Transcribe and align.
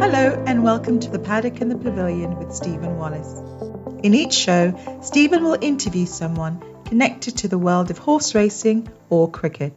Hello, 0.00 0.42
and 0.46 0.64
welcome 0.64 0.98
to 0.98 1.10
the 1.10 1.18
Paddock 1.18 1.60
and 1.60 1.70
the 1.70 1.76
Pavilion 1.76 2.34
with 2.38 2.54
Stephen 2.54 2.96
Wallace. 2.96 3.38
In 4.02 4.14
each 4.14 4.32
show, 4.32 4.74
Stephen 5.02 5.44
will 5.44 5.58
interview 5.60 6.06
someone 6.06 6.58
connected 6.86 7.36
to 7.36 7.48
the 7.48 7.58
world 7.58 7.90
of 7.90 7.98
horse 7.98 8.34
racing 8.34 8.88
or 9.10 9.30
cricket. 9.30 9.76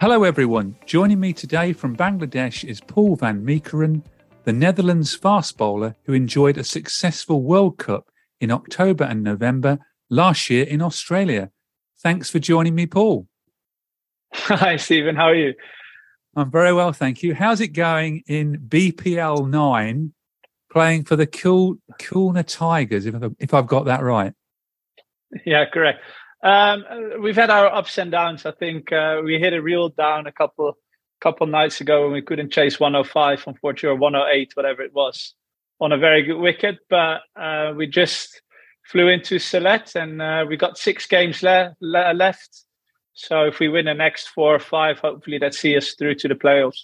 Hello, 0.00 0.24
everyone. 0.24 0.74
Joining 0.84 1.20
me 1.20 1.32
today 1.32 1.72
from 1.72 1.96
Bangladesh 1.96 2.64
is 2.68 2.80
Paul 2.80 3.14
van 3.14 3.46
Meekeren, 3.46 4.02
the 4.42 4.52
Netherlands 4.52 5.14
fast 5.14 5.56
bowler 5.56 5.94
who 6.06 6.12
enjoyed 6.12 6.58
a 6.58 6.64
successful 6.64 7.44
World 7.44 7.78
Cup 7.78 8.10
in 8.40 8.50
October 8.50 9.04
and 9.04 9.22
November 9.22 9.78
last 10.08 10.50
year 10.50 10.64
in 10.64 10.82
Australia. 10.82 11.52
Thanks 12.00 12.30
for 12.30 12.40
joining 12.40 12.74
me, 12.74 12.86
Paul. 12.86 13.28
Hi, 14.34 14.74
Stephen. 14.74 15.14
How 15.14 15.26
are 15.26 15.36
you? 15.36 15.54
I'm 16.36 16.50
very 16.50 16.72
well, 16.72 16.92
thank 16.92 17.22
you. 17.22 17.34
How's 17.34 17.60
it 17.60 17.68
going 17.68 18.22
in 18.26 18.58
BPL 18.68 19.48
9 19.48 20.12
playing 20.70 21.04
for 21.04 21.16
the 21.16 21.26
Kul- 21.26 21.78
Khulna 22.00 22.44
Tigers, 22.46 23.06
if 23.06 23.14
I've, 23.14 23.34
if 23.38 23.52
I've 23.52 23.66
got 23.66 23.86
that 23.86 24.02
right? 24.02 24.32
Yeah, 25.44 25.64
correct. 25.66 26.00
Um, 26.42 26.84
we've 27.20 27.36
had 27.36 27.50
our 27.50 27.66
ups 27.66 27.98
and 27.98 28.10
downs. 28.10 28.46
I 28.46 28.52
think 28.52 28.92
uh, 28.92 29.20
we 29.24 29.38
hit 29.38 29.52
a 29.52 29.60
real 29.60 29.90
down 29.90 30.26
a 30.26 30.32
couple 30.32 30.76
couple 31.20 31.46
nights 31.46 31.82
ago 31.82 32.04
when 32.04 32.12
we 32.12 32.22
couldn't 32.22 32.50
chase 32.50 32.80
105, 32.80 33.44
unfortunately, 33.46 33.94
or 33.94 34.00
108, 34.00 34.52
whatever 34.54 34.80
it 34.80 34.94
was, 34.94 35.34
on 35.78 35.92
a 35.92 35.98
very 35.98 36.22
good 36.22 36.38
wicket. 36.38 36.78
But 36.88 37.20
uh, 37.36 37.74
we 37.76 37.86
just 37.86 38.40
flew 38.86 39.08
into 39.08 39.36
Sylhet 39.36 39.94
and 39.96 40.22
uh, 40.22 40.46
we 40.48 40.56
got 40.56 40.78
six 40.78 41.06
games 41.06 41.42
le- 41.42 41.76
le- 41.80 42.14
left. 42.14 42.64
So 43.14 43.44
if 43.44 43.58
we 43.58 43.68
win 43.68 43.86
the 43.86 43.94
next 43.94 44.28
four 44.28 44.54
or 44.54 44.60
five, 44.60 44.98
hopefully 44.98 45.38
that 45.38 45.54
see 45.54 45.76
us 45.76 45.94
through 45.94 46.16
to 46.16 46.28
the 46.28 46.34
playoffs. 46.34 46.80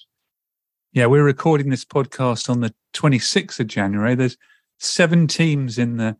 Yeah, 0.92 1.06
we're 1.06 1.24
recording 1.24 1.70
this 1.70 1.84
podcast 1.84 2.48
on 2.48 2.60
the 2.60 2.74
26th 2.94 3.60
of 3.60 3.66
January. 3.66 4.14
There's 4.14 4.36
seven 4.78 5.26
teams 5.26 5.78
in 5.78 5.96
the 5.96 6.16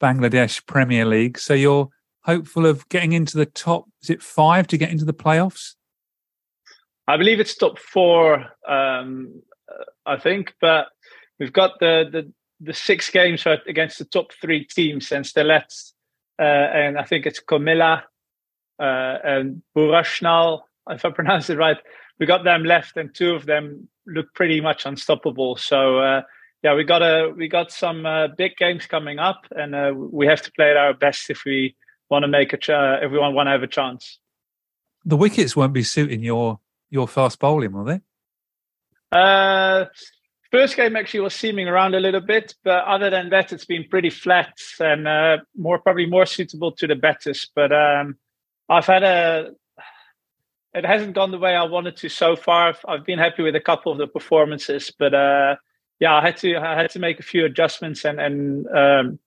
Bangladesh 0.00 0.64
Premier 0.66 1.04
League. 1.04 1.38
So 1.38 1.54
you're 1.54 1.88
hopeful 2.24 2.66
of 2.66 2.88
getting 2.88 3.12
into 3.12 3.36
the 3.36 3.46
top, 3.46 3.86
is 4.02 4.10
it 4.10 4.22
five 4.22 4.66
to 4.68 4.78
get 4.78 4.90
into 4.90 5.04
the 5.04 5.14
playoffs? 5.14 5.74
I 7.08 7.16
believe 7.16 7.40
it's 7.40 7.56
top 7.56 7.78
four, 7.78 8.46
um, 8.68 9.42
I 10.06 10.16
think, 10.16 10.54
but 10.60 10.86
we've 11.38 11.52
got 11.52 11.80
the 11.80 12.08
the, 12.10 12.32
the 12.60 12.74
six 12.74 13.10
games 13.10 13.44
against 13.66 13.98
the 13.98 14.04
top 14.04 14.32
three 14.40 14.64
teams 14.64 15.10
and 15.10 15.24
Sylhet, 15.24 15.92
uh, 16.38 16.42
and 16.42 16.98
I 16.98 17.04
think 17.04 17.26
it's 17.26 17.40
Comilla 17.40 18.02
uh, 18.80 19.18
and 19.22 19.62
Burashnal, 19.76 20.62
if 20.88 21.04
I 21.04 21.10
pronounce 21.10 21.50
it 21.50 21.58
right. 21.58 21.76
We 22.18 22.26
got 22.26 22.44
them 22.44 22.64
left, 22.64 22.96
and 22.96 23.14
two 23.14 23.34
of 23.34 23.46
them 23.46 23.88
look 24.06 24.32
pretty 24.34 24.60
much 24.60 24.84
unstoppable. 24.84 25.56
So 25.56 25.98
uh, 25.98 26.22
yeah, 26.62 26.74
we 26.74 26.84
got 26.84 27.02
a 27.02 27.32
we 27.34 27.48
got 27.48 27.70
some 27.70 28.04
uh, 28.04 28.28
big 28.28 28.56
games 28.56 28.86
coming 28.86 29.18
up, 29.18 29.46
and 29.52 29.74
uh, 29.74 29.92
we 29.94 30.26
have 30.26 30.42
to 30.42 30.52
play 30.52 30.70
at 30.70 30.76
our 30.76 30.94
best 30.94 31.30
if 31.30 31.44
we 31.44 31.76
want 32.10 32.24
to 32.24 32.28
make 32.28 32.52
a 32.52 32.58
ch- 32.58 32.70
uh, 32.70 32.98
if 33.02 33.10
we 33.10 33.18
want 33.18 33.46
to 33.46 33.50
have 33.50 33.62
a 33.62 33.66
chance. 33.66 34.18
The 35.04 35.16
wickets 35.16 35.56
won't 35.56 35.72
be 35.72 35.82
suiting 35.82 36.22
your 36.22 36.60
your 36.90 37.08
fast 37.08 37.38
bowling, 37.38 37.72
will 37.72 37.84
they? 37.84 38.00
Uh, 39.12 39.86
first 40.50 40.76
game 40.76 40.96
actually 40.96 41.20
was 41.20 41.34
seaming 41.34 41.68
around 41.68 41.94
a 41.94 42.00
little 42.00 42.20
bit, 42.20 42.54
but 42.62 42.84
other 42.84 43.08
than 43.08 43.30
that, 43.30 43.52
it's 43.52 43.64
been 43.64 43.86
pretty 43.88 44.10
flat 44.10 44.52
and 44.78 45.08
uh, 45.08 45.38
more 45.56 45.78
probably 45.78 46.06
more 46.06 46.26
suitable 46.26 46.72
to 46.72 46.86
the 46.86 46.94
batters. 46.94 47.48
But 47.54 47.72
um, 47.72 48.18
I've 48.70 48.86
had 48.86 49.02
a 49.02 49.50
it 50.72 50.86
hasn't 50.86 51.14
gone 51.14 51.32
the 51.32 51.38
way 51.38 51.56
I 51.56 51.64
wanted 51.64 51.96
to 51.96 52.08
so 52.08 52.36
far. 52.36 52.68
I've, 52.68 52.80
I've 52.86 53.04
been 53.04 53.18
happy 53.18 53.42
with 53.42 53.56
a 53.56 53.60
couple 53.60 53.90
of 53.90 53.98
the 53.98 54.06
performances, 54.06 54.92
but 54.96 55.12
uh, 55.12 55.56
yeah, 55.98 56.14
I 56.14 56.22
had 56.22 56.36
to 56.38 56.56
I 56.56 56.80
had 56.80 56.90
to 56.92 56.98
make 56.98 57.18
a 57.20 57.24
few 57.24 57.44
adjustments 57.44 58.04
and 58.04 58.20
and 58.20 58.66
um, 58.68 59.18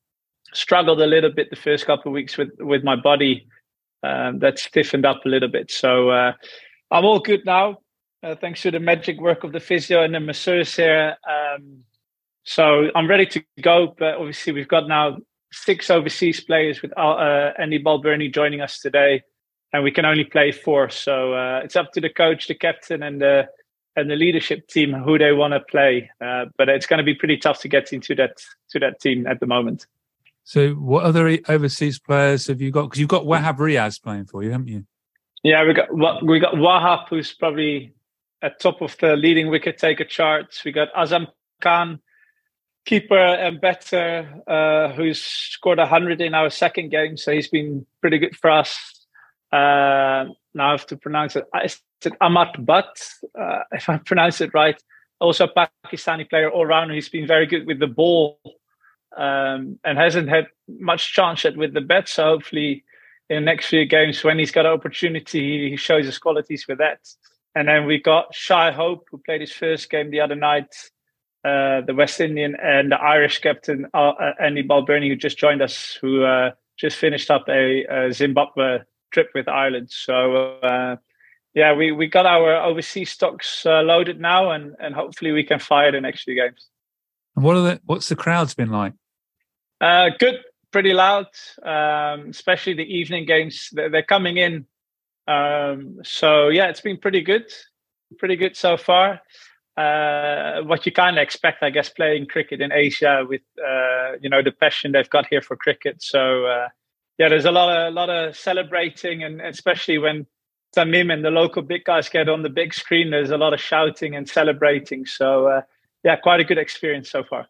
struggled 0.54 1.02
a 1.02 1.06
little 1.06 1.32
bit 1.32 1.50
the 1.50 1.56
first 1.56 1.86
couple 1.86 2.12
of 2.12 2.14
weeks 2.14 2.38
with 2.38 2.50
with 2.60 2.84
my 2.84 2.96
body. 2.96 3.48
Um, 4.02 4.40
that 4.40 4.60
stiffened 4.60 5.06
up 5.06 5.22
a 5.26 5.30
little 5.30 5.48
bit, 5.48 5.72
so 5.72 6.10
uh, 6.10 6.34
I'm 6.92 7.06
all 7.06 7.20
good 7.20 7.46
now 7.46 7.78
uh, 8.24 8.36
thanks 8.36 8.62
to 8.62 8.72
the 8.72 8.80
magic 8.80 9.20
work 9.20 9.44
of 9.44 9.52
the 9.52 9.60
physio 9.60 10.04
and 10.04 10.16
the 10.16 10.20
masseurs 10.20 10.76
here. 10.76 11.18
Um, 11.30 11.84
so 12.46 12.90
I'm 12.96 13.10
ready 13.10 13.26
to 13.28 13.44
go. 13.62 13.94
But 13.98 14.16
obviously, 14.16 14.54
we've 14.54 14.68
got 14.68 14.88
now 14.88 15.18
six 15.52 15.90
overseas 15.90 16.40
players 16.40 16.82
with 16.82 16.98
uh, 16.98 17.52
Andy 17.60 17.84
Balbirnie 17.84 18.34
joining 18.34 18.62
us 18.62 18.80
today, 18.80 19.24
and 19.74 19.84
we 19.84 19.92
can 19.92 20.06
only 20.06 20.24
play 20.24 20.52
four. 20.52 20.90
So 20.90 21.34
uh, 21.34 21.62
it's 21.64 21.76
up 21.76 21.92
to 21.94 22.02
the 22.02 22.10
coach, 22.10 22.48
the 22.48 22.56
captain, 22.56 23.04
and 23.04 23.20
the 23.20 23.50
and 23.96 24.10
the 24.10 24.16
leadership 24.16 24.68
team 24.68 24.94
who 24.94 25.18
they 25.18 25.34
want 25.34 25.54
to 25.54 25.60
play. 25.60 26.10
Uh, 26.22 26.46
but 26.58 26.70
it's 26.70 26.86
going 26.86 26.98
to 26.98 27.04
be 27.04 27.14
pretty 27.14 27.38
tough 27.38 27.60
to 27.62 27.68
get 27.68 27.92
into 27.92 28.16
that 28.16 28.42
to 28.70 28.80
that 28.80 29.02
team 29.02 29.28
at 29.28 29.40
the 29.40 29.48
moment. 29.48 29.88
So, 30.46 30.72
what 30.72 31.04
other 31.04 31.40
overseas 31.48 32.00
players 32.00 32.48
have 32.48 32.62
you 32.62 32.72
got? 32.72 32.84
Because 32.84 33.00
you've 33.00 33.10
got 33.10 33.24
Wahab 33.24 33.58
Riaz 33.58 34.02
playing 34.02 34.26
for 34.26 34.44
you, 34.44 34.52
haven't 34.52 34.68
you? 34.68 34.86
Yeah, 35.42 35.66
we 35.66 35.74
got 35.74 35.92
we 36.24 36.40
got 36.40 36.54
Wahab, 36.54 37.10
who's 37.10 37.34
probably 37.34 37.94
at 38.42 38.60
top 38.60 38.82
of 38.82 38.96
the 38.98 39.16
leading 39.16 39.50
wicket 39.50 39.78
taker 39.78 40.04
charts. 40.04 40.64
We 40.64 40.72
got 40.72 40.94
Azam 40.94 41.28
Khan, 41.62 42.00
keeper 42.86 43.18
and 43.18 43.60
better, 43.62 44.42
uh, 44.46 44.92
who's 44.94 45.22
scored 45.22 45.78
100 45.80 46.20
in 46.20 46.34
our 46.34 46.50
second 46.50 46.90
game. 46.90 47.16
So 47.16 47.32
he's 47.32 47.48
been 47.48 47.86
pretty 48.02 48.20
good 48.20 48.36
for 48.36 48.50
us. 48.50 49.03
Uh, 49.54 50.26
now 50.56 50.70
I 50.70 50.72
have 50.72 50.88
to 50.88 50.98
pronounce 50.98 51.36
it. 51.36 51.46
I 51.54 51.68
said 52.02 52.14
Amad 52.22 52.66
Butt, 52.66 53.00
uh, 53.40 53.60
if 53.72 53.88
I 53.88 53.98
pronounce 53.98 54.42
it 54.42 54.54
right. 54.54 54.82
Also 55.20 55.48
a 55.48 55.70
Pakistani 55.88 56.28
player 56.28 56.50
all 56.50 56.66
round. 56.66 56.92
He's 56.92 57.10
been 57.10 57.28
very 57.28 57.46
good 57.46 57.68
with 57.68 57.80
the 57.80 57.88
ball 57.88 58.40
um, 59.16 59.80
and 59.84 59.98
hasn't 59.98 60.28
had 60.28 60.48
much 60.68 61.14
chance 61.14 61.44
yet 61.44 61.56
with 61.56 61.74
the 61.74 61.82
bat. 61.82 62.10
So 62.10 62.24
hopefully 62.24 62.84
in 63.30 63.36
the 63.36 63.42
next 63.42 63.68
few 63.68 63.86
games, 63.86 64.24
when 64.24 64.40
he's 64.40 64.52
got 64.52 64.66
an 64.66 64.74
opportunity, 64.74 65.70
he 65.70 65.78
shows 65.78 66.06
his 66.06 66.18
qualities 66.18 66.66
with 66.68 66.80
that. 66.80 67.00
And 67.56 67.68
then 67.68 67.86
we 67.86 68.02
got 68.02 68.34
Shai 68.34 68.72
Hope, 68.72 69.06
who 69.12 69.20
played 69.20 69.42
his 69.42 69.52
first 69.52 69.90
game 69.90 70.10
the 70.10 70.22
other 70.22 70.36
night, 70.36 70.74
uh, 71.46 71.82
the 71.82 71.94
West 71.96 72.20
Indian, 72.20 72.56
and 72.62 72.92
the 72.92 73.00
Irish 73.00 73.40
captain, 73.40 73.86
uh, 73.94 74.14
Andy 74.42 74.64
Balbirnie, 74.64 75.10
who 75.10 75.16
just 75.16 75.38
joined 75.38 75.62
us, 75.62 75.98
who 76.02 76.24
uh, 76.24 76.52
just 76.78 76.98
finished 76.98 77.30
up 77.30 77.46
a, 77.48 77.86
a, 77.86 78.12
Zimbabwe 78.12 78.80
trip 79.14 79.30
with 79.34 79.48
Ireland. 79.48 79.90
So, 79.92 80.58
uh, 80.62 80.98
yeah, 81.54 81.74
we, 81.74 81.92
we 81.92 82.08
got 82.08 82.26
our 82.26 82.56
overseas 82.56 83.12
stocks 83.12 83.66
uh, 83.66 83.82
loaded 83.82 84.20
now, 84.20 84.52
and, 84.52 84.76
and 84.80 84.96
hopefully 84.96 85.32
we 85.32 85.44
can 85.44 85.60
fire 85.60 85.92
the 85.92 86.02
next 86.02 86.24
few 86.24 86.36
games. 86.36 86.68
And 87.36 87.46
what 87.46 87.56
are 87.56 87.62
the 87.62 87.82
what's 87.86 88.10
the 88.10 88.16
crowds 88.16 88.54
been 88.54 88.70
like? 88.72 88.94
Uh, 89.80 90.10
good, 90.20 90.40
pretty 90.72 90.94
loud, 90.94 91.28
um, 91.64 92.30
especially 92.30 92.74
the 92.74 92.84
evening 92.84 93.26
games. 93.26 93.70
They're, 93.72 93.90
they're 93.90 94.04
coming 94.04 94.38
in, 94.38 94.66
um, 95.28 96.00
so 96.04 96.50
yeah, 96.50 96.68
it's 96.68 96.82
been 96.82 96.98
pretty 96.98 97.22
good, 97.22 97.52
pretty 98.20 98.36
good 98.36 98.56
so 98.56 98.78
far. 98.78 99.22
Uh, 99.76 100.62
what 100.64 100.86
you 100.86 100.92
kind 100.92 101.18
of 101.18 101.24
expect, 101.24 101.64
I 101.64 101.72
guess, 101.72 101.90
playing 101.90 102.28
cricket 102.28 102.62
in 102.62 102.72
Asia 102.72 103.26
with 103.28 103.42
uh, 103.60 104.14
you 104.22 104.30
know 104.30 104.44
the 104.44 104.52
passion 104.52 104.92
they've 104.92 105.10
got 105.10 105.26
here 105.28 105.42
for 105.42 105.56
cricket. 105.56 106.02
So 106.02 106.46
uh, 106.46 106.68
yeah, 107.18 107.30
there's 107.30 107.46
a 107.46 107.52
lot 107.52 107.76
of 107.76 107.92
a 107.92 107.96
lot 107.96 108.10
of 108.10 108.36
celebrating, 108.36 109.24
and 109.24 109.42
especially 109.42 109.98
when 109.98 110.26
Tamim 110.76 111.14
and 111.14 111.24
the 111.24 111.32
local 111.32 111.62
big 111.62 111.84
guys 111.84 112.10
get 112.10 112.30
on 112.30 112.42
the 112.42 112.50
big 112.50 112.74
screen, 112.74 113.12
there's 113.12 113.32
a 113.32 113.38
lot 113.38 113.54
of 113.54 113.60
shouting 113.60 114.16
and 114.16 114.28
celebrating. 114.28 115.06
So 115.06 115.48
uh, 115.48 115.62
yeah, 116.04 116.16
quite 116.16 116.40
a 116.40 116.44
good 116.44 116.58
experience 116.58 117.12
so 117.12 117.24
far. 117.24 117.48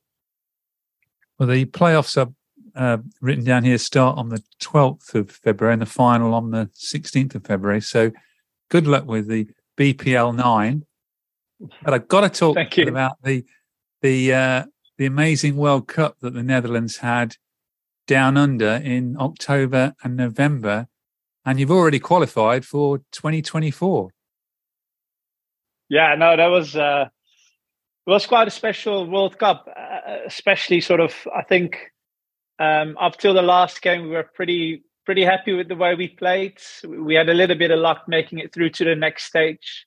Well, 1.39 1.47
the 1.47 1.65
playoffs 1.65 2.17
are 2.17 2.31
uh, 2.75 2.97
written 3.21 3.43
down 3.43 3.63
here 3.63 3.77
start 3.77 4.17
on 4.17 4.29
the 4.29 4.43
12th 4.59 5.15
of 5.15 5.31
February 5.31 5.73
and 5.73 5.81
the 5.81 5.87
final 5.87 6.33
on 6.33 6.51
the 6.51 6.69
16th 6.75 7.35
of 7.35 7.45
February. 7.45 7.81
So 7.81 8.11
good 8.69 8.87
luck 8.87 9.05
with 9.05 9.27
the 9.27 9.47
BPL 9.77 10.35
nine. 10.35 10.85
But 11.83 11.93
I've 11.93 12.07
got 12.07 12.21
to 12.21 12.29
talk 12.29 12.57
about 12.77 13.21
the 13.23 13.45
the 14.01 14.33
uh, 14.33 14.65
the 14.97 15.05
amazing 15.05 15.55
World 15.55 15.87
Cup 15.87 16.17
that 16.19 16.33
the 16.33 16.43
Netherlands 16.43 16.97
had 16.97 17.37
down 18.07 18.37
under 18.37 18.81
in 18.83 19.17
October 19.19 19.93
and 20.03 20.15
November, 20.15 20.87
and 21.45 21.59
you've 21.59 21.71
already 21.71 21.99
qualified 21.99 22.65
for 22.65 22.99
2024. 23.11 24.11
Yeah, 25.89 26.15
no, 26.15 26.35
that 26.35 26.47
was 26.47 26.75
uh, 26.75 27.07
it 28.05 28.09
was 28.09 28.25
quite 28.25 28.47
a 28.47 28.51
special 28.51 29.07
World 29.09 29.37
Cup, 29.37 29.67
uh, 29.67 30.17
especially 30.25 30.81
sort 30.81 30.99
of. 30.99 31.13
I 31.35 31.43
think 31.43 31.91
um, 32.59 32.97
up 32.99 33.17
till 33.17 33.33
the 33.33 33.41
last 33.41 33.81
game, 33.81 34.03
we 34.03 34.09
were 34.09 34.23
pretty 34.23 34.83
pretty 35.05 35.23
happy 35.23 35.53
with 35.53 35.67
the 35.67 35.75
way 35.75 35.95
we 35.95 36.07
played. 36.07 36.57
We 36.87 37.15
had 37.15 37.29
a 37.29 37.33
little 37.33 37.57
bit 37.57 37.71
of 37.71 37.79
luck 37.79 38.03
making 38.07 38.39
it 38.39 38.53
through 38.53 38.71
to 38.71 38.85
the 38.85 38.95
next 38.95 39.25
stage 39.25 39.85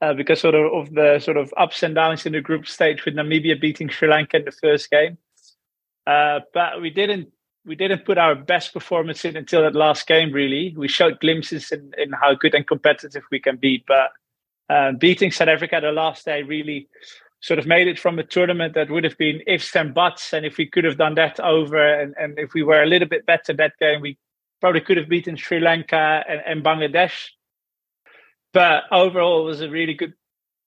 uh, 0.00 0.12
because 0.12 0.40
sort 0.40 0.54
of 0.54 0.72
of 0.72 0.94
the 0.94 1.18
sort 1.20 1.36
of 1.36 1.52
ups 1.56 1.82
and 1.82 1.94
downs 1.94 2.26
in 2.26 2.32
the 2.32 2.40
group 2.40 2.66
stage 2.66 3.04
with 3.04 3.14
Namibia 3.14 3.60
beating 3.60 3.88
Sri 3.88 4.08
Lanka 4.08 4.38
in 4.38 4.44
the 4.44 4.52
first 4.52 4.90
game. 4.90 5.18
Uh, 6.06 6.40
but 6.54 6.80
we 6.80 6.90
didn't 6.90 7.28
we 7.66 7.74
didn't 7.74 8.04
put 8.04 8.16
our 8.16 8.34
best 8.34 8.72
performance 8.72 9.24
in 9.24 9.36
until 9.36 9.62
that 9.62 9.74
last 9.74 10.06
game. 10.06 10.32
Really, 10.32 10.72
we 10.76 10.88
showed 10.88 11.20
glimpses 11.20 11.72
in, 11.72 11.92
in 11.98 12.12
how 12.12 12.34
good 12.34 12.54
and 12.54 12.66
competitive 12.66 13.24
we 13.30 13.40
can 13.40 13.56
be. 13.56 13.84
But 13.86 14.12
uh, 14.70 14.92
beating 14.92 15.32
South 15.32 15.48
Africa 15.48 15.80
the 15.82 15.92
last 15.92 16.24
day 16.24 16.42
really 16.42 16.88
sort 17.40 17.58
of 17.58 17.66
made 17.66 17.88
it 17.88 17.98
from 17.98 18.18
a 18.18 18.24
tournament 18.24 18.74
that 18.74 18.90
would 18.90 19.04
have 19.04 19.18
been 19.18 19.42
ifs 19.46 19.74
and 19.76 19.92
buts. 19.92 20.32
And 20.32 20.46
if 20.46 20.56
we 20.56 20.66
could 20.66 20.84
have 20.84 20.96
done 20.96 21.16
that 21.16 21.38
over, 21.40 21.76
and, 21.76 22.14
and 22.18 22.38
if 22.38 22.54
we 22.54 22.62
were 22.62 22.82
a 22.82 22.86
little 22.86 23.08
bit 23.08 23.26
better 23.26 23.52
that 23.54 23.78
game, 23.78 24.00
we 24.00 24.16
probably 24.60 24.80
could 24.80 24.96
have 24.96 25.08
beaten 25.08 25.36
Sri 25.36 25.60
Lanka 25.60 26.24
and, 26.28 26.40
and 26.46 26.64
Bangladesh. 26.64 27.30
But 28.52 28.84
overall, 28.90 29.42
it 29.42 29.50
was 29.50 29.60
a 29.60 29.68
really 29.68 29.94
good, 29.94 30.14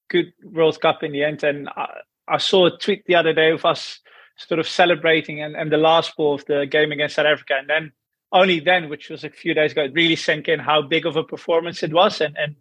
good 0.09 0.33
World 0.43 0.79
Cup 0.79 1.01
in 1.01 1.11
the 1.11 1.23
end. 1.23 1.43
And 1.43 1.69
I, 1.69 2.01
I 2.27 2.37
saw 2.37 2.67
a 2.67 2.77
tweet 2.77 3.05
the 3.05 3.15
other 3.15 3.33
day 3.33 3.51
of 3.51 3.65
us 3.65 3.99
sort 4.47 4.59
of 4.59 4.67
celebrating 4.67 5.41
and, 5.41 5.55
and 5.55 5.71
the 5.71 5.77
last 5.77 6.15
ball 6.15 6.35
of 6.35 6.45
the 6.45 6.65
game 6.65 6.91
against 6.91 7.15
South 7.15 7.25
Africa. 7.25 7.55
And 7.59 7.69
then 7.69 7.91
only 8.31 8.59
then, 8.59 8.89
which 8.89 9.09
was 9.09 9.23
a 9.23 9.29
few 9.29 9.53
days 9.53 9.71
ago, 9.71 9.83
it 9.83 9.93
really 9.93 10.15
sank 10.15 10.47
in 10.47 10.59
how 10.59 10.81
big 10.81 11.05
of 11.05 11.15
a 11.15 11.23
performance 11.23 11.83
it 11.83 11.93
was. 11.93 12.21
And, 12.21 12.35
and 12.37 12.55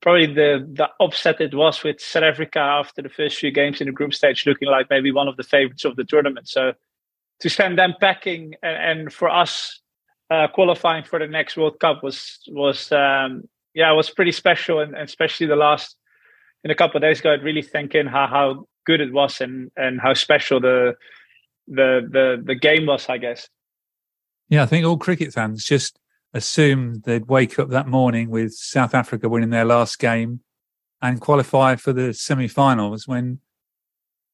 probably 0.00 0.26
the, 0.26 0.66
the 0.72 0.88
upset 1.00 1.40
it 1.40 1.54
was 1.54 1.82
with 1.82 2.00
South 2.00 2.22
Africa 2.22 2.60
after 2.60 3.02
the 3.02 3.08
first 3.08 3.36
few 3.36 3.50
games 3.50 3.80
in 3.80 3.86
the 3.86 3.92
group 3.92 4.14
stage, 4.14 4.46
looking 4.46 4.68
like 4.68 4.86
maybe 4.90 5.12
one 5.12 5.28
of 5.28 5.36
the 5.36 5.42
favorites 5.42 5.84
of 5.84 5.96
the 5.96 6.04
tournament. 6.04 6.48
So 6.48 6.72
to 7.40 7.48
send 7.48 7.78
them 7.78 7.94
packing 8.00 8.54
and, 8.62 9.00
and 9.00 9.12
for 9.12 9.28
us 9.28 9.80
uh, 10.30 10.46
qualifying 10.48 11.04
for 11.04 11.18
the 11.18 11.26
next 11.26 11.56
World 11.56 11.80
Cup 11.80 12.02
was 12.02 12.38
was 12.48 12.92
um, 12.92 13.44
yeah 13.74 13.92
was 13.92 14.10
pretty 14.10 14.32
special, 14.32 14.80
and, 14.80 14.94
and, 14.94 15.04
especially 15.08 15.46
the 15.46 15.56
last 15.56 15.96
in 16.64 16.70
a 16.70 16.74
couple 16.74 16.98
of 16.98 17.02
days 17.02 17.20
ago, 17.20 17.32
it 17.32 17.42
really 17.42 17.62
sank 17.62 17.94
in 17.94 18.06
how 18.06 18.26
how 18.26 18.66
good 18.84 19.00
it 19.00 19.12
was 19.12 19.40
and 19.40 19.70
and 19.76 20.00
how 20.00 20.14
special 20.14 20.60
the 20.60 20.94
the 21.68 22.08
the 22.10 22.42
the 22.44 22.54
game 22.54 22.86
was, 22.86 23.08
I 23.08 23.18
guess. 23.18 23.48
Yeah, 24.48 24.62
I 24.62 24.66
think 24.66 24.86
all 24.86 24.96
cricket 24.96 25.32
fans 25.32 25.64
just 25.64 25.98
assumed 26.32 27.02
they'd 27.04 27.28
wake 27.28 27.58
up 27.58 27.70
that 27.70 27.86
morning 27.86 28.30
with 28.30 28.54
South 28.54 28.94
Africa 28.94 29.28
winning 29.28 29.50
their 29.50 29.64
last 29.64 29.98
game 29.98 30.40
and 31.00 31.20
qualify 31.20 31.76
for 31.76 31.92
the 31.92 32.12
semi-finals 32.12 33.06
when 33.06 33.40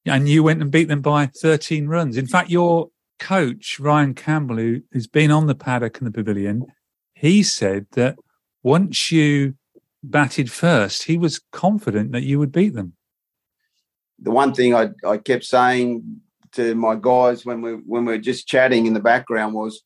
and 0.07 0.29
you 0.29 0.43
went 0.43 0.61
and 0.61 0.71
beat 0.71 0.89
them 0.89 1.01
by 1.01 1.27
13 1.27 1.87
runs. 1.87 2.17
In 2.17 2.27
fact, 2.27 2.51
your 2.51 2.91
coach 3.19 3.81
Ryan 3.81 4.15
Campbell, 4.15 4.57
who, 4.57 4.83
who's 4.93 5.07
been 5.07 5.31
on 5.31 5.47
the 5.47 5.55
paddock 5.55 5.99
and 5.99 6.07
the 6.07 6.13
pavilion, 6.13 6.67
he 7.15 7.43
said 7.43 7.87
that 7.93 8.17
once 8.63 9.11
you 9.11 9.55
batted 10.03 10.51
first, 10.51 11.05
he 11.05 11.17
was 11.17 11.41
confident 11.53 12.13
that 12.13 12.23
you 12.23 12.39
would 12.39 12.53
beat 12.53 12.75
them. 12.75 12.95
The 14.19 14.31
one 14.31 14.53
thing 14.53 14.75
I, 14.75 14.91
I 15.07 15.17
kept 15.17 15.45
saying 15.45 16.21
to 16.55 16.75
my 16.75 16.95
guys 16.95 17.45
when 17.45 17.61
we 17.61 17.73
when 17.73 18.05
we 18.05 18.15
were 18.15 18.19
just 18.19 18.47
chatting 18.47 18.87
in 18.87 18.95
the 18.95 19.01
background 19.01 19.55
was 19.55 19.83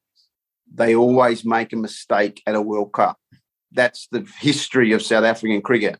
they 0.72 0.94
always 0.94 1.44
make 1.44 1.72
a 1.72 1.76
mistake 1.76 2.42
at 2.46 2.54
a 2.54 2.62
World 2.62 2.92
Cup. 2.92 3.18
That's 3.72 4.08
the 4.10 4.26
history 4.38 4.92
of 4.92 5.02
South 5.02 5.24
African 5.24 5.62
cricket. 5.62 5.98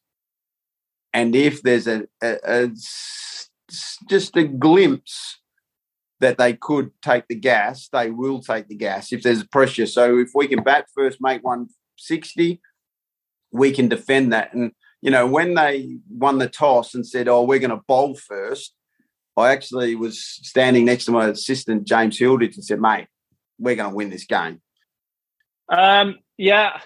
And 1.13 1.35
if 1.35 1.63
there's 1.63 1.87
a, 1.87 2.05
a, 2.23 2.37
a 2.45 2.69
just 4.09 4.37
a 4.37 4.45
glimpse 4.45 5.41
that 6.21 6.39
they 6.39 6.55
could 6.55 6.91
take 7.03 7.25
the 7.29 7.35
gas, 7.35 7.89
they 7.93 8.11
will 8.11 8.41
take 8.41 8.69
the 8.69 8.75
gas 8.75 9.13
if 9.13 9.23
there's 9.23 9.45
pressure. 9.45 9.87
So 9.87 10.19
if 10.19 10.31
we 10.35 10.49
can 10.49 10.63
bat 10.63 10.87
first, 10.95 11.19
make 11.21 11.45
160, 11.45 12.61
we 13.53 13.73
can 13.73 13.89
defend 13.89 14.33
that. 14.33 14.53
And, 14.53 14.73
you 15.01 15.11
know, 15.11 15.27
when 15.27 15.55
they 15.55 15.99
won 16.11 16.39
the 16.39 16.49
toss 16.49 16.95
and 16.95 17.07
said, 17.07 17.29
oh, 17.29 17.43
we're 17.43 17.61
going 17.61 17.71
to 17.71 17.83
bowl 17.87 18.17
first, 18.17 18.75
I 19.39 19.53
actually 19.53 19.95
was 19.95 20.23
standing 20.23 20.85
next 20.85 21.05
to 21.07 21.13
my 21.13 21.29
assistant, 21.29 21.87
James 21.87 22.19
Hilditch, 22.19 22.55
and 22.57 22.65
said, 22.65 22.81
mate, 22.81 23.07
we're 23.59 23.77
going 23.77 23.91
to 23.91 23.97
win 23.97 24.11
this 24.11 24.25
game. 24.25 24.61
Um, 25.69 26.19
yeah, 26.37 26.81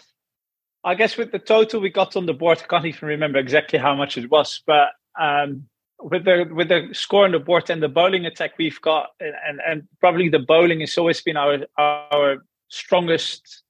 I 0.85 0.95
guess 0.95 1.17
with 1.17 1.31
the 1.31 1.39
total 1.39 1.81
we 1.81 1.91
got 1.91 2.17
on 2.17 2.27
the 2.27 2.35
board, 2.35 2.59
I 2.63 2.67
can't 2.67 2.87
even 2.87 3.09
remember 3.09 3.39
exactly 3.39 3.79
how 3.79 3.95
much 3.95 4.19
it 4.19 4.31
was, 4.31 4.63
but 4.67 4.89
um, 5.21 5.69
with 6.01 6.25
the 6.25 6.49
with 6.53 6.69
the 6.69 6.89
score 6.93 7.25
on 7.25 7.33
the 7.33 7.39
board 7.39 7.71
and 7.71 7.83
the 7.83 7.89
bowling 7.89 8.27
attack 8.27 8.53
we've 8.59 8.81
got, 8.81 9.11
and 9.21 9.61
and 9.65 9.89
probably 10.01 10.29
the 10.29 10.41
bowling 10.41 10.81
has 10.81 10.99
always 10.99 11.21
been 11.21 11.37
our 11.37 11.59
our 11.79 12.45
strongest 12.69 13.63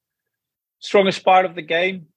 strongest 0.79 1.23
part 1.23 1.45
of 1.45 1.55
the 1.55 1.61
game. 1.61 2.07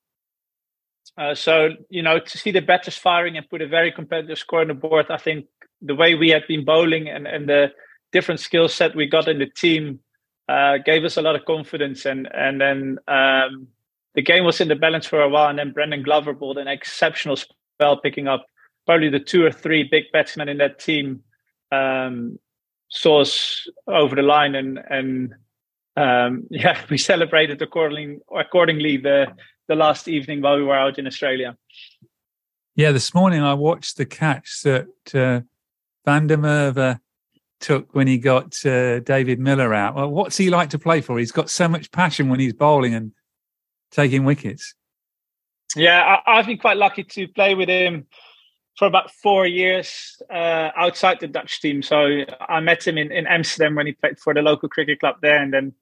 Uh, 1.19 1.35
so 1.35 1.71
you 1.91 2.02
know 2.02 2.19
to 2.19 2.38
see 2.38 2.50
the 2.50 2.62
batters 2.62 2.97
firing 2.97 3.37
and 3.37 3.49
put 3.49 3.62
a 3.62 3.69
very 3.69 3.93
competitive 3.93 4.38
score 4.38 4.62
on 4.62 4.69
the 4.69 4.75
board, 4.75 5.07
I 5.11 5.19
think 5.19 5.47
the 5.83 5.95
way 5.95 6.14
we 6.14 6.30
had 6.30 6.47
been 6.49 6.64
bowling 6.64 7.09
and 7.09 7.26
and 7.26 7.49
the 7.49 7.73
different 8.12 8.40
skill 8.40 8.68
set 8.68 8.95
we 8.95 9.06
got 9.06 9.28
in 9.28 9.38
the 9.38 9.47
team 9.47 10.00
uh, 10.49 10.78
gave 10.78 11.04
us 11.04 11.16
a 11.16 11.23
lot 11.23 11.37
of 11.37 11.45
confidence. 11.45 12.06
And 12.06 12.28
and 12.33 12.61
then 12.61 12.99
um, 13.09 13.68
the 14.14 14.23
game 14.23 14.45
was 14.45 14.61
in 14.61 14.68
the 14.68 14.76
balance 14.76 15.06
for 15.06 15.21
a 15.21 15.28
while, 15.28 15.49
and 15.49 15.59
then 15.59 15.73
Brandon 15.73 16.02
Glover 16.02 16.33
bowled 16.33 16.59
an 16.59 16.68
exceptional 16.68 17.37
spell, 17.37 18.00
picking 18.00 18.28
up 18.28 18.47
probably 18.87 19.09
the 19.09 19.21
two 19.21 19.45
or 19.45 19.50
three 19.50 19.83
big 19.83 20.04
batsmen 20.12 20.49
in 20.49 20.59
that 20.59 20.78
team. 20.78 21.23
Um, 21.73 22.38
saw 22.88 23.21
us 23.21 23.68
over 23.87 24.14
the 24.14 24.23
line, 24.23 24.54
and 24.54 24.78
and 24.88 25.35
um, 25.97 26.47
yeah, 26.50 26.80
we 26.88 26.99
celebrated 26.99 27.61
accordingly 27.61 28.18
accordingly 28.35 28.97
the 28.97 29.26
the 29.68 29.75
last 29.75 30.06
evening 30.06 30.40
while 30.42 30.56
we 30.56 30.64
were 30.64 30.78
out 30.78 30.99
in 30.99 31.06
Australia. 31.06 31.56
Yeah, 32.76 32.92
this 32.92 33.14
morning 33.14 33.42
I 33.42 33.54
watched 33.54 33.97
the 33.97 34.04
catch 34.04 34.62
that 34.62 35.14
uh, 35.14 35.40
Van 36.07 36.27
der 36.27 36.39
Merwe 36.39 37.01
took 37.61 37.95
when 37.95 38.07
he 38.07 38.17
got 38.17 38.65
uh, 38.65 39.01
David 39.01 39.39
Miller 39.39 39.75
out. 39.75 39.95
Well, 39.95 40.11
what's 40.11 40.37
he 40.37 40.49
like 40.49 40.71
to 40.71 40.79
play 40.79 41.01
for? 41.01 41.19
He's 41.19 41.33
got 41.33 41.51
so 41.51 41.69
much 41.69 41.91
passion 41.91 42.29
when 42.29 42.41
he's 42.41 42.53
bowling 42.53 42.95
and 42.95 43.13
taking 43.91 44.25
wickets. 44.25 44.75
Yeah, 45.75 46.19
I, 46.27 46.37
have 46.37 46.47
been 46.47 46.59
quite 46.59 46.77
lucky 46.77 47.05
to 47.05 47.29
play 47.29 47.55
with 47.55 47.69
him 47.69 48.07
for 48.79 48.87
about 48.87 49.11
four 49.11 49.47
years 49.47 50.21
uh, 50.33 50.71
outside 50.77 51.19
the 51.21 51.27
Dutch 51.27 51.61
team. 51.61 51.83
So 51.83 52.25
I 52.49 52.61
met 52.61 52.87
him 52.87 52.99
in, 52.99 53.11
in 53.11 53.27
Amsterdam 53.27 53.75
when 53.75 53.87
he 53.87 53.93
played 53.93 54.19
for 54.19 54.33
the 54.33 54.43
local 54.43 54.69
cricket 54.69 55.01
club 55.01 55.17
there, 55.23 55.43
and 55.43 55.53
then 55.53 55.75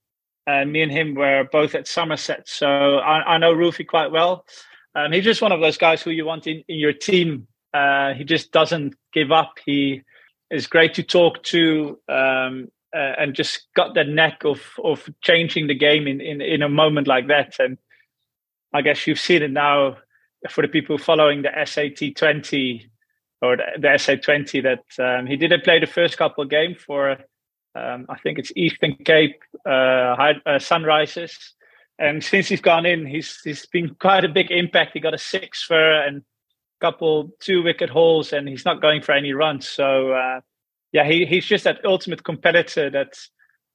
uh, 0.47 0.64
me 0.64 0.83
and 0.83 0.90
him 0.90 1.14
were 1.14 1.49
both 1.52 1.75
at 1.75 1.87
Somerset. 1.87 2.49
So 2.49 2.66
I, 2.66 3.35
I 3.35 3.38
know 3.38 3.54
Rufy 3.54 3.87
quite 3.87 4.11
well. 4.11 4.47
Um, 4.95 5.12
he's 5.12 5.25
just 5.25 5.43
one 5.43 5.52
of 5.52 5.61
those 5.61 5.76
guys 5.76 6.02
who 6.02 6.11
you 6.11 6.25
want 6.25 6.47
in, 6.47 6.62
in 6.69 6.78
your 6.78 6.93
team. 6.93 7.47
Uh, 7.73 8.14
he 8.14 8.25
just 8.25 8.52
doesn't 8.52 8.95
give 9.12 9.33
up. 9.33 9.59
He 9.66 10.02
is 10.54 10.66
great 10.66 10.94
to 10.94 11.02
talk 11.02 11.42
to 11.42 11.99
um, 12.08 12.68
uh, 12.94 13.12
and 13.18 13.34
just 13.34 13.66
got 13.75 13.94
that 13.94 14.08
knack 14.08 14.44
of 14.44 14.61
of 14.82 15.08
changing 15.20 15.66
the 15.66 15.75
game 15.75 16.06
in, 16.06 16.20
in 16.20 16.40
in 16.40 16.62
a 16.62 16.68
moment 16.68 17.06
like 17.06 17.26
that. 17.28 17.56
And 17.58 17.78
I 18.73 18.82
guess 18.82 19.06
you've 19.06 19.20
seen 19.20 19.42
it 19.42 19.50
now 19.50 19.96
for 20.50 20.62
the 20.62 20.68
people 20.68 20.99
following 20.99 21.42
the 21.42 21.50
SAT 21.64 22.16
20 22.16 22.90
or 23.40 23.56
the, 23.56 23.64
the 23.78 23.99
SA 23.99 24.16
20 24.16 24.61
that 24.61 24.84
um, 24.99 25.26
he 25.26 25.37
didn't 25.37 25.64
play 25.64 25.78
the 25.78 25.87
first 25.87 26.18
couple 26.18 26.44
of 26.44 26.50
games 26.50 26.76
for, 26.84 27.12
um, 27.75 28.06
I 28.08 28.18
think 28.23 28.38
it's 28.38 28.52
Eastern 28.56 28.94
Cape 29.04 29.40
uh, 29.64 30.14
high, 30.16 30.34
uh, 30.46 30.58
Sunrisers. 30.58 31.34
And 31.99 32.23
since 32.23 32.49
he's 32.49 32.61
gone 32.61 32.87
in, 32.87 33.06
he's 33.06 33.40
he's 33.44 33.66
been 33.66 33.94
quite 34.00 34.25
a 34.25 34.28
big 34.28 34.50
impact. 34.50 34.92
He 34.94 35.00
got 35.00 35.14
a 35.14 35.18
six 35.18 35.62
for 35.62 36.02
and 36.02 36.23
couple 36.85 37.31
two 37.41 37.62
wicket 37.62 37.88
hauls, 37.88 38.33
and 38.33 38.47
he's 38.47 38.67
not 38.67 38.83
going 38.83 39.00
for 39.00 39.12
any 39.12 39.33
runs. 39.33 39.67
So 39.67 40.12
uh, 40.12 40.41
yeah, 40.93 41.05
he, 41.05 41.25
he's 41.25 41.47
just 41.47 41.64
that 41.64 41.85
ultimate 41.85 42.25
competitor 42.25 42.91
that 42.91 43.12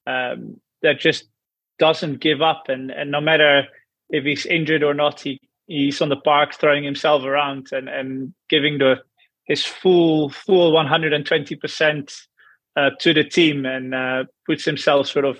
um, 0.06 0.60
that 0.82 1.00
just 1.00 1.24
doesn't 1.78 2.20
give 2.20 2.40
up, 2.40 2.68
and 2.68 2.90
and 2.90 3.10
no 3.10 3.20
matter 3.20 3.64
if 4.10 4.24
he's 4.24 4.46
injured 4.46 4.84
or 4.84 4.94
not, 4.94 5.20
he 5.20 5.40
he's 5.66 6.00
on 6.00 6.08
the 6.08 6.16
park 6.16 6.54
throwing 6.54 6.84
himself 6.84 7.24
around 7.24 7.68
and 7.72 7.88
and 7.88 8.32
giving 8.48 8.78
the 8.78 8.96
his 9.44 9.64
full 9.64 10.30
full 10.30 10.72
120 10.72 11.56
percent 11.56 12.12
uh, 12.76 12.90
to 13.00 13.12
the 13.12 13.24
team 13.24 13.66
and 13.66 13.94
uh, 13.94 14.24
puts 14.46 14.64
himself 14.64 15.08
sort 15.08 15.24
of 15.24 15.38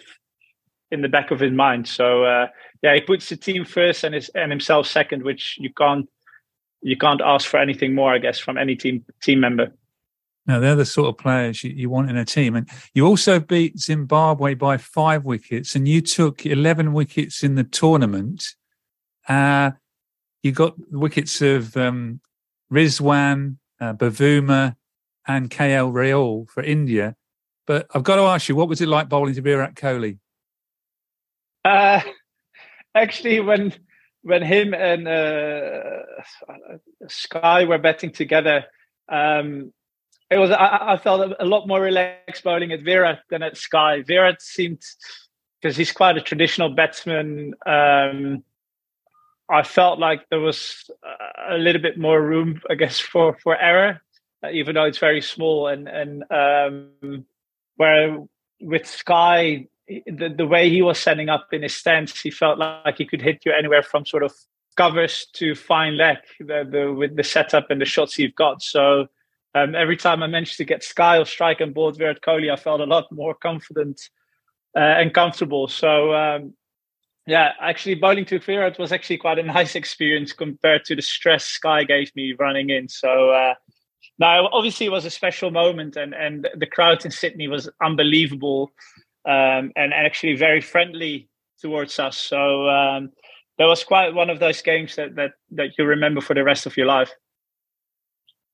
in 0.90 1.02
the 1.02 1.08
back 1.08 1.30
of 1.30 1.38
his 1.38 1.52
mind. 1.52 1.86
So 1.86 2.24
uh, 2.24 2.46
yeah, 2.82 2.94
he 2.94 3.00
puts 3.00 3.28
the 3.28 3.36
team 3.36 3.64
first 3.64 4.02
and 4.02 4.14
his 4.14 4.28
and 4.34 4.50
himself 4.50 4.88
second, 4.88 5.22
which 5.22 5.56
you 5.58 5.70
can't 5.72 6.08
you 6.82 6.96
can't 6.96 7.20
ask 7.20 7.48
for 7.48 7.58
anything 7.58 7.94
more, 7.94 8.12
I 8.12 8.18
guess, 8.18 8.38
from 8.38 8.58
any 8.58 8.76
team 8.76 9.04
team 9.22 9.40
member. 9.40 9.72
Now 10.46 10.58
they're 10.58 10.76
the 10.76 10.86
sort 10.86 11.08
of 11.08 11.18
players 11.18 11.62
you, 11.62 11.70
you 11.70 11.90
want 11.90 12.10
in 12.10 12.16
a 12.16 12.24
team, 12.24 12.56
and 12.56 12.68
you 12.94 13.06
also 13.06 13.38
beat 13.40 13.78
Zimbabwe 13.78 14.54
by 14.54 14.76
five 14.78 15.24
wickets, 15.24 15.74
and 15.74 15.86
you 15.86 16.00
took 16.00 16.46
eleven 16.46 16.92
wickets 16.92 17.42
in 17.42 17.54
the 17.54 17.64
tournament. 17.64 18.54
Uh, 19.28 19.72
you 20.42 20.52
got 20.52 20.74
wickets 20.90 21.42
of 21.42 21.76
um, 21.76 22.20
Rizwan, 22.72 23.56
uh, 23.80 23.92
Bavuma, 23.92 24.76
and 25.26 25.50
KL 25.50 25.92
Rahul 25.92 26.48
for 26.48 26.62
India. 26.62 27.14
But 27.66 27.86
I've 27.94 28.02
got 28.02 28.16
to 28.16 28.22
ask 28.22 28.48
you, 28.48 28.56
what 28.56 28.68
was 28.68 28.80
it 28.80 28.88
like 28.88 29.08
bowling 29.08 29.34
to 29.34 29.42
Virat 29.42 29.74
Kohli? 29.74 30.18
Uh, 31.64 32.00
actually, 32.94 33.40
when 33.40 33.74
when 34.22 34.42
him 34.42 34.74
and 34.74 35.08
uh, 35.08 36.02
Sky 37.08 37.64
were 37.64 37.78
betting 37.78 38.12
together, 38.12 38.64
um, 39.08 39.72
it 40.30 40.38
was 40.38 40.50
I, 40.50 40.92
I, 40.92 40.96
felt 40.96 41.34
a 41.40 41.44
lot 41.44 41.66
more 41.66 41.80
relaxed 41.80 42.44
bowling 42.44 42.72
at 42.72 42.82
Virat 42.82 43.20
than 43.30 43.42
at 43.42 43.56
Sky. 43.56 44.02
Virat 44.02 44.40
seemed 44.40 44.82
because 45.60 45.76
he's 45.76 45.92
quite 45.92 46.16
a 46.16 46.20
traditional 46.20 46.70
batsman. 46.70 47.54
Um, 47.66 48.44
I 49.50 49.64
felt 49.64 49.98
like 49.98 50.28
there 50.30 50.40
was 50.40 50.88
a 51.50 51.58
little 51.58 51.82
bit 51.82 51.98
more 51.98 52.22
room, 52.22 52.60
I 52.70 52.74
guess, 52.76 53.00
for 53.00 53.36
for 53.42 53.56
error, 53.56 54.00
even 54.52 54.74
though 54.76 54.84
it's 54.84 54.98
very 54.98 55.20
small. 55.20 55.66
And 55.66 55.88
and 55.88 56.24
um, 56.30 57.24
where 57.76 58.18
with 58.60 58.86
Sky, 58.86 59.66
the 60.06 60.28
the 60.36 60.46
way 60.46 60.68
he 60.68 60.82
was 60.82 60.98
setting 60.98 61.28
up 61.28 61.48
in 61.52 61.62
his 61.62 61.74
stance, 61.74 62.20
he 62.20 62.30
felt 62.30 62.58
like 62.58 62.98
he 62.98 63.06
could 63.06 63.22
hit 63.22 63.42
you 63.44 63.52
anywhere 63.52 63.82
from 63.82 64.06
sort 64.06 64.22
of 64.22 64.32
covers 64.76 65.26
to 65.34 65.54
fine 65.54 65.96
leg 65.96 66.18
the, 66.38 66.66
the, 66.70 66.92
with 66.92 67.16
the 67.16 67.24
setup 67.24 67.70
and 67.70 67.80
the 67.80 67.84
shots 67.84 68.18
you've 68.18 68.34
got. 68.34 68.62
So 68.62 69.08
um, 69.54 69.74
every 69.74 69.96
time 69.96 70.22
I 70.22 70.26
managed 70.26 70.56
to 70.58 70.64
get 70.64 70.84
Sky 70.84 71.18
or 71.18 71.24
strike 71.24 71.60
on 71.60 71.72
board 71.72 71.96
Virat 71.96 72.22
Kohli, 72.22 72.52
I 72.52 72.56
felt 72.56 72.80
a 72.80 72.84
lot 72.84 73.10
more 73.10 73.34
confident 73.34 74.00
uh, 74.76 74.80
and 75.00 75.12
comfortable. 75.12 75.66
So 75.68 76.14
um, 76.14 76.54
yeah, 77.26 77.52
actually 77.60 77.96
bowling 77.96 78.24
to 78.26 78.38
Virat 78.38 78.78
was 78.78 78.92
actually 78.92 79.18
quite 79.18 79.38
a 79.38 79.42
nice 79.58 79.74
experience 79.74 80.32
compared 80.32 80.84
to 80.86 80.96
the 80.96 81.02
stress 81.02 81.44
Sky 81.44 81.84
gave 81.84 82.14
me 82.14 82.34
running 82.38 82.70
in. 82.70 82.88
So 82.88 83.30
uh, 83.30 83.54
now 84.18 84.48
obviously 84.52 84.86
it 84.86 84.92
was 84.92 85.04
a 85.04 85.10
special 85.10 85.50
moment, 85.50 85.96
and 85.96 86.14
and 86.14 86.48
the 86.56 86.66
crowd 86.66 87.04
in 87.04 87.10
Sydney 87.10 87.48
was 87.48 87.68
unbelievable, 87.82 88.70
um, 89.24 89.72
and, 89.76 89.92
actually 89.92 90.36
very 90.36 90.60
friendly 90.60 91.28
towards 91.60 91.98
us. 91.98 92.16
So 92.16 92.68
um, 92.68 93.10
that 93.58 93.66
was 93.66 93.84
quite 93.84 94.14
one 94.14 94.30
of 94.30 94.38
those 94.38 94.62
games 94.62 94.96
that 94.96 95.14
that 95.16 95.32
that 95.52 95.70
you 95.78 95.84
remember 95.84 96.20
for 96.20 96.34
the 96.34 96.44
rest 96.44 96.66
of 96.66 96.76
your 96.76 96.86
life. 96.86 97.12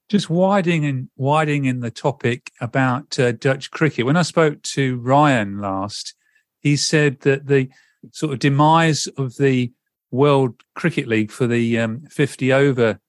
Just 0.08 0.30
widening 0.30 0.84
and 0.84 1.08
widening 1.16 1.64
in 1.64 1.80
the 1.80 1.90
topic 1.90 2.52
about 2.60 3.18
uh, 3.18 3.32
Dutch 3.32 3.70
cricket. 3.70 4.06
When 4.06 4.16
I 4.16 4.22
spoke 4.22 4.62
to 4.62 4.98
Ryan 4.98 5.60
last, 5.60 6.14
he 6.60 6.76
said 6.76 7.20
that 7.20 7.46
the 7.46 7.68
sort 8.12 8.32
of 8.32 8.38
demise 8.38 9.08
of 9.18 9.36
the 9.36 9.72
World 10.10 10.62
Cricket 10.74 11.08
League 11.08 11.32
for 11.32 11.46
the 11.46 11.78
um, 11.78 12.02
50 12.10 12.52
over 12.52 13.00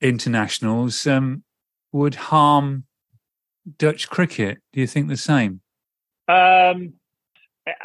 internationals 0.00 1.06
um, 1.06 1.44
would 1.92 2.16
harm 2.16 2.84
Dutch 3.78 4.08
cricket. 4.08 4.58
Do 4.72 4.80
you 4.80 4.86
think 4.86 5.08
the 5.08 5.16
same? 5.16 5.60
Um, 6.30 6.94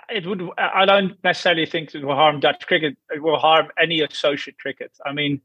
it 0.10 0.26
would. 0.26 0.42
I 0.58 0.86
don't 0.86 1.22
necessarily 1.24 1.66
think 1.66 1.94
it 1.94 2.04
will 2.04 2.16
harm 2.16 2.40
Dutch 2.40 2.66
cricket. 2.68 2.98
It 3.14 3.22
will 3.22 3.38
harm 3.38 3.68
any 3.82 4.02
associate 4.02 4.58
cricket. 4.58 4.92
I 5.06 5.12
mean, 5.12 5.42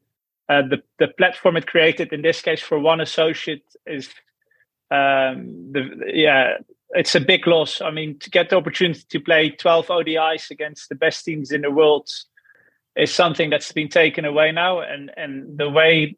uh, 0.49 0.63
the 0.63 0.83
the 0.99 1.09
platform 1.09 1.57
it 1.57 1.67
created 1.67 2.13
in 2.13 2.23
this 2.23 2.41
case 2.41 2.61
for 2.61 2.79
one 2.79 3.01
associate 3.01 3.65
is, 3.87 4.09
um, 4.91 5.73
the 5.73 6.13
yeah, 6.13 6.59
it's 6.91 7.15
a 7.15 7.21
big 7.21 7.47
loss. 7.47 7.81
I 7.81 7.91
mean, 7.91 8.19
to 8.21 8.31
get 8.31 8.51
the 8.51 8.57
opportunity 8.57 9.03
to 9.09 9.21
play 9.21 9.51
12 9.51 9.87
ODIs 9.87 10.51
against 10.51 10.89
the 10.89 10.95
best 10.95 11.25
teams 11.25 11.53
in 11.53 11.63
the 11.63 11.71
world 11.71 12.09
is 12.97 13.13
something 13.15 13.51
that's 13.51 13.73
been 13.73 13.89
taken 13.89 14.25
away 14.25 14.53
now. 14.53 14.81
And 14.81 15.11
and 15.17 15.59
the 15.59 15.69
way 15.69 16.17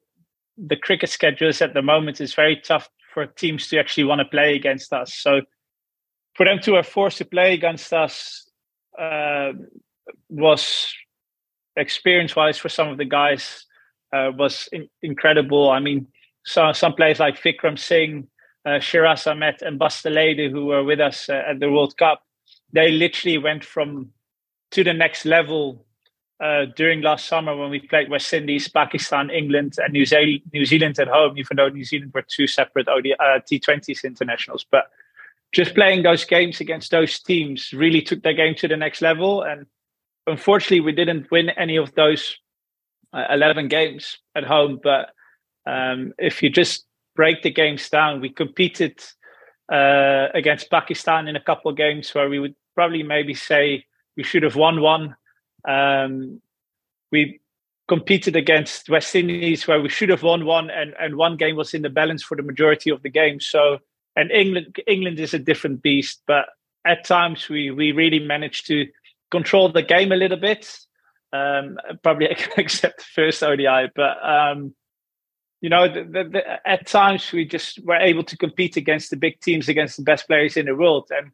the 0.58 0.76
cricket 0.76 1.10
schedule 1.10 1.48
is 1.48 1.62
at 1.62 1.74
the 1.74 1.82
moment 1.82 2.20
is 2.20 2.34
very 2.34 2.56
tough 2.56 2.88
for 3.12 3.26
teams 3.26 3.68
to 3.68 3.78
actually 3.78 4.04
want 4.04 4.20
to 4.20 4.24
play 4.24 4.54
against 4.54 4.92
us. 4.92 5.14
So 5.14 5.42
for 6.34 6.46
them 6.46 6.58
to 6.60 6.74
have 6.74 6.86
forced 6.86 7.18
to 7.18 7.24
play 7.24 7.54
against 7.54 7.92
us 7.92 8.48
uh, 8.98 9.52
was 10.28 10.92
experience-wise 11.76 12.58
for 12.58 12.68
some 12.68 12.88
of 12.88 12.98
the 12.98 13.04
guys 13.04 13.66
uh, 14.12 14.30
was 14.36 14.68
in- 14.72 14.88
incredible. 15.02 15.70
I 15.70 15.80
mean, 15.80 16.06
so, 16.44 16.72
some 16.72 16.94
players 16.94 17.20
like 17.20 17.40
Vikram 17.40 17.78
Singh 17.78 18.28
uh, 18.64 18.78
Shariz 18.78 19.26
Ahmad 19.26 19.62
and 19.62 19.78
Bas 19.78 20.02
de 20.02 20.10
Leede, 20.10 20.50
who 20.50 20.66
were 20.66 20.84
with 20.84 21.00
us 21.00 21.28
uh, 21.28 21.42
at 21.48 21.60
the 21.60 21.70
World 21.70 21.96
Cup, 21.96 22.22
they 22.72 22.90
literally 22.90 23.38
went 23.38 23.64
from 23.64 24.10
to 24.70 24.84
the 24.84 24.92
next 24.94 25.24
level 25.24 25.84
uh, 26.42 26.64
during 26.76 27.02
last 27.02 27.26
summer 27.26 27.56
when 27.56 27.70
we 27.70 27.80
played 27.80 28.10
West 28.10 28.32
Indies, 28.32 28.68
Pakistan, 28.68 29.30
England, 29.30 29.74
and 29.78 29.92
New 29.92 30.06
Zealand, 30.06 30.42
New 30.52 30.64
Zealand 30.64 30.98
at 30.98 31.08
home, 31.08 31.36
even 31.38 31.56
though 31.56 31.68
New 31.68 31.84
Zealand 31.84 32.12
were 32.14 32.24
two 32.26 32.46
separate 32.46 32.88
OD, 32.88 33.06
uh, 33.18 33.40
T20s 33.40 34.04
internationals. 34.04 34.64
But 34.68 34.84
just 35.52 35.74
playing 35.74 36.02
those 36.02 36.24
games 36.24 36.60
against 36.60 36.90
those 36.90 37.20
teams 37.20 37.72
really 37.72 38.02
took 38.02 38.22
their 38.22 38.34
game 38.34 38.54
to 38.56 38.68
the 38.68 38.76
next 38.76 39.02
level. 39.02 39.42
And 39.42 39.66
unfortunately, 40.26 40.80
we 40.80 40.92
didn't 40.92 41.30
win 41.30 41.50
any 41.50 41.76
of 41.76 41.94
those 41.94 42.36
uh, 43.12 43.26
11 43.30 43.68
games 43.68 44.18
at 44.34 44.44
home. 44.44 44.80
But 44.82 45.10
um, 45.66 46.14
if 46.18 46.42
you 46.42 46.50
just 46.50 46.86
break 47.14 47.42
the 47.42 47.50
games 47.50 47.88
down. 47.88 48.20
We 48.20 48.30
competed 48.30 49.02
uh, 49.70 50.28
against 50.34 50.70
Pakistan 50.70 51.28
in 51.28 51.36
a 51.36 51.40
couple 51.40 51.70
of 51.70 51.76
games 51.76 52.14
where 52.14 52.28
we 52.28 52.38
would 52.38 52.54
probably 52.74 53.02
maybe 53.02 53.34
say 53.34 53.84
we 54.16 54.22
should 54.22 54.42
have 54.42 54.56
won 54.56 54.80
one. 54.80 55.16
Um, 55.68 56.40
we 57.10 57.40
competed 57.88 58.36
against 58.36 58.88
West 58.88 59.14
Indies 59.14 59.66
where 59.66 59.80
we 59.80 59.88
should 59.88 60.08
have 60.08 60.22
won 60.22 60.46
one, 60.46 60.70
and, 60.70 60.94
and 60.98 61.16
one 61.16 61.36
game 61.36 61.56
was 61.56 61.74
in 61.74 61.82
the 61.82 61.90
balance 61.90 62.22
for 62.22 62.36
the 62.36 62.42
majority 62.42 62.90
of 62.90 63.02
the 63.02 63.10
game. 63.10 63.40
So, 63.40 63.78
and 64.16 64.30
England 64.30 64.76
England 64.86 65.18
is 65.20 65.34
a 65.34 65.38
different 65.38 65.82
beast, 65.82 66.22
but 66.26 66.46
at 66.86 67.04
times 67.04 67.48
we 67.48 67.70
we 67.70 67.92
really 67.92 68.18
managed 68.18 68.66
to 68.66 68.86
control 69.30 69.70
the 69.70 69.82
game 69.82 70.12
a 70.12 70.16
little 70.16 70.38
bit. 70.38 70.78
Um, 71.32 71.78
probably 72.02 72.26
except 72.56 72.98
the 72.98 73.04
first 73.14 73.42
ODI, 73.42 73.90
but 73.94 74.22
um, 74.22 74.74
you 75.62 75.70
know, 75.70 75.86
the, 75.86 76.02
the, 76.02 76.24
the, 76.24 76.68
at 76.68 76.86
times 76.86 77.32
we 77.32 77.46
just 77.46 77.78
were 77.84 77.96
able 77.96 78.24
to 78.24 78.36
compete 78.36 78.76
against 78.76 79.10
the 79.10 79.16
big 79.16 79.40
teams, 79.40 79.68
against 79.68 79.96
the 79.96 80.02
best 80.02 80.26
players 80.26 80.56
in 80.56 80.66
the 80.66 80.74
world. 80.74 81.08
And 81.10 81.30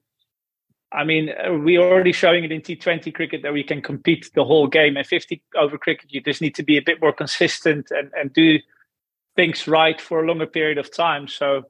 I 0.92 1.04
mean, 1.04 1.30
we're 1.64 1.80
already 1.80 2.12
showing 2.12 2.44
it 2.44 2.52
in 2.52 2.60
T20 2.60 3.12
cricket 3.14 3.42
that 3.42 3.54
we 3.54 3.64
can 3.64 3.80
compete 3.80 4.30
the 4.34 4.44
whole 4.44 4.66
game. 4.66 4.98
And 4.98 5.06
50 5.06 5.42
over 5.56 5.78
cricket, 5.78 6.12
you 6.12 6.20
just 6.20 6.42
need 6.42 6.54
to 6.56 6.62
be 6.62 6.76
a 6.76 6.82
bit 6.82 7.00
more 7.00 7.12
consistent 7.12 7.90
and, 7.90 8.10
and 8.14 8.30
do 8.32 8.58
things 9.34 9.66
right 9.66 9.98
for 9.98 10.22
a 10.22 10.26
longer 10.26 10.46
period 10.46 10.76
of 10.76 10.94
time. 10.94 11.26
So, 11.26 11.62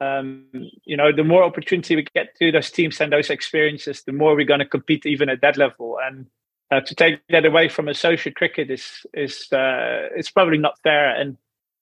um, 0.00 0.44
you 0.84 0.96
know, 0.96 1.12
the 1.12 1.24
more 1.24 1.42
opportunity 1.42 1.96
we 1.96 2.06
get 2.14 2.36
to 2.38 2.52
those 2.52 2.70
teams 2.70 3.00
and 3.00 3.12
those 3.12 3.30
experiences, 3.30 4.02
the 4.02 4.12
more 4.12 4.34
we're 4.34 4.44
going 4.44 4.60
to 4.60 4.66
compete 4.66 5.06
even 5.06 5.28
at 5.28 5.40
that 5.40 5.56
level. 5.56 5.98
And 6.02 6.26
uh, 6.70 6.80
to 6.80 6.94
take 6.94 7.20
that 7.30 7.44
away 7.44 7.68
from 7.68 7.88
associate 7.88 8.36
cricket 8.36 8.70
is 8.70 9.06
is 9.14 9.50
uh, 9.52 10.08
it's 10.14 10.30
probably 10.30 10.58
not 10.58 10.78
fair. 10.82 11.14
And 11.14 11.36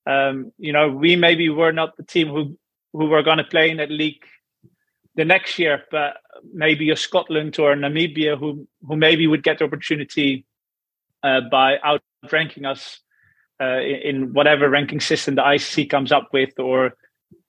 um, 0.07 0.53
you 0.59 0.73
know, 0.73 0.91
we 0.91 1.17
maybe 1.17 1.49
were 1.49 1.73
not 1.73 1.97
the 1.97 2.05
team 2.05 2.29
who 2.29 2.57
who 2.93 3.07
were 3.07 3.23
going 3.23 3.39
to 3.39 3.45
play 3.45 3.71
in 3.71 3.79
that 3.79 3.91
league 3.91 4.25
the 5.17 5.25
next 5.25 5.59
year, 5.59 5.83
but 5.91 6.19
maybe 6.53 6.91
a 6.91 6.97
Scotland 6.97 7.59
or 7.59 7.75
Namibia 7.75 8.39
who 8.39 8.69
who 8.87 8.97
maybe 8.97 9.27
would 9.27 9.43
get 9.43 9.59
the 9.59 9.65
opportunity 9.65 10.45
uh, 11.25 11.41
by 11.51 11.79
outranking 12.25 12.65
us 12.65 13.01
uh, 13.61 13.81
in, 13.81 13.97
in, 14.03 14.33
whatever 14.33 14.69
ranking 14.69 15.01
system 15.01 15.37
the 15.37 15.43
ICC 15.43 15.89
comes 15.89 16.13
up 16.13 16.29
with, 16.33 16.59
or 16.59 16.95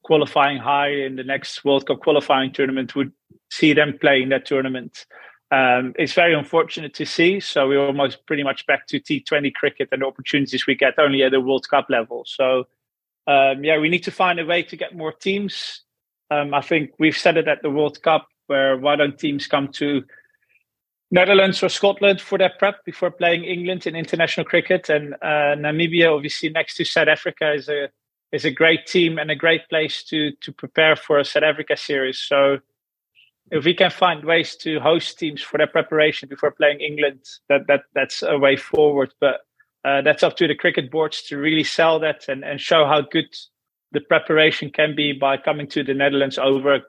qualifying 0.05 0.59
high 0.59 0.91
in 0.91 1.15
the 1.15 1.23
next 1.23 1.65
World 1.65 1.87
Cup 1.87 1.99
qualifying 1.99 2.53
tournament, 2.53 2.95
would 2.95 3.11
see 3.49 3.73
them 3.73 3.97
playing 3.99 4.29
that 4.29 4.45
tournament. 4.45 5.07
Um, 5.49 5.93
it's 5.97 6.13
very 6.13 6.35
unfortunate 6.35 6.93
to 6.95 7.05
see. 7.05 7.39
So 7.39 7.67
we're 7.67 7.83
almost 7.83 8.23
pretty 8.27 8.43
much 8.43 8.67
back 8.67 8.85
to 8.87 8.99
T20 8.99 9.51
cricket 9.55 9.89
and 9.91 10.03
the 10.03 10.05
opportunities 10.05 10.67
we 10.67 10.75
get 10.75 10.99
only 10.99 11.23
at 11.23 11.31
the 11.31 11.41
World 11.41 11.67
Cup 11.67 11.87
level. 11.89 12.23
So 12.27 12.65
um, 13.25 13.63
yeah, 13.63 13.79
we 13.79 13.89
need 13.89 14.03
to 14.03 14.11
find 14.11 14.39
a 14.39 14.45
way 14.45 14.61
to 14.61 14.75
get 14.77 14.95
more 14.95 15.11
teams. 15.11 15.81
Um, 16.29 16.53
I 16.53 16.61
think 16.61 16.91
we've 16.99 17.17
said 17.17 17.37
it 17.37 17.47
at 17.47 17.63
the 17.63 17.71
World 17.71 18.01
Cup, 18.03 18.27
where 18.45 18.77
why 18.77 18.95
don't 18.95 19.17
teams 19.17 19.47
come 19.47 19.69
to 19.73 20.03
Netherlands 21.09 21.63
or 21.63 21.69
Scotland 21.69 22.21
for 22.21 22.37
their 22.37 22.53
prep 22.59 22.85
before 22.85 23.09
playing 23.09 23.43
England 23.43 23.87
in 23.87 23.95
international 23.95 24.45
cricket? 24.45 24.89
And 24.89 25.15
uh, 25.15 25.55
Namibia, 25.57 26.15
obviously 26.15 26.49
next 26.49 26.75
to 26.75 26.85
South 26.85 27.07
Africa, 27.07 27.53
is 27.53 27.69
a 27.69 27.89
is 28.31 28.45
a 28.45 28.51
great 28.51 28.85
team 28.87 29.17
and 29.17 29.31
a 29.31 29.35
great 29.35 29.67
place 29.69 30.03
to 30.05 30.31
to 30.41 30.51
prepare 30.51 30.95
for 30.95 31.19
a 31.19 31.25
South 31.25 31.43
Africa 31.43 31.77
series. 31.77 32.19
So 32.19 32.59
if 33.51 33.63
we 33.63 33.73
can 33.73 33.91
find 33.91 34.23
ways 34.25 34.55
to 34.57 34.79
host 34.79 35.19
teams 35.19 35.41
for 35.41 35.57
their 35.57 35.67
preparation 35.67 36.27
before 36.27 36.51
playing 36.51 36.79
England, 36.79 37.21
that 37.49 37.67
that 37.67 37.83
that's 37.93 38.23
a 38.23 38.37
way 38.37 38.55
forward. 38.55 39.13
But 39.19 39.41
uh, 39.83 40.01
that's 40.01 40.23
up 40.23 40.35
to 40.37 40.47
the 40.47 40.55
cricket 40.55 40.89
boards 40.89 41.21
to 41.23 41.37
really 41.37 41.63
sell 41.63 41.99
that 41.99 42.27
and, 42.27 42.43
and 42.43 42.59
show 42.59 42.85
how 42.85 43.01
good 43.01 43.35
the 43.91 44.01
preparation 44.01 44.71
can 44.71 44.95
be 44.95 45.13
by 45.13 45.37
coming 45.37 45.67
to 45.67 45.83
the 45.83 45.93
Netherlands 45.93 46.39
over 46.39 46.81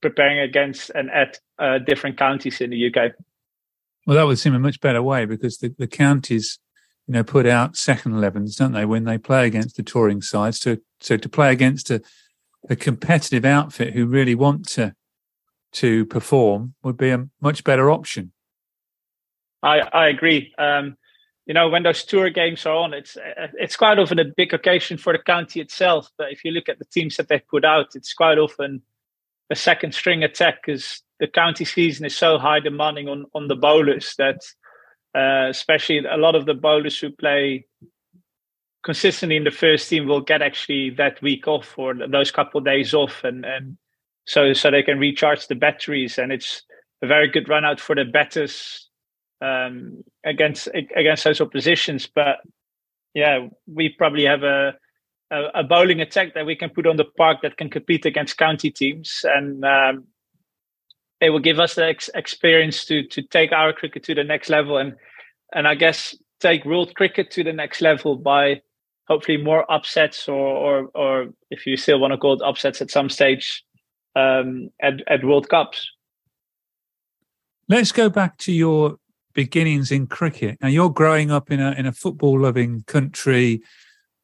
preparing 0.00 0.38
against 0.38 0.90
and 0.90 1.10
at 1.10 1.38
uh, 1.58 1.78
different 1.78 2.16
counties 2.16 2.60
in 2.60 2.70
the 2.70 2.86
UK. 2.86 3.12
Well, 4.06 4.16
that 4.16 4.26
would 4.26 4.38
seem 4.38 4.54
a 4.54 4.58
much 4.58 4.80
better 4.80 5.02
way 5.02 5.26
because 5.26 5.58
the, 5.58 5.74
the 5.78 5.86
counties, 5.86 6.58
you 7.10 7.14
know, 7.14 7.24
put 7.24 7.44
out 7.44 7.76
second 7.76 8.12
11s, 8.12 8.56
don't 8.56 8.70
they, 8.70 8.84
when 8.84 9.02
they 9.02 9.18
play 9.18 9.44
against 9.44 9.76
the 9.76 9.82
touring 9.82 10.22
sides. 10.22 10.60
To, 10.60 10.80
so 11.00 11.16
to 11.16 11.28
play 11.28 11.50
against 11.50 11.90
a, 11.90 12.00
a 12.68 12.76
competitive 12.76 13.44
outfit 13.44 13.94
who 13.94 14.06
really 14.06 14.36
want 14.36 14.68
to 14.68 14.94
to 15.72 16.06
perform 16.06 16.74
would 16.84 16.96
be 16.96 17.10
a 17.10 17.26
much 17.40 17.64
better 17.64 17.90
option. 17.90 18.30
I, 19.60 19.80
I 19.80 20.06
agree. 20.06 20.54
Um, 20.56 20.96
you 21.46 21.54
know, 21.54 21.68
when 21.68 21.82
those 21.82 22.04
tour 22.04 22.30
games 22.30 22.64
are 22.64 22.76
on, 22.76 22.94
it's 22.94 23.18
it's 23.58 23.74
quite 23.74 23.98
often 23.98 24.20
a 24.20 24.24
big 24.24 24.54
occasion 24.54 24.96
for 24.96 25.12
the 25.12 25.18
county 25.18 25.60
itself. 25.60 26.12
But 26.16 26.30
if 26.30 26.44
you 26.44 26.52
look 26.52 26.68
at 26.68 26.78
the 26.78 26.84
teams 26.84 27.16
that 27.16 27.26
they 27.26 27.40
put 27.40 27.64
out, 27.64 27.96
it's 27.96 28.14
quite 28.14 28.38
often 28.38 28.82
a 29.50 29.56
second 29.56 29.96
string 29.96 30.22
attack 30.22 30.62
because 30.64 31.02
the 31.18 31.26
county 31.26 31.64
season 31.64 32.06
is 32.06 32.16
so 32.16 32.38
high 32.38 32.60
demanding 32.60 33.08
on 33.08 33.26
on 33.34 33.48
the 33.48 33.56
bowlers 33.56 34.14
that, 34.16 34.42
uh, 35.14 35.46
especially 35.48 35.98
a 35.98 36.16
lot 36.16 36.34
of 36.34 36.46
the 36.46 36.54
bowlers 36.54 36.98
who 36.98 37.10
play 37.10 37.66
consistently 38.82 39.36
in 39.36 39.44
the 39.44 39.50
first 39.50 39.88
team 39.88 40.06
will 40.06 40.20
get 40.20 40.42
actually 40.42 40.90
that 40.90 41.20
week 41.20 41.46
off 41.46 41.78
or 41.78 41.94
those 41.94 42.30
couple 42.30 42.58
of 42.58 42.64
days 42.64 42.94
off, 42.94 43.24
and 43.24 43.44
and 43.44 43.76
so 44.26 44.52
so 44.52 44.70
they 44.70 44.82
can 44.82 44.98
recharge 44.98 45.46
the 45.46 45.54
batteries, 45.54 46.18
and 46.18 46.32
it's 46.32 46.62
a 47.02 47.06
very 47.06 47.28
good 47.28 47.48
run 47.48 47.64
out 47.64 47.80
for 47.80 47.94
the 47.94 48.04
batters 48.04 48.88
um, 49.40 50.02
against 50.24 50.68
against 50.96 51.24
those 51.24 51.40
oppositions. 51.40 52.06
But 52.06 52.38
yeah, 53.14 53.48
we 53.66 53.88
probably 53.88 54.24
have 54.24 54.44
a, 54.44 54.74
a, 55.30 55.42
a 55.56 55.64
bowling 55.64 56.00
attack 56.00 56.34
that 56.34 56.46
we 56.46 56.56
can 56.56 56.70
put 56.70 56.86
on 56.86 56.96
the 56.96 57.04
park 57.04 57.38
that 57.42 57.56
can 57.56 57.68
compete 57.68 58.06
against 58.06 58.38
county 58.38 58.70
teams, 58.70 59.24
and 59.24 59.64
um, 59.64 60.04
it 61.20 61.30
will 61.30 61.40
give 61.40 61.60
us 61.60 61.74
the 61.74 61.86
ex- 61.86 62.10
experience 62.14 62.84
to 62.86 63.02
to 63.08 63.22
take 63.22 63.52
our 63.52 63.72
cricket 63.72 64.04
to 64.04 64.14
the 64.14 64.24
next 64.24 64.48
level, 64.48 64.78
and 64.78 64.94
and 65.54 65.68
I 65.68 65.74
guess 65.74 66.16
take 66.40 66.64
world 66.64 66.94
cricket 66.94 67.30
to 67.32 67.44
the 67.44 67.52
next 67.52 67.80
level 67.80 68.16
by 68.16 68.62
hopefully 69.06 69.36
more 69.36 69.70
upsets 69.70 70.28
or 70.28 70.34
or, 70.36 70.90
or 70.94 71.28
if 71.50 71.66
you 71.66 71.76
still 71.76 72.00
want 72.00 72.12
to 72.12 72.18
call 72.18 72.34
it 72.34 72.42
upsets 72.42 72.80
at 72.80 72.90
some 72.90 73.08
stage 73.08 73.64
um, 74.16 74.70
at 74.80 74.94
at 75.08 75.24
World 75.24 75.48
Cups. 75.48 75.90
Let's 77.68 77.92
go 77.92 78.08
back 78.08 78.36
to 78.38 78.52
your 78.52 78.96
beginnings 79.32 79.92
in 79.92 80.06
cricket. 80.06 80.58
Now 80.60 80.68
you're 80.68 80.90
growing 80.90 81.30
up 81.30 81.50
in 81.50 81.60
a 81.60 81.72
in 81.72 81.86
a 81.86 81.92
football 81.92 82.40
loving 82.40 82.82
country. 82.84 83.62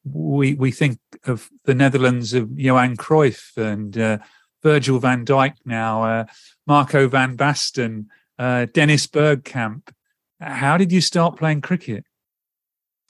We 0.03 0.55
we 0.55 0.71
think 0.71 0.99
of 1.25 1.49
the 1.65 1.75
Netherlands 1.75 2.33
of 2.33 2.57
Johan 2.57 2.97
Cruyff 2.97 3.55
and 3.57 3.97
uh, 3.97 4.17
Virgil 4.61 4.99
van 4.99 5.23
Dijk 5.23 5.55
now, 5.63 6.03
uh, 6.03 6.25
Marco 6.63 7.09
van 7.09 7.35
Basten, 7.35 8.11
uh, 8.37 8.65
Dennis 8.71 9.07
Bergkamp. 9.07 9.89
How 10.39 10.77
did 10.77 10.91
you 10.91 11.01
start 11.01 11.35
playing 11.35 11.61
cricket? 11.61 12.05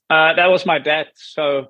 Uh, 0.09 0.33
that 0.33 0.47
was 0.47 0.65
my 0.65 0.79
dad. 0.79 1.07
So 1.13 1.67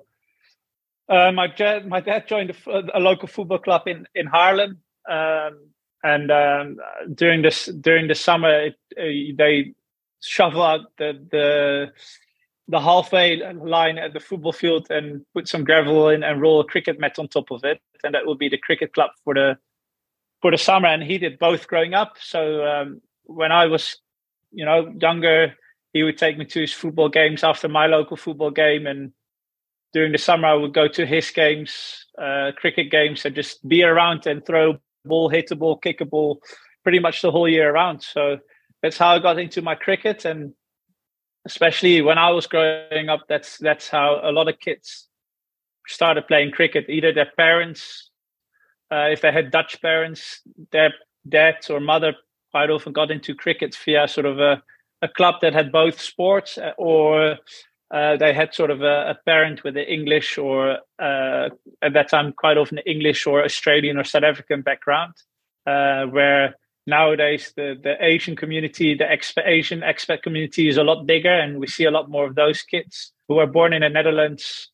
uh, 1.08 1.32
my 1.32 1.48
dad 1.48 1.88
my 1.88 2.00
dad 2.00 2.28
joined 2.28 2.50
a, 2.50 2.82
a, 2.94 3.00
local 3.00 3.28
football 3.28 3.58
club 3.58 3.82
in 3.86 4.06
in 4.14 4.26
Haarlem. 4.26 4.78
Um, 5.08 5.70
and 6.04 6.30
um, 6.30 6.76
during 7.14 7.42
this 7.42 7.66
during 7.66 8.06
the 8.06 8.14
summer, 8.14 8.66
it, 8.66 8.76
uh, 8.96 9.34
they 9.36 9.74
shovel 10.20 10.62
out 10.62 10.80
the 10.98 11.18
the 11.30 11.92
the 12.68 12.80
halfway 12.80 13.36
line 13.54 13.98
at 13.98 14.12
the 14.12 14.20
football 14.20 14.52
field 14.52 14.86
and 14.90 15.24
put 15.34 15.48
some 15.48 15.64
gravel 15.64 16.10
in 16.10 16.22
and 16.22 16.40
roll 16.40 16.60
a 16.60 16.64
cricket 16.64 17.00
mat 17.00 17.18
on 17.18 17.26
top 17.26 17.50
of 17.50 17.64
it, 17.64 17.80
and 18.04 18.14
that 18.14 18.26
would 18.26 18.38
be 18.38 18.48
the 18.48 18.58
cricket 18.58 18.92
club 18.92 19.10
for 19.24 19.34
the 19.34 19.58
for 20.40 20.50
the 20.50 20.58
summer. 20.58 20.88
And 20.88 21.02
he 21.02 21.18
did 21.18 21.38
both 21.38 21.66
growing 21.66 21.94
up. 21.94 22.16
So 22.20 22.64
um, 22.64 23.00
when 23.24 23.52
I 23.52 23.66
was, 23.66 23.96
you 24.52 24.64
know, 24.64 24.92
younger, 25.00 25.54
he 25.92 26.02
would 26.02 26.18
take 26.18 26.38
me 26.38 26.44
to 26.44 26.60
his 26.60 26.72
football 26.72 27.08
games 27.08 27.42
after 27.42 27.68
my 27.68 27.86
local 27.86 28.16
football 28.16 28.50
game, 28.50 28.86
and 28.86 29.12
during 29.92 30.12
the 30.12 30.18
summer 30.18 30.48
I 30.48 30.54
would 30.54 30.74
go 30.74 30.86
to 30.86 31.06
his 31.06 31.30
games, 31.30 32.06
uh, 32.20 32.52
cricket 32.56 32.90
games, 32.90 33.24
and 33.24 33.34
just 33.34 33.66
be 33.66 33.82
around 33.82 34.26
and 34.26 34.44
throw 34.44 34.78
ball, 35.04 35.28
hit 35.28 35.50
a 35.50 35.56
ball, 35.56 35.76
kick 35.76 36.00
a 36.00 36.04
ball, 36.04 36.40
pretty 36.82 36.98
much 36.98 37.22
the 37.22 37.30
whole 37.30 37.48
year 37.48 37.72
around. 37.72 38.02
So 38.02 38.38
that's 38.82 38.98
how 38.98 39.14
I 39.14 39.18
got 39.18 39.38
into 39.38 39.62
my 39.62 39.74
cricket, 39.74 40.24
and 40.24 40.52
especially 41.46 42.02
when 42.02 42.18
I 42.18 42.30
was 42.30 42.46
growing 42.46 43.08
up, 43.08 43.24
that's 43.28 43.56
that's 43.58 43.88
how 43.88 44.20
a 44.22 44.30
lot 44.30 44.48
of 44.48 44.60
kids 44.60 45.08
started 45.86 46.26
playing 46.28 46.52
cricket. 46.52 46.84
Either 46.88 47.12
their 47.12 47.32
parents, 47.36 48.07
uh, 48.90 49.08
if 49.10 49.20
they 49.20 49.32
had 49.32 49.50
Dutch 49.50 49.80
parents, 49.80 50.40
their 50.72 50.94
dad 51.28 51.56
or 51.68 51.80
mother 51.80 52.14
quite 52.50 52.70
often 52.70 52.92
got 52.92 53.10
into 53.10 53.34
cricket 53.34 53.76
via 53.84 54.08
sort 54.08 54.26
of 54.26 54.38
a, 54.38 54.62
a 55.02 55.08
club 55.08 55.36
that 55.42 55.52
had 55.52 55.70
both 55.70 56.00
sports, 56.00 56.58
uh, 56.58 56.72
or 56.78 57.36
uh, 57.90 58.16
they 58.16 58.32
had 58.32 58.54
sort 58.54 58.70
of 58.70 58.82
a, 58.82 59.10
a 59.10 59.18
parent 59.24 59.64
with 59.64 59.76
an 59.76 59.84
English 59.84 60.38
or 60.38 60.78
uh, 60.98 61.48
at 61.82 61.92
that 61.92 62.08
time 62.08 62.32
quite 62.32 62.58
often 62.58 62.78
English 62.78 63.26
or 63.26 63.44
Australian 63.44 63.96
or 63.96 64.04
South 64.04 64.24
African 64.24 64.62
background, 64.62 65.14
uh, 65.66 66.04
where 66.06 66.54
nowadays 66.86 67.52
the, 67.56 67.78
the 67.82 68.02
Asian 68.04 68.34
community, 68.34 68.94
the 68.94 69.06
Asian 69.44 69.80
expat 69.80 70.22
community 70.22 70.68
is 70.68 70.78
a 70.78 70.84
lot 70.84 71.06
bigger, 71.06 71.32
and 71.32 71.60
we 71.60 71.66
see 71.66 71.84
a 71.84 71.90
lot 71.90 72.10
more 72.10 72.26
of 72.26 72.34
those 72.34 72.62
kids 72.62 73.12
who 73.28 73.38
are 73.38 73.46
born 73.46 73.72
in 73.72 73.82
the 73.82 73.88
Netherlands 73.88 74.70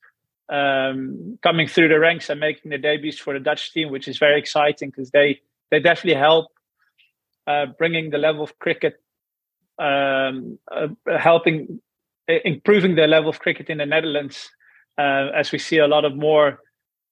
um, 0.48 1.38
coming 1.42 1.68
through 1.68 1.88
the 1.88 1.98
ranks 1.98 2.28
and 2.28 2.40
making 2.40 2.70
their 2.70 2.78
debuts 2.78 3.18
for 3.18 3.32
the 3.34 3.40
Dutch 3.40 3.72
team, 3.72 3.90
which 3.90 4.08
is 4.08 4.18
very 4.18 4.38
exciting 4.38 4.90
because 4.90 5.10
they 5.10 5.40
they 5.70 5.80
definitely 5.80 6.18
help 6.18 6.46
uh, 7.46 7.66
bringing 7.78 8.10
the 8.10 8.18
level 8.18 8.42
of 8.42 8.58
cricket, 8.58 8.94
um, 9.78 10.58
uh, 10.70 10.88
helping 11.18 11.80
improving 12.28 12.94
the 12.94 13.06
level 13.06 13.30
of 13.30 13.38
cricket 13.38 13.68
in 13.68 13.78
the 13.78 13.86
Netherlands, 13.86 14.50
uh, 14.98 15.28
as 15.34 15.52
we 15.52 15.58
see 15.58 15.78
a 15.78 15.86
lot 15.86 16.04
of 16.04 16.14
more. 16.14 16.60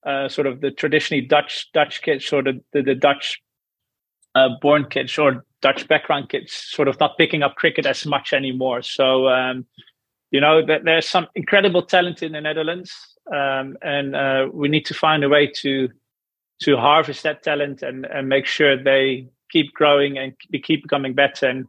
Uh, 0.05 0.29
sort 0.29 0.49
of 0.49 0.61
the 0.61 0.73
traditionally 0.73 1.25
Dutch 1.25 1.71
Dutch 1.73 2.03
kids 2.03 2.33
or 2.33 2.43
the, 2.43 2.61
the, 2.73 2.83
the 2.83 2.95
Dutch 2.97 3.41
uh, 4.35 4.49
born 4.61 4.87
kids 4.87 5.17
or 5.17 5.45
Dutch 5.61 5.87
background 5.89 6.29
kids 6.29 6.53
sort 6.53 6.89
of 6.89 6.99
not 6.99 7.17
picking 7.17 7.43
up 7.43 7.55
cricket 7.55 7.87
as 7.87 8.05
much 8.05 8.33
anymore. 8.33 8.83
So, 8.83 9.29
um, 9.29 9.65
you 10.31 10.41
know, 10.41 10.61
there's 10.67 11.09
some 11.09 11.29
incredible 11.35 11.83
talent 11.83 12.23
in 12.23 12.33
the 12.33 12.41
Netherlands, 12.41 12.93
um, 13.31 13.77
and 13.83 14.17
uh, 14.17 14.49
we 14.53 14.69
need 14.69 14.87
to 14.87 14.95
find 14.95 15.25
a 15.25 15.29
way 15.29 15.47
to 15.63 15.89
to 16.63 16.77
harvest 16.77 17.25
that 17.25 17.43
talent 17.43 17.83
and, 17.83 18.07
and 18.07 18.29
make 18.29 18.47
sure 18.47 18.81
they 18.81 19.29
keep 19.51 19.73
growing 19.75 20.17
and 20.17 20.33
keep 20.63 20.83
becoming 20.83 21.15
better, 21.15 21.49
and 21.49 21.67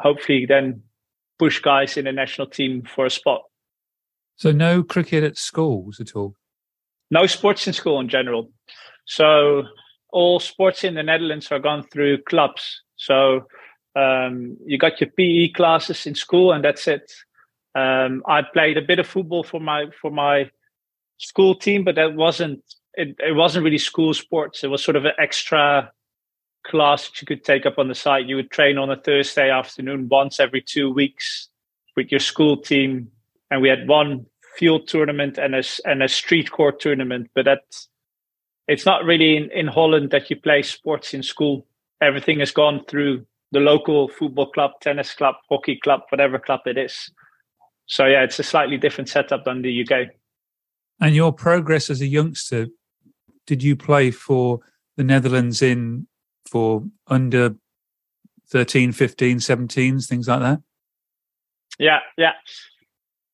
hopefully 0.00 0.46
then 0.46 0.82
push 1.38 1.60
guys 1.60 1.96
in 1.96 2.04
the 2.04 2.12
national 2.12 2.46
team 2.46 2.82
for 2.82 3.06
a 3.06 3.10
spot. 3.10 3.42
So, 4.36 4.52
no 4.52 4.82
cricket 4.82 5.24
at 5.24 5.38
schools 5.38 6.00
at 6.00 6.14
all. 6.14 6.34
No 7.10 7.26
sports 7.26 7.66
in 7.66 7.72
school 7.72 8.00
in 8.00 8.08
general. 8.08 8.50
So 9.06 9.64
all 10.10 10.40
sports 10.40 10.84
in 10.84 10.94
the 10.94 11.02
Netherlands 11.02 11.50
are 11.52 11.58
gone 11.58 11.84
through 11.84 12.22
clubs. 12.22 12.82
So 12.96 13.46
um, 13.96 14.56
you 14.64 14.78
got 14.78 15.00
your 15.00 15.10
PE 15.10 15.48
classes 15.48 16.06
in 16.06 16.14
school, 16.14 16.52
and 16.52 16.64
that's 16.64 16.88
it. 16.88 17.12
Um, 17.74 18.22
I 18.26 18.42
played 18.42 18.78
a 18.78 18.82
bit 18.82 18.98
of 18.98 19.06
football 19.06 19.44
for 19.44 19.60
my 19.60 19.86
for 20.00 20.10
my 20.10 20.50
school 21.24 21.54
team, 21.54 21.84
but 21.84 21.94
that 21.94 22.14
wasn't 22.14 22.62
it, 22.94 23.16
it 23.18 23.34
wasn't 23.34 23.64
really 23.64 23.78
school 23.78 24.14
sports. 24.14 24.62
It 24.62 24.68
was 24.68 24.84
sort 24.84 24.96
of 24.96 25.04
an 25.04 25.12
extra 25.18 25.90
class 26.66 27.08
that 27.08 27.20
you 27.20 27.26
could 27.26 27.44
take 27.44 27.66
up 27.66 27.78
on 27.78 27.88
the 27.88 27.94
side. 27.94 28.28
You 28.28 28.36
would 28.36 28.50
train 28.50 28.78
on 28.78 28.90
a 28.90 28.96
Thursday 28.96 29.50
afternoon 29.50 30.08
once 30.08 30.38
every 30.38 30.62
two 30.62 30.92
weeks 30.92 31.48
with 31.96 32.10
your 32.10 32.20
school 32.20 32.56
team, 32.56 33.08
and 33.50 33.62
we 33.62 33.68
had 33.68 33.88
one 33.88 34.26
field 34.56 34.86
tournament 34.86 35.38
and 35.38 35.54
a 35.54 35.62
and 35.84 36.02
a 36.02 36.08
street 36.08 36.50
court 36.50 36.80
tournament, 36.80 37.30
but 37.34 37.44
that's 37.44 37.88
it's 38.68 38.86
not 38.86 39.04
really 39.04 39.36
in, 39.36 39.50
in 39.50 39.66
Holland 39.66 40.10
that 40.10 40.30
you 40.30 40.36
play 40.36 40.62
sports 40.62 41.14
in 41.14 41.22
school. 41.22 41.66
Everything 42.00 42.40
has 42.40 42.50
gone 42.50 42.84
through 42.88 43.26
the 43.52 43.60
local 43.60 44.08
football 44.08 44.50
club, 44.50 44.72
tennis 44.80 45.14
club, 45.14 45.36
hockey 45.48 45.78
club, 45.82 46.00
whatever 46.10 46.38
club 46.38 46.60
it 46.66 46.78
is. 46.78 47.10
So 47.86 48.06
yeah, 48.06 48.24
it's 48.24 48.38
a 48.38 48.42
slightly 48.42 48.78
different 48.78 49.08
setup 49.08 49.44
than 49.44 49.62
the 49.62 49.82
UK. 49.82 50.08
And 51.00 51.14
your 51.14 51.32
progress 51.32 51.90
as 51.90 52.00
a 52.00 52.06
youngster, 52.06 52.68
did 53.46 53.62
you 53.62 53.76
play 53.76 54.10
for 54.10 54.60
the 54.96 55.04
Netherlands 55.04 55.60
in 55.60 56.06
for 56.46 56.84
under 57.08 57.56
13, 58.50 58.92
15, 58.92 59.38
17s, 59.38 60.06
things 60.06 60.28
like 60.28 60.40
that? 60.40 60.60
Yeah, 61.78 62.00
yeah. 62.16 62.32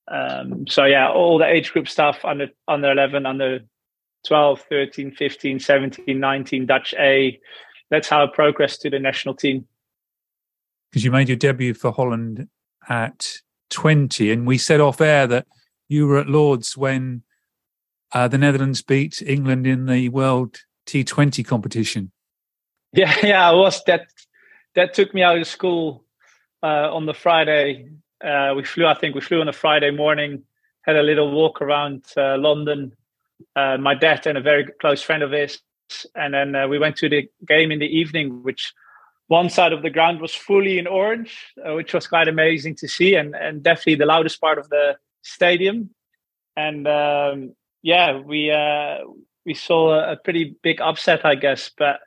Um, 0.09 0.66
so 0.66 0.85
yeah, 0.85 1.09
all 1.09 1.38
the 1.38 1.46
age 1.46 1.73
group 1.73 1.88
stuff 1.88 2.25
under 2.25 2.49
under 2.66 2.90
11, 2.90 3.27
under 3.27 3.61
12, 4.27 4.62
13, 4.68 5.12
15, 5.12 5.61
17, 5.61 6.20
19, 6.20 6.66
Dutch 6.66 6.94
A. 6.99 7.38
That's 7.90 8.09
how 8.09 8.25
I 8.25 8.27
progressed 8.33 8.83
to 8.83 8.90
the 8.90 8.99
national 8.99 9.35
team. 9.35 9.66
Because 10.90 11.05
you 11.05 11.11
made 11.11 11.29
your 11.29 11.37
debut 11.37 11.75
for 11.75 11.92
Holland 11.92 12.49
at 12.88 13.27
20, 13.70 14.33
and 14.33 14.46
we 14.46 14.59
said 14.59 14.81
off 14.81 15.01
air 15.01 15.27
that 15.27 15.46
you 15.88 16.07
were 16.07 16.18
at 16.18 16.29
Lords 16.29 16.77
when 16.77 17.23
uh, 18.12 18.29
the 18.29 18.38
Netherlands 18.38 18.83
beat 18.83 19.23
England 19.23 19.66
in 19.66 19.87
the 19.87 20.09
World 20.09 20.59
T20 20.87 21.44
competition. 21.46 22.11
Yeah, 22.92 23.14
yeah, 23.23 23.49
I 23.49 23.55
was. 23.55 23.83
That 23.85 24.07
that 24.75 24.94
took 24.94 25.14
me 25.14 25.23
out 25.23 25.38
of 25.38 25.46
school 25.46 26.05
uh, 26.62 26.94
on 26.94 27.07
the 27.07 27.14
Friday. 27.14 27.88
Uh, 28.23 28.55
we 28.57 28.64
flew. 28.64 28.87
I 28.87 28.94
think 28.94 29.14
we 29.14 29.20
flew 29.20 29.40
on 29.40 29.49
a 29.49 29.53
Friday 29.53 29.90
morning. 29.90 30.42
Had 30.83 30.96
a 30.96 31.03
little 31.03 31.31
walk 31.31 31.61
around 31.61 32.05
uh, 32.16 32.38
London. 32.38 32.92
Uh, 33.57 33.77
my 33.79 33.94
dad 33.94 34.27
and 34.27 34.37
a 34.37 34.40
very 34.40 34.66
close 34.81 35.01
friend 35.03 35.23
of 35.23 35.31
his, 35.31 35.61
and 36.14 36.35
then 36.35 36.55
uh, 36.55 36.68
we 36.68 36.79
went 36.79 36.96
to 36.96 37.09
the 37.09 37.29
game 37.46 37.73
in 37.73 37.79
the 37.79 37.87
evening, 37.87 38.42
which 38.42 38.75
one 39.29 39.49
side 39.49 39.73
of 39.73 39.83
the 39.83 39.90
ground 39.90 40.20
was 40.20 40.35
fully 40.35 40.79
in 40.79 40.87
orange, 40.87 41.55
uh, 41.64 41.75
which 41.75 41.94
was 41.94 42.07
quite 42.07 42.29
amazing 42.29 42.75
to 42.77 42.88
see, 42.88 43.14
and 43.14 43.35
and 43.35 43.62
definitely 43.62 43.94
the 43.94 44.07
loudest 44.07 44.40
part 44.40 44.59
of 44.59 44.68
the 44.68 44.96
stadium. 45.23 45.90
And 46.57 46.87
um, 46.88 47.55
yeah, 47.83 48.19
we 48.19 48.53
we 49.47 49.55
saw 49.55 50.12
a, 50.12 50.16
pretty 50.16 50.57
big 50.62 50.81
upset, 50.81 51.25
I 51.25 51.35
guess, 51.35 51.71
but 51.77 52.01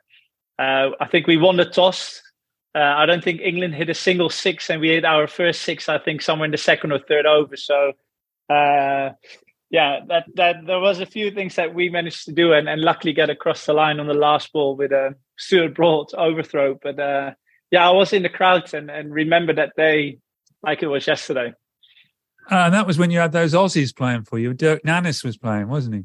I 0.58 1.08
think 1.10 1.26
we 1.26 1.36
won 1.36 1.56
the 1.56 1.64
toss 1.64 2.22
uh, 2.74 2.80
I 2.96 3.06
don't 3.06 3.22
think 3.22 3.40
England 3.40 3.74
hit 3.74 3.88
a 3.88 3.94
single 3.94 4.28
six, 4.28 4.68
and 4.68 4.80
we 4.80 4.88
hit 4.88 5.04
our 5.04 5.28
first 5.28 5.62
six. 5.62 5.88
I 5.88 5.98
think 5.98 6.20
somewhere 6.20 6.46
in 6.46 6.50
the 6.50 6.58
second 6.58 6.90
or 6.90 6.98
third 6.98 7.24
over. 7.24 7.56
So, 7.56 7.92
uh, 8.50 9.10
yeah, 9.70 10.00
that 10.08 10.24
that 10.34 10.56
there 10.66 10.80
was 10.80 10.98
a 10.98 11.06
few 11.06 11.30
things 11.30 11.54
that 11.54 11.72
we 11.72 11.88
managed 11.88 12.24
to 12.24 12.32
do, 12.32 12.52
and, 12.52 12.68
and 12.68 12.82
luckily 12.82 13.12
get 13.12 13.30
across 13.30 13.64
the 13.64 13.74
line 13.74 14.00
on 14.00 14.08
the 14.08 14.14
last 14.14 14.52
ball 14.52 14.76
with 14.76 14.90
a 14.90 15.14
Stuart 15.38 15.74
Broad 15.74 16.08
overthrow. 16.14 16.76
But 16.82 16.98
uh, 16.98 17.32
yeah, 17.70 17.88
I 17.88 17.92
was 17.92 18.12
in 18.12 18.24
the 18.24 18.28
crowd 18.28 18.74
and 18.74 18.90
and 18.90 19.14
remember 19.14 19.52
that 19.54 19.76
day 19.76 20.18
like 20.64 20.82
it 20.82 20.88
was 20.88 21.06
yesterday. 21.06 21.52
Uh, 22.50 22.66
and 22.66 22.74
that 22.74 22.86
was 22.86 22.98
when 22.98 23.10
you 23.10 23.18
had 23.18 23.32
those 23.32 23.54
Aussies 23.54 23.94
playing 23.94 24.24
for 24.24 24.38
you. 24.38 24.52
Dirk 24.52 24.82
Nannes 24.82 25.24
was 25.24 25.36
playing, 25.36 25.68
wasn't 25.68 25.94
he? 25.96 26.04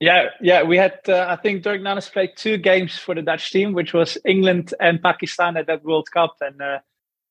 Yeah, 0.00 0.30
yeah, 0.40 0.62
we 0.62 0.78
had. 0.78 0.98
Uh, 1.06 1.26
I 1.28 1.36
think 1.36 1.62
Dirk 1.62 1.82
Nannes 1.82 2.10
played 2.10 2.30
two 2.36 2.56
games 2.56 2.96
for 2.96 3.14
the 3.14 3.20
Dutch 3.20 3.50
team, 3.50 3.74
which 3.74 3.92
was 3.92 4.16
England 4.24 4.72
and 4.80 5.02
Pakistan 5.02 5.58
at 5.58 5.66
that 5.66 5.84
World 5.84 6.10
Cup, 6.10 6.36
and 6.40 6.60
uh, 6.60 6.78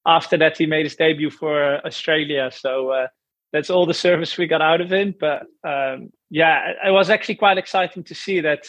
after 0.05 0.37
that 0.37 0.57
he 0.57 0.67
made 0.67 0.85
his 0.85 0.95
debut 0.95 1.31
for 1.31 1.75
uh, 1.75 1.81
Australia. 1.83 2.51
So 2.53 2.89
uh, 2.91 3.07
that's 3.51 3.71
all 3.71 3.87
the 3.87 3.93
service 3.95 4.37
we 4.37 4.45
got 4.45 4.61
out 4.61 4.81
of 4.81 4.91
him. 4.91 5.15
But 5.19 5.47
um, 5.63 6.11
yeah, 6.29 6.73
it 6.85 6.91
was 6.91 7.09
actually 7.09 7.35
quite 7.35 7.57
exciting 7.57 8.03
to 8.03 8.13
see 8.13 8.39
that 8.41 8.67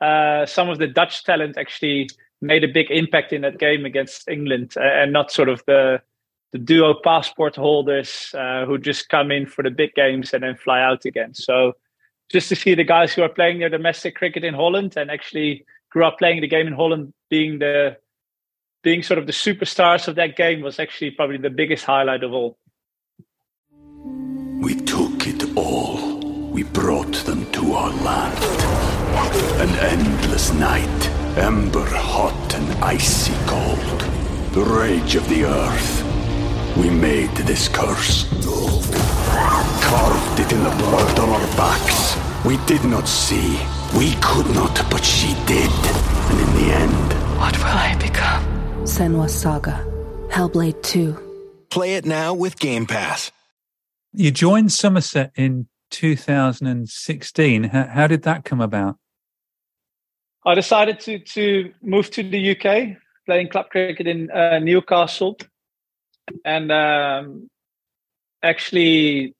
uh, 0.00 0.44
some 0.46 0.68
of 0.68 0.78
the 0.78 0.88
Dutch 0.88 1.22
talent 1.22 1.56
actually 1.56 2.08
made 2.40 2.64
a 2.64 2.68
big 2.68 2.90
impact 2.90 3.32
in 3.32 3.42
that 3.42 3.58
game 3.58 3.84
against 3.84 4.28
England, 4.28 4.74
and 4.76 5.12
not 5.12 5.30
sort 5.30 5.48
of 5.48 5.62
the 5.66 6.00
the 6.52 6.58
duo 6.58 6.94
passport 7.04 7.56
holders 7.56 8.34
uh, 8.34 8.64
who 8.64 8.78
just 8.78 9.08
come 9.08 9.30
in 9.30 9.46
for 9.46 9.62
the 9.62 9.70
big 9.70 9.94
games 9.94 10.32
and 10.32 10.42
then 10.42 10.56
fly 10.56 10.80
out 10.80 11.04
again. 11.04 11.34
So 11.34 11.74
just 12.30 12.48
to 12.48 12.56
see 12.56 12.74
the 12.74 12.84
guys 12.84 13.12
who 13.12 13.22
are 13.22 13.28
playing 13.28 13.58
their 13.58 13.68
domestic 13.68 14.14
cricket 14.16 14.44
in 14.44 14.54
Holland 14.54 14.96
and 14.96 15.10
actually 15.10 15.64
grew 15.90 16.04
up 16.04 16.18
playing 16.18 16.40
the 16.40 16.48
game 16.48 16.66
in 16.66 16.72
Holland, 16.72 17.12
being 17.30 17.58
the 17.58 17.96
being 18.82 19.02
sort 19.02 19.18
of 19.18 19.26
the 19.26 19.32
superstars 19.32 20.08
of 20.08 20.14
that 20.14 20.36
game 20.36 20.60
was 20.60 20.78
actually 20.78 21.10
probably 21.10 21.36
the 21.36 21.50
biggest 21.50 21.84
highlight 21.84 22.22
of 22.22 22.32
all. 22.32 22.56
We 24.60 24.74
took 24.74 25.26
it 25.26 25.56
all. 25.56 26.18
We 26.50 26.62
brought 26.62 27.14
them 27.26 27.50
to 27.52 27.72
our 27.72 27.90
land. 28.02 28.38
An 29.60 29.68
endless 29.80 30.52
night, 30.52 31.08
ember 31.36 31.84
hot 31.84 32.54
and 32.54 32.84
icy 32.84 33.34
cold. 33.46 34.00
The 34.52 34.62
rage 34.62 35.16
of 35.16 35.28
the 35.28 35.44
earth. 35.44 36.07
We 36.76 36.90
made 36.90 37.34
this 37.46 37.68
curse. 37.68 38.28
Carved 39.82 40.40
it 40.40 40.52
in 40.52 40.62
the 40.62 40.70
blood 40.70 41.18
on 41.18 41.28
our 41.30 41.46
backs. 41.56 42.16
We 42.44 42.56
did 42.66 42.84
not 42.84 43.08
see. 43.08 43.58
We 43.96 44.14
could 44.20 44.46
not, 44.54 44.84
but 44.90 45.04
she 45.04 45.34
did. 45.46 45.70
And 46.30 46.38
in 46.40 46.54
the 46.54 46.74
end... 46.74 47.12
What 47.38 47.56
will 47.58 47.66
I 47.66 47.96
become? 48.00 48.42
Senua 48.84 49.28
Saga. 49.28 49.84
Hellblade 50.30 50.82
2. 50.82 51.66
Play 51.70 51.94
it 51.94 52.04
now 52.04 52.34
with 52.34 52.58
Game 52.58 52.86
Pass. 52.86 53.32
You 54.12 54.30
joined 54.30 54.72
Somerset 54.72 55.32
in 55.36 55.68
2016. 55.90 57.64
How, 57.64 57.86
how 57.86 58.06
did 58.06 58.22
that 58.22 58.44
come 58.44 58.60
about? 58.60 58.96
I 60.44 60.54
decided 60.54 61.00
to, 61.00 61.18
to 61.18 61.72
move 61.82 62.10
to 62.12 62.22
the 62.22 62.50
UK, 62.52 62.96
playing 63.26 63.48
club 63.48 63.70
cricket 63.70 64.06
in 64.06 64.30
uh, 64.30 64.58
Newcastle. 64.58 65.36
And 66.44 66.72
um, 66.72 67.50
actually, 68.42 69.34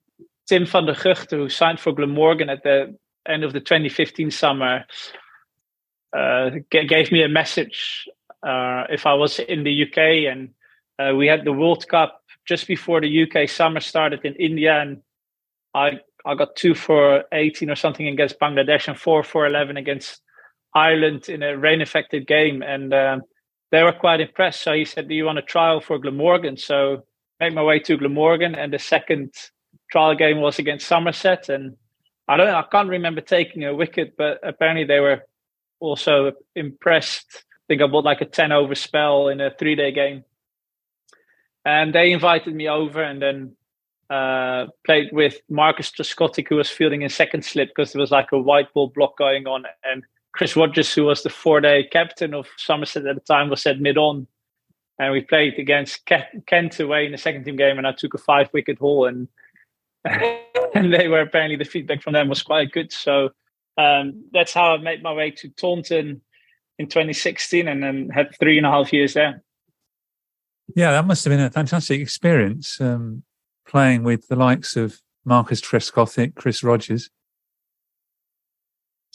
Tim 0.47 0.65
van 0.65 0.85
der 0.85 0.95
Gugten, 0.95 1.37
who 1.39 1.49
signed 1.49 1.79
for 1.79 1.93
Glamorgan 1.93 2.49
at 2.49 2.63
the 2.63 2.97
end 3.27 3.43
of 3.43 3.53
the 3.53 3.59
2015 3.59 4.31
summer, 4.31 4.85
uh, 6.15 6.51
g- 6.71 6.85
gave 6.85 7.11
me 7.11 7.23
a 7.23 7.29
message 7.29 8.07
uh, 8.43 8.83
if 8.89 9.05
I 9.05 9.13
was 9.13 9.39
in 9.39 9.63
the 9.63 9.83
UK. 9.83 10.31
And 10.31 10.49
uh, 10.97 11.15
we 11.15 11.27
had 11.27 11.45
the 11.45 11.53
World 11.53 11.87
Cup 11.87 12.21
just 12.45 12.67
before 12.67 13.01
the 13.01 13.23
UK 13.23 13.47
summer 13.49 13.79
started 13.79 14.25
in 14.25 14.35
India. 14.35 14.81
And 14.81 15.01
I, 15.73 15.99
I 16.25 16.35
got 16.35 16.55
two 16.55 16.73
for 16.73 17.23
18 17.31 17.69
or 17.69 17.75
something 17.75 18.07
against 18.07 18.39
Bangladesh 18.39 18.87
and 18.87 18.97
four 18.99 19.23
for 19.23 19.45
11 19.45 19.77
against 19.77 20.21
Ireland 20.73 21.29
in 21.29 21.43
a 21.43 21.57
rain 21.57 21.81
affected 21.81 22.27
game. 22.27 22.63
And 22.63 22.93
um, 22.93 23.21
they 23.71 23.83
were 23.83 23.93
quite 23.93 24.21
impressed. 24.21 24.61
So 24.61 24.73
he 24.73 24.85
said, 24.85 25.07
Do 25.07 25.15
you 25.15 25.25
want 25.25 25.39
a 25.39 25.43
trial 25.43 25.81
for 25.81 25.99
Glamorgan? 25.99 26.57
So 26.57 27.03
made 27.39 27.53
my 27.53 27.63
way 27.63 27.79
to 27.79 27.97
Glamorgan. 27.97 28.55
And 28.55 28.73
the 28.73 28.79
second 28.79 29.33
trial 29.91 30.15
game 30.15 30.39
was 30.39 30.59
against 30.59 30.87
Somerset, 30.87 31.49
and 31.49 31.75
I 32.27 32.37
don't 32.37 32.49
I 32.49 32.63
can't 32.71 32.89
remember 32.89 33.21
taking 33.21 33.65
a 33.65 33.75
wicket, 33.75 34.15
but 34.17 34.39
apparently 34.43 34.85
they 34.85 34.99
were 34.99 35.23
also 35.79 36.33
impressed. 36.55 37.27
I 37.33 37.63
think 37.67 37.81
I 37.81 37.87
bought 37.87 38.05
like 38.05 38.21
a 38.21 38.25
ten 38.25 38.51
over 38.51 38.75
spell 38.75 39.29
in 39.29 39.41
a 39.41 39.51
three 39.51 39.75
day 39.75 39.91
game, 39.91 40.23
and 41.65 41.93
they 41.93 42.11
invited 42.11 42.53
me 42.53 42.67
over, 42.67 43.01
and 43.01 43.21
then 43.21 43.55
uh, 44.09 44.67
played 44.85 45.09
with 45.11 45.39
Marcus 45.49 45.91
Trescothick, 45.91 46.47
who 46.49 46.55
was 46.55 46.69
fielding 46.69 47.01
in 47.01 47.09
second 47.09 47.45
slip 47.45 47.69
because 47.69 47.93
there 47.93 47.99
was 47.99 48.11
like 48.11 48.31
a 48.31 48.39
white 48.39 48.71
ball 48.73 48.91
block 48.93 49.17
going 49.17 49.47
on, 49.47 49.63
and 49.83 50.03
Chris 50.33 50.55
Rogers, 50.55 50.93
who 50.93 51.05
was 51.05 51.23
the 51.23 51.29
four 51.29 51.61
day 51.61 51.83
captain 51.83 52.33
of 52.33 52.47
Somerset 52.57 53.05
at 53.05 53.15
the 53.15 53.21
time, 53.21 53.49
was 53.49 53.65
at 53.65 53.79
mid 53.79 53.97
on. 53.97 54.27
And 54.99 55.13
we 55.13 55.21
played 55.21 55.57
against 55.57 56.05
Kent 56.45 56.79
away 56.79 57.05
in 57.05 57.13
the 57.13 57.17
second 57.17 57.45
team 57.45 57.55
game, 57.55 57.77
and 57.77 57.87
I 57.87 57.93
took 57.93 58.13
a 58.13 58.17
five 58.17 58.49
wicket 58.53 58.77
haul 58.79 59.07
and 59.07 59.29
and 60.05 60.93
they 60.93 61.07
were 61.07 61.21
apparently 61.21 61.55
the 61.55 61.65
feedback 61.65 62.01
from 62.01 62.13
them 62.13 62.29
was 62.29 62.41
quite 62.41 62.71
good. 62.71 62.91
So 62.91 63.29
um, 63.77 64.25
that's 64.31 64.53
how 64.53 64.73
I 64.73 64.77
made 64.77 65.03
my 65.03 65.13
way 65.13 65.31
to 65.31 65.49
Taunton 65.49 66.21
in 66.77 66.87
2016, 66.87 67.67
and 67.67 67.83
then 67.83 68.09
had 68.09 68.35
three 68.39 68.57
and 68.57 68.65
a 68.65 68.71
half 68.71 68.93
years 68.93 69.13
there. 69.13 69.43
Yeah, 70.75 70.91
that 70.91 71.05
must 71.05 71.25
have 71.25 71.31
been 71.31 71.39
a 71.39 71.49
fantastic 71.49 71.99
experience 71.99 72.79
um, 72.79 73.23
playing 73.67 74.03
with 74.03 74.27
the 74.27 74.35
likes 74.35 74.75
of 74.75 75.01
Marcus 75.25 75.61
Trescothick, 75.61 76.35
Chris 76.35 76.63
Rogers. 76.63 77.09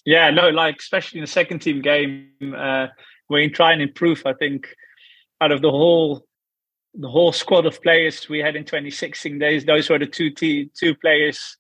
Yeah, 0.05 0.31
no, 0.31 0.51
like 0.51 0.77
especially 0.81 1.21
in 1.21 1.25
the 1.25 1.31
second 1.31 1.61
team 1.61 1.81
game, 1.81 2.31
uh, 2.57 2.89
when 3.29 3.43
you 3.43 3.51
try 3.51 3.73
and 3.73 3.81
improve, 3.81 4.23
I 4.27 4.35
think 4.35 4.75
out 5.41 5.53
of 5.53 5.63
the 5.63 5.71
whole 5.71 6.27
the 6.97 7.09
whole 7.09 7.33
squad 7.33 7.67
of 7.67 7.83
players 7.83 8.29
we 8.29 8.39
had 8.39 8.55
in 8.55 8.65
2016 8.65 9.39
days, 9.39 9.65
those 9.65 9.91
were 9.91 9.99
the 9.99 10.07
two 10.07 10.31
t- 10.31 10.71
two 10.79 10.95
players 10.95 11.57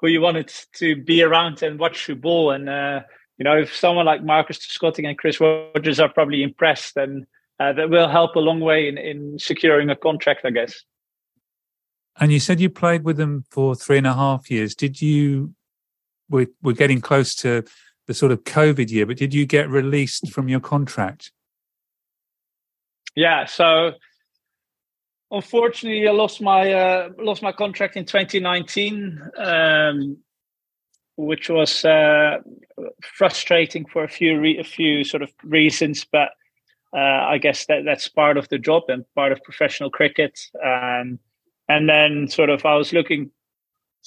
who 0.00 0.08
you 0.08 0.20
wanted 0.20 0.52
to 0.74 0.96
be 0.96 1.22
around 1.22 1.62
and 1.62 1.78
watch 1.78 2.06
the 2.06 2.14
ball. 2.14 2.50
And 2.50 2.68
uh, 2.68 3.00
you 3.36 3.44
know, 3.44 3.58
if 3.58 3.74
someone 3.74 4.06
like 4.06 4.24
Marcus 4.24 4.58
Trescothick 4.58 5.06
and 5.06 5.18
Chris 5.18 5.40
Rogers 5.40 6.00
are 6.00 6.08
probably 6.08 6.42
impressed, 6.42 6.94
then 6.94 7.26
uh, 7.60 7.72
that 7.72 7.90
will 7.90 8.08
help 8.08 8.36
a 8.36 8.40
long 8.40 8.60
way 8.60 8.88
in, 8.88 8.98
in 8.98 9.38
securing 9.38 9.90
a 9.90 9.96
contract, 9.96 10.42
I 10.44 10.50
guess. 10.50 10.82
And 12.20 12.32
you 12.32 12.40
said 12.40 12.60
you 12.60 12.70
played 12.70 13.04
with 13.04 13.16
them 13.16 13.44
for 13.50 13.76
three 13.76 13.98
and 13.98 14.06
a 14.06 14.14
half 14.14 14.50
years. 14.50 14.74
Did 14.74 15.00
you? 15.00 15.54
We're 16.30 16.48
we're 16.62 16.72
getting 16.72 17.00
close 17.00 17.34
to 17.36 17.64
the 18.06 18.14
sort 18.14 18.32
of 18.32 18.44
COVID 18.44 18.90
year, 18.90 19.06
but 19.06 19.16
did 19.16 19.34
you 19.34 19.46
get 19.46 19.68
released 19.68 20.30
from 20.30 20.48
your 20.48 20.60
contract? 20.60 21.30
Yeah. 23.14 23.46
So 23.46 23.92
unfortunately, 25.30 26.08
I 26.08 26.12
lost 26.12 26.40
my 26.40 26.72
uh, 26.72 27.08
lost 27.18 27.42
my 27.42 27.52
contract 27.52 27.96
in 27.96 28.04
2019, 28.04 29.20
um, 29.36 30.18
which 31.16 31.50
was 31.50 31.84
uh, 31.84 32.38
frustrating 33.02 33.84
for 33.84 34.04
a 34.04 34.08
few 34.08 34.40
re- 34.40 34.58
a 34.58 34.64
few 34.64 35.04
sort 35.04 35.22
of 35.22 35.30
reasons, 35.42 36.06
but 36.10 36.30
uh, 36.96 36.98
I 36.98 37.38
guess 37.38 37.66
that 37.66 37.84
that's 37.84 38.08
part 38.08 38.36
of 38.36 38.48
the 38.48 38.58
job 38.58 38.84
and 38.88 39.04
part 39.14 39.32
of 39.32 39.42
professional 39.42 39.90
cricket. 39.90 40.38
Um, 40.64 41.18
and 41.68 41.88
then 41.88 42.28
sort 42.28 42.48
of 42.48 42.64
I 42.64 42.76
was 42.76 42.92
looking 42.92 43.30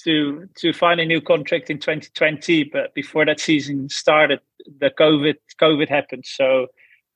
to 0.04 0.48
to 0.56 0.72
find 0.72 1.00
a 1.00 1.04
new 1.04 1.20
contract 1.20 1.70
in 1.70 1.78
2020, 1.78 2.64
but 2.64 2.94
before 2.94 3.24
that 3.26 3.40
season 3.40 3.88
started, 3.88 4.40
the 4.80 4.90
COVID 4.90 5.36
COVID 5.60 5.88
happened. 5.88 6.24
So 6.26 6.68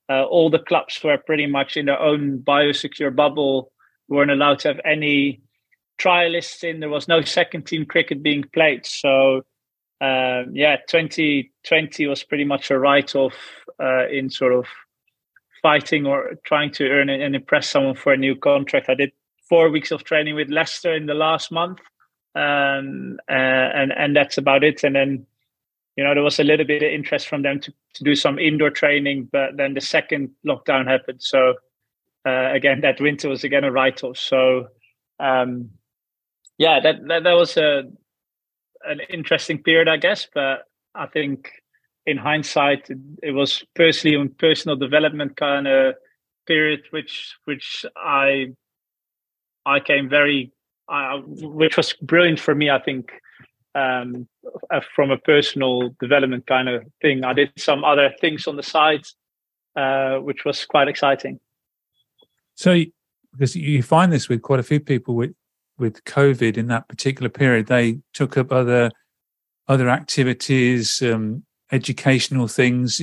uh, 0.09 0.25
all 0.25 0.51
the 0.51 0.59
clubs 0.59 1.01
were 1.03 1.19
pretty 1.19 1.47
much 1.47 1.77
in 1.77 1.87
their 1.87 2.01
own 2.01 2.39
biosecure 2.39 3.15
bubble 3.15 3.73
weren't 4.09 4.31
allowed 4.31 4.61
to 4.61 4.69
have 4.69 4.81
any 4.85 5.41
trialists 5.99 6.63
in. 6.63 6.81
There 6.81 6.89
was 6.89 7.09
no 7.09 7.23
second 7.23 7.67
team 7.67 7.85
cricket 7.87 8.23
being 8.23 8.45
played. 8.53 8.87
So, 8.87 9.43
um, 10.01 10.53
yeah, 10.53 10.77
2020 10.89 12.07
was 12.07 12.23
pretty 12.23 12.45
much 12.45 12.71
a 12.71 12.79
write 12.79 13.15
off 13.15 13.35
uh, 13.83 14.09
in 14.09 14.31
sort 14.31 14.53
of 14.53 14.67
fighting 15.63 16.07
or 16.07 16.35
trying 16.45 16.71
to 16.71 16.89
earn 16.89 17.09
and 17.09 17.35
impress 17.35 17.69
someone 17.69 17.97
for 17.97 18.13
a 18.13 18.17
new 18.17 18.37
contract. 18.37 18.89
I 18.89 18.95
did 18.95 19.13
four 19.49 19.71
weeks 19.71 19.91
of 19.91 20.05
training 20.05 20.35
with 20.35 20.49
Leicester 20.49 20.95
in 20.95 21.07
the 21.07 21.15
last 21.15 21.51
month. 21.51 21.81
Um, 22.37 23.19
uh, 23.31 23.69
and 23.81 23.93
and 23.93 24.15
that's 24.15 24.37
about 24.39 24.63
it. 24.63 24.85
And 24.85 24.95
then, 24.95 25.27
you 25.97 26.05
know, 26.05 26.13
there 26.13 26.23
was 26.23 26.39
a 26.39 26.45
little 26.45 26.67
bit 26.67 26.83
of 26.83 26.93
interest 26.93 27.29
from 27.29 27.43
them 27.43 27.61
to, 27.61 27.73
to 27.95 28.05
do 28.05 28.15
some 28.15 28.39
indoor 28.39 28.71
training, 28.71 29.31
but 29.33 29.57
then 29.57 29.73
the 29.73 29.81
second 29.81 30.31
lockdown 30.45 30.87
happened. 30.87 31.23
So 31.23 31.55
uh, 32.27 32.53
again, 32.53 32.83
that 32.83 33.01
winter 33.01 33.29
was 33.31 33.45
again 33.45 33.65
a 33.65 33.71
write-off. 33.71 34.19
So, 34.19 34.69
um, 35.19 35.71
yeah, 36.59 36.81
that, 36.81 36.97
that, 37.09 37.23
that 37.23 37.37
was 37.37 37.57
a 37.57 37.85
an 38.85 39.01
interesting 39.09 39.63
period, 39.63 39.89
I 39.89 39.97
guess. 39.97 40.29
But 40.35 40.69
I 40.95 41.07
think 41.07 41.51
in 42.05 42.19
hindsight, 42.19 42.91
it, 42.91 42.99
it 43.23 43.33
was 43.33 43.65
personally 43.75 44.17
and 44.17 44.37
personal 44.37 44.77
development 44.77 45.37
kind 45.37 45.67
of 45.67 45.95
period, 46.47 46.83
which 46.91 47.37
which 47.47 47.87
I 47.97 48.55
I 49.65 49.81
came 49.81 50.09
very, 50.09 50.53
uh, 50.89 51.19
which 51.27 51.77
was 51.77 51.93
brilliant 51.95 52.41
for 52.41 52.55
me. 52.55 52.71
I 52.71 52.81
think 52.81 53.13
um, 53.77 54.27
uh, 54.71 54.81
from 54.95 55.11
a 55.11 55.19
personal 55.19 55.91
development 56.01 56.47
kind 56.47 56.69
of 56.69 56.85
thing. 57.03 57.25
I 57.25 57.35
did 57.35 57.53
some 57.57 57.85
other 57.85 58.11
things 58.21 58.47
on 58.47 58.57
the 58.57 58.63
side, 58.63 59.05
uh, 59.77 60.17
which 60.17 60.45
was 60.45 60.65
quite 60.65 60.89
exciting. 60.89 61.39
So, 62.55 62.83
because 63.33 63.55
you 63.55 63.83
find 63.83 64.11
this 64.11 64.31
with 64.31 64.41
quite 64.41 64.61
a 64.61 64.65
few 64.65 64.81
people 64.81 65.15
with 65.15 65.35
with 65.79 66.03
COVID 66.05 66.57
in 66.57 66.69
that 66.69 66.89
particular 66.89 67.29
period, 67.29 67.67
they 67.67 67.99
took 68.15 68.39
up 68.39 68.51
other 68.51 68.91
other 69.69 69.91
activities, 69.91 71.03
um, 71.03 71.45
educational 71.71 72.49
things. 72.49 73.01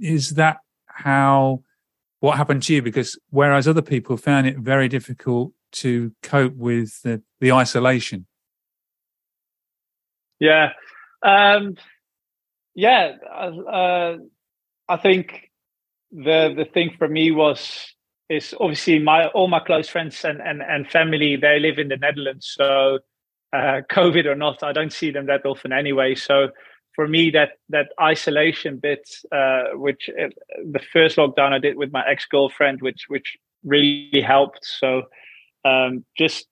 Is 0.00 0.30
that 0.30 0.58
how 0.86 1.62
what 2.18 2.36
happened 2.36 2.64
to 2.64 2.74
you? 2.74 2.82
Because 2.82 3.16
whereas 3.30 3.68
other 3.68 3.82
people 3.82 4.16
found 4.16 4.48
it 4.48 4.58
very 4.58 4.88
difficult 4.88 5.52
to 5.72 6.12
cope 6.22 6.54
with 6.54 7.02
the, 7.02 7.22
the 7.40 7.52
isolation. 7.52 8.26
Yeah, 10.40 10.72
um, 11.22 11.76
yeah. 12.74 13.16
Uh, 13.28 14.16
I 14.88 14.96
think 14.96 15.50
the 16.12 16.54
the 16.56 16.64
thing 16.64 16.94
for 16.98 17.08
me 17.08 17.30
was 17.30 17.92
is 18.28 18.54
obviously 18.60 18.98
my 18.98 19.26
all 19.28 19.48
my 19.48 19.60
close 19.60 19.88
friends 19.88 20.24
and, 20.24 20.40
and, 20.40 20.62
and 20.62 20.88
family 20.88 21.36
they 21.36 21.58
live 21.58 21.78
in 21.78 21.88
the 21.88 21.96
Netherlands. 21.96 22.54
So 22.56 23.00
uh, 23.52 23.80
COVID 23.90 24.26
or 24.26 24.34
not, 24.34 24.62
I 24.62 24.72
don't 24.72 24.92
see 24.92 25.10
them 25.10 25.26
that 25.26 25.44
often 25.46 25.72
anyway. 25.72 26.14
So 26.14 26.48
for 26.94 27.08
me, 27.08 27.30
that 27.30 27.52
that 27.70 27.92
isolation 28.00 28.78
bit, 28.78 29.08
uh, 29.32 29.70
which 29.74 30.10
uh, 30.10 30.28
the 30.72 30.80
first 30.92 31.16
lockdown 31.16 31.52
I 31.52 31.58
did 31.58 31.76
with 31.76 31.92
my 31.92 32.04
ex 32.06 32.26
girlfriend, 32.26 32.82
which 32.82 33.04
which 33.08 33.36
really 33.64 34.20
helped. 34.20 34.64
So 34.64 35.02
um, 35.64 36.04
just 36.16 36.46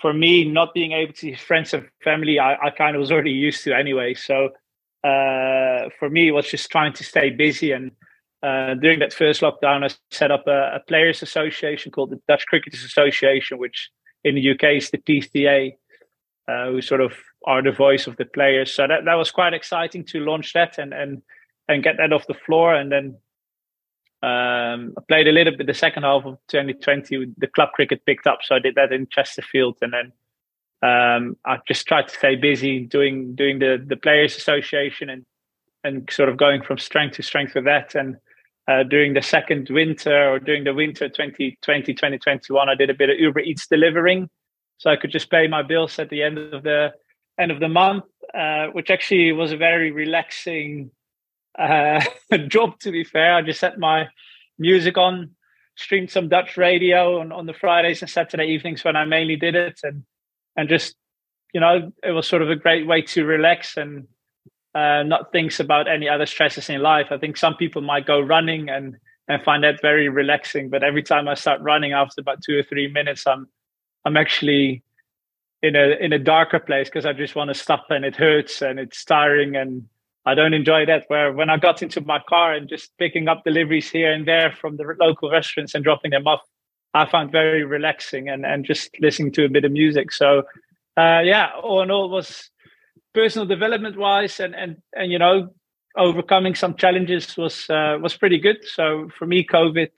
for 0.00 0.12
me, 0.12 0.44
not 0.44 0.74
being 0.74 0.92
able 0.92 1.12
to 1.12 1.18
see 1.18 1.34
friends 1.34 1.72
and 1.72 1.88
family, 2.02 2.38
I, 2.38 2.54
I 2.54 2.70
kind 2.70 2.96
of 2.96 3.00
was 3.00 3.12
already 3.12 3.30
used 3.30 3.64
to 3.64 3.74
anyway. 3.74 4.14
So 4.14 4.50
uh, 5.04 5.90
for 5.98 6.10
me, 6.10 6.28
it 6.28 6.32
was 6.32 6.48
just 6.48 6.70
trying 6.70 6.92
to 6.94 7.04
stay 7.04 7.30
busy 7.30 7.72
and 7.72 7.92
uh, 8.42 8.74
during 8.74 8.98
that 8.98 9.12
first 9.12 9.40
lockdown, 9.40 9.84
I 9.84 9.94
set 10.10 10.30
up 10.30 10.46
a, 10.46 10.76
a, 10.76 10.80
players' 10.86 11.22
association 11.22 11.90
called 11.90 12.10
the 12.10 12.20
Dutch 12.28 12.44
Cricketers 12.46 12.84
Association, 12.84 13.58
which 13.58 13.90
in 14.24 14.34
the 14.34 14.50
UK 14.50 14.76
is 14.76 14.90
the 14.90 14.98
PCA, 14.98 15.72
uh, 16.46 16.70
who 16.70 16.82
sort 16.82 17.00
of 17.00 17.12
are 17.46 17.62
the 17.62 17.72
voice 17.72 18.06
of 18.06 18.16
the 18.18 18.24
players. 18.24 18.72
So 18.74 18.86
that, 18.86 19.04
that 19.04 19.14
was 19.14 19.30
quite 19.30 19.54
exciting 19.54 20.04
to 20.06 20.20
launch 20.20 20.52
that 20.52 20.78
and 20.78 20.92
and 20.92 21.22
and 21.68 21.82
get 21.82 21.96
that 21.96 22.12
off 22.12 22.26
the 22.28 22.34
floor. 22.34 22.74
And 22.74 22.92
then 22.92 23.16
um, 24.22 24.94
I 24.96 25.02
played 25.08 25.28
a 25.28 25.32
little 25.32 25.56
bit 25.56 25.66
the 25.66 25.74
second 25.74 26.04
half 26.04 26.24
of 26.24 26.38
2020. 26.48 27.34
The 27.36 27.46
club 27.46 27.70
cricket 27.74 28.04
picked 28.06 28.26
up, 28.26 28.38
so 28.42 28.54
I 28.54 28.58
did 28.58 28.74
that 28.76 28.92
in 28.92 29.06
Chesterfield, 29.10 29.76
and 29.82 29.92
then 29.92 30.12
um, 30.82 31.36
I 31.44 31.58
just 31.68 31.86
tried 31.86 32.08
to 32.08 32.14
stay 32.14 32.36
busy 32.36 32.80
doing 32.80 33.34
doing 33.34 33.58
the 33.58 33.82
the 33.84 33.96
players' 33.96 34.36
association 34.36 35.10
and 35.10 35.24
and 35.84 36.10
sort 36.10 36.28
of 36.28 36.36
going 36.36 36.62
from 36.62 36.78
strength 36.78 37.16
to 37.16 37.22
strength 37.22 37.54
with 37.54 37.64
that 37.64 37.94
and 37.94 38.16
uh, 38.68 38.82
during 38.82 39.14
the 39.14 39.22
second 39.22 39.68
winter 39.70 40.30
or 40.30 40.38
during 40.40 40.64
the 40.64 40.74
winter 40.74 41.08
2020 41.08 41.94
2021 41.94 42.68
i 42.68 42.74
did 42.74 42.90
a 42.90 42.94
bit 42.94 43.08
of 43.08 43.18
uber 43.18 43.40
eats 43.40 43.66
delivering 43.68 44.28
so 44.78 44.90
i 44.90 44.96
could 44.96 45.12
just 45.12 45.30
pay 45.30 45.46
my 45.46 45.62
bills 45.62 45.98
at 45.98 46.10
the 46.10 46.22
end 46.22 46.38
of 46.38 46.62
the 46.64 46.92
end 47.38 47.52
of 47.52 47.60
the 47.60 47.68
month 47.68 48.04
uh, 48.34 48.66
which 48.72 48.90
actually 48.90 49.30
was 49.32 49.52
a 49.52 49.56
very 49.56 49.92
relaxing 49.92 50.90
uh, 51.58 52.00
job 52.48 52.78
to 52.80 52.90
be 52.90 53.04
fair 53.04 53.34
i 53.34 53.42
just 53.42 53.60
set 53.60 53.78
my 53.78 54.08
music 54.58 54.96
on 54.96 55.30
streamed 55.76 56.10
some 56.10 56.28
dutch 56.28 56.56
radio 56.56 57.20
on, 57.20 57.32
on 57.32 57.46
the 57.46 57.52
fridays 57.52 58.02
and 58.02 58.10
saturday 58.10 58.46
evenings 58.46 58.84
when 58.84 58.96
i 58.96 59.04
mainly 59.04 59.36
did 59.36 59.54
it 59.54 59.80
and 59.82 60.04
and 60.56 60.68
just 60.68 60.96
you 61.52 61.60
know 61.60 61.92
it 62.02 62.12
was 62.12 62.26
sort 62.26 62.42
of 62.42 62.50
a 62.50 62.56
great 62.56 62.86
way 62.86 63.02
to 63.02 63.24
relax 63.24 63.76
and 63.76 64.06
uh, 64.76 65.02
not 65.02 65.32
thinks 65.32 65.58
about 65.58 65.88
any 65.88 66.06
other 66.06 66.26
stresses 66.26 66.68
in 66.68 66.82
life. 66.82 67.06
I 67.10 67.16
think 67.16 67.38
some 67.38 67.56
people 67.56 67.80
might 67.80 68.06
go 68.06 68.20
running 68.20 68.68
and 68.68 68.96
and 69.26 69.42
find 69.42 69.64
that 69.64 69.80
very 69.80 70.08
relaxing. 70.08 70.68
But 70.68 70.84
every 70.84 71.02
time 71.02 71.28
I 71.28 71.34
start 71.34 71.62
running, 71.62 71.92
after 71.92 72.20
about 72.20 72.42
two 72.42 72.58
or 72.58 72.62
three 72.62 72.86
minutes, 72.86 73.26
I'm 73.26 73.48
I'm 74.04 74.18
actually 74.18 74.82
in 75.62 75.76
a 75.76 75.96
in 75.98 76.12
a 76.12 76.18
darker 76.18 76.60
place 76.60 76.88
because 76.88 77.06
I 77.06 77.14
just 77.14 77.34
want 77.34 77.48
to 77.48 77.54
stop 77.54 77.86
and 77.88 78.04
it 78.04 78.16
hurts 78.16 78.60
and 78.60 78.78
it's 78.78 79.02
tiring 79.02 79.56
and 79.56 79.88
I 80.26 80.34
don't 80.34 80.54
enjoy 80.54 80.86
that. 80.86 81.04
Where 81.08 81.32
when 81.32 81.48
I 81.50 81.56
got 81.56 81.82
into 81.82 82.00
my 82.00 82.20
car 82.28 82.52
and 82.52 82.68
just 82.68 82.90
picking 82.98 83.28
up 83.28 83.44
deliveries 83.44 83.90
here 83.90 84.12
and 84.12 84.26
there 84.26 84.52
from 84.52 84.76
the 84.76 84.84
local 85.00 85.30
restaurants 85.30 85.74
and 85.74 85.84
dropping 85.84 86.10
them 86.10 86.26
off, 86.26 86.40
I 86.94 87.06
found 87.06 87.32
very 87.32 87.64
relaxing 87.64 88.28
and 88.28 88.44
and 88.44 88.64
just 88.64 88.90
listening 89.00 89.32
to 89.32 89.44
a 89.44 89.48
bit 89.48 89.64
of 89.64 89.72
music. 89.72 90.12
So 90.12 90.42
uh, 90.96 91.20
yeah, 91.24 91.50
all 91.62 91.82
in 91.82 91.90
all, 91.90 92.10
was 92.10 92.50
personal 93.16 93.46
development 93.46 93.96
wise 93.96 94.40
and 94.40 94.54
and 94.54 94.76
and 94.94 95.10
you 95.10 95.18
know 95.18 95.48
overcoming 95.96 96.54
some 96.54 96.74
challenges 96.74 97.34
was 97.38 97.68
uh, 97.70 97.96
was 97.98 98.14
pretty 98.14 98.38
good 98.38 98.58
so 98.62 99.08
for 99.18 99.26
me 99.26 99.42
covid 99.42 99.88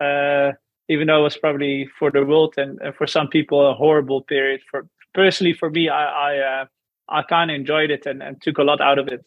uh, 0.00 0.50
even 0.88 1.06
though 1.06 1.20
it 1.20 1.28
was 1.30 1.36
probably 1.36 1.88
for 1.98 2.10
the 2.10 2.24
world 2.24 2.54
and, 2.56 2.80
and, 2.80 2.94
for 2.96 3.06
some 3.06 3.28
people 3.28 3.64
a 3.64 3.74
horrible 3.74 4.22
period 4.22 4.60
for 4.68 4.88
personally 5.14 5.54
for 5.54 5.70
me 5.70 5.88
i 5.88 6.04
i 6.30 6.32
uh, 6.38 6.64
i 7.08 7.22
kind 7.22 7.48
of 7.52 7.54
enjoyed 7.54 7.92
it 7.92 8.06
and, 8.06 8.20
and 8.20 8.42
took 8.42 8.58
a 8.58 8.64
lot 8.64 8.80
out 8.80 8.98
of 8.98 9.06
it 9.06 9.24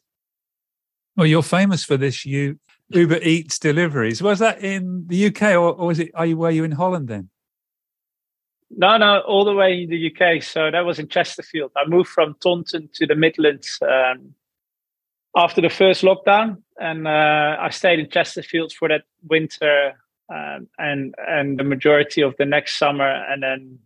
well 1.17 1.27
you're 1.27 1.43
famous 1.43 1.83
for 1.83 1.97
this 1.97 2.25
you 2.25 2.59
uber 2.89 3.19
eats 3.21 3.59
deliveries. 3.59 4.21
Was 4.21 4.39
that 4.39 4.63
in 4.63 5.05
the 5.07 5.27
uk 5.27 5.41
or, 5.41 5.73
or 5.73 5.87
was 5.87 5.99
it 5.99 6.11
are 6.15 6.25
you 6.25 6.37
were 6.37 6.51
you 6.51 6.63
in 6.63 6.71
holland 6.71 7.07
then? 7.07 7.29
No, 8.69 8.97
no, 8.97 9.19
all 9.21 9.45
the 9.45 9.53
way 9.53 9.83
in 9.83 9.89
the 9.89 10.11
UK. 10.11 10.43
So 10.43 10.69
that 10.69 10.85
was 10.85 10.99
in 10.99 11.07
Chesterfield. 11.07 11.71
I 11.77 11.87
moved 11.87 12.09
from 12.09 12.35
Taunton 12.43 12.89
to 12.95 13.07
the 13.07 13.15
Midlands 13.15 13.79
um, 13.81 14.33
after 15.35 15.61
the 15.61 15.69
first 15.69 16.03
lockdown, 16.03 16.61
and 16.77 17.07
uh, 17.07 17.55
I 17.59 17.69
stayed 17.69 17.99
in 17.99 18.09
Chesterfield 18.09 18.73
for 18.73 18.89
that 18.89 19.03
winter 19.23 19.93
um, 20.29 20.67
and 20.77 21.15
and 21.17 21.57
the 21.57 21.63
majority 21.63 22.21
of 22.21 22.35
the 22.37 22.45
next 22.45 22.77
summer, 22.77 23.07
and 23.07 23.43
then 23.43 23.79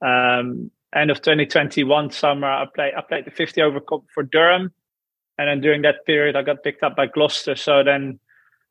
um, 0.00 0.70
end 0.94 1.10
of 1.10 1.20
2021 1.20 2.10
summer, 2.12 2.48
I 2.48 2.66
played 2.72 2.94
I 2.96 3.00
played 3.00 3.24
the 3.24 3.30
50 3.32 3.60
over 3.62 3.80
cup 3.80 4.02
for 4.14 4.22
Durham, 4.22 4.72
and 5.42 5.48
then 5.48 5.60
during 5.60 5.82
that 5.82 6.06
period, 6.06 6.36
I 6.36 6.42
got 6.42 6.62
picked 6.62 6.84
up 6.84 6.94
by 6.94 7.06
Gloucester. 7.06 7.56
So 7.56 7.82
then 7.82 8.20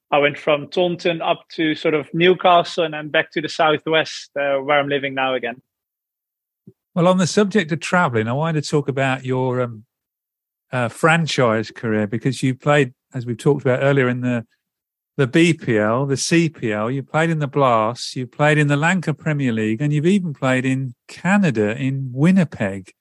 I 0.10 0.20
went 0.20 0.38
from 0.38 0.70
Taunton 0.70 1.22
up 1.22 1.44
to 1.56 1.76
sort 1.76 1.94
of 1.94 2.08
Newcastle 2.14 2.86
and 2.86 2.94
then 2.94 3.10
back 3.10 3.30
to 3.34 3.42
the 3.42 3.50
southwest 3.50 4.32
uh, 4.40 4.56
where 4.60 4.80
I'm 4.80 4.88
living 4.88 5.14
now 5.14 5.34
again. 5.34 5.62
Well, 6.96 7.10
on 7.10 7.18
the 7.18 7.28
subject 7.28 7.74
of 7.74 7.82
traveling, 7.82 8.30
I 8.30 8.34
wanted 8.34 8.64
to 8.64 8.70
talk 8.70 8.88
about 8.88 9.26
your 9.26 9.60
um, 9.60 9.84
uh, 10.72 10.88
franchise 10.88 11.72
career 11.72 12.08
because 12.08 12.42
you 12.42 12.56
played, 12.56 12.94
as 13.14 13.26
we 13.26 13.36
talked 13.36 13.64
about 13.64 13.84
earlier, 13.84 14.08
in 14.08 14.22
the 14.22 14.46
the 15.18 15.28
BPL, 15.28 16.08
the 16.08 16.16
CPL. 16.16 16.94
You 16.94 17.04
played 17.04 17.30
in 17.30 17.40
the 17.40 17.48
Blast. 17.48 18.16
You 18.16 18.26
played 18.26 18.58
in 18.58 18.68
the 18.68 18.78
Lanka 18.78 19.14
Premier 19.14 19.52
League, 19.52 19.82
and 19.82 19.92
you've 19.92 20.06
even 20.06 20.34
played 20.34 20.66
in 20.66 20.96
Canada 21.10 21.76
in 21.78 22.12
Winnipeg. 22.14 22.94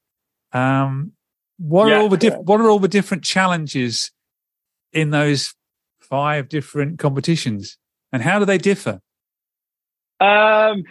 Um, 0.53 1.13
what 1.61 1.89
yeah, 1.89 1.97
are 1.97 2.01
all 2.01 2.09
the 2.09 2.17
diff- 2.17 2.39
what 2.39 2.61
are 2.61 2.71
all 2.71 2.79
the 2.79 2.89
different 2.89 3.23
challenges 3.23 4.11
in 4.93 5.11
those 5.11 5.55
five 6.01 6.49
different 6.49 6.99
competitions, 6.99 7.77
and 8.13 8.23
how 8.23 8.39
do 8.39 8.47
they 8.47 8.57
differ? 8.57 9.01
Um, 10.21 10.85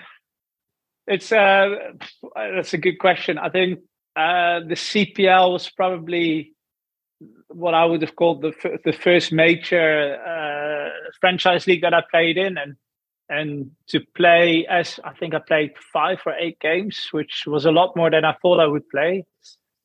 it's 1.08 1.32
uh, 1.32 1.70
that's 2.36 2.74
a 2.74 2.78
good 2.78 3.00
question. 3.00 3.40
I 3.40 3.50
think 3.50 3.80
uh, 4.16 4.60
the 4.60 4.76
CPL 4.76 5.54
was 5.54 5.70
probably 5.72 6.54
what 7.48 7.74
I 7.74 7.86
would 7.86 8.04
have 8.04 8.16
called 8.16 8.44
the 8.44 8.80
the 8.86 8.94
first 8.94 9.32
major 9.32 10.18
uh, 10.24 11.10
franchise 11.20 11.66
league 11.66 11.82
that 11.82 11.96
I 11.96 12.04
played 12.12 12.38
in, 12.38 12.60
and 12.60 12.76
and 13.28 13.72
to 13.88 14.02
play 14.16 14.68
as 14.70 15.00
I 15.04 15.14
think 15.14 15.34
I 15.34 15.40
played 15.40 15.72
five 15.92 16.20
or 16.28 16.36
eight 16.36 16.60
games, 16.60 17.08
which 17.12 17.46
was 17.48 17.66
a 17.66 17.72
lot 17.72 17.96
more 17.96 18.12
than 18.12 18.24
I 18.24 18.36
thought 18.40 18.60
I 18.60 18.68
would 18.68 18.88
play, 18.90 19.26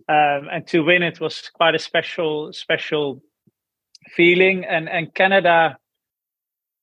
um, 0.09 0.49
and 0.53 0.67
to 0.69 0.81
win 0.81 1.03
it 1.03 1.21
was 1.21 1.51
quite 1.55 1.75
a 1.75 1.79
special 1.79 2.53
special 2.53 3.23
feeling. 4.15 4.65
And 4.65 4.89
and 4.89 5.15
Canada 5.15 5.79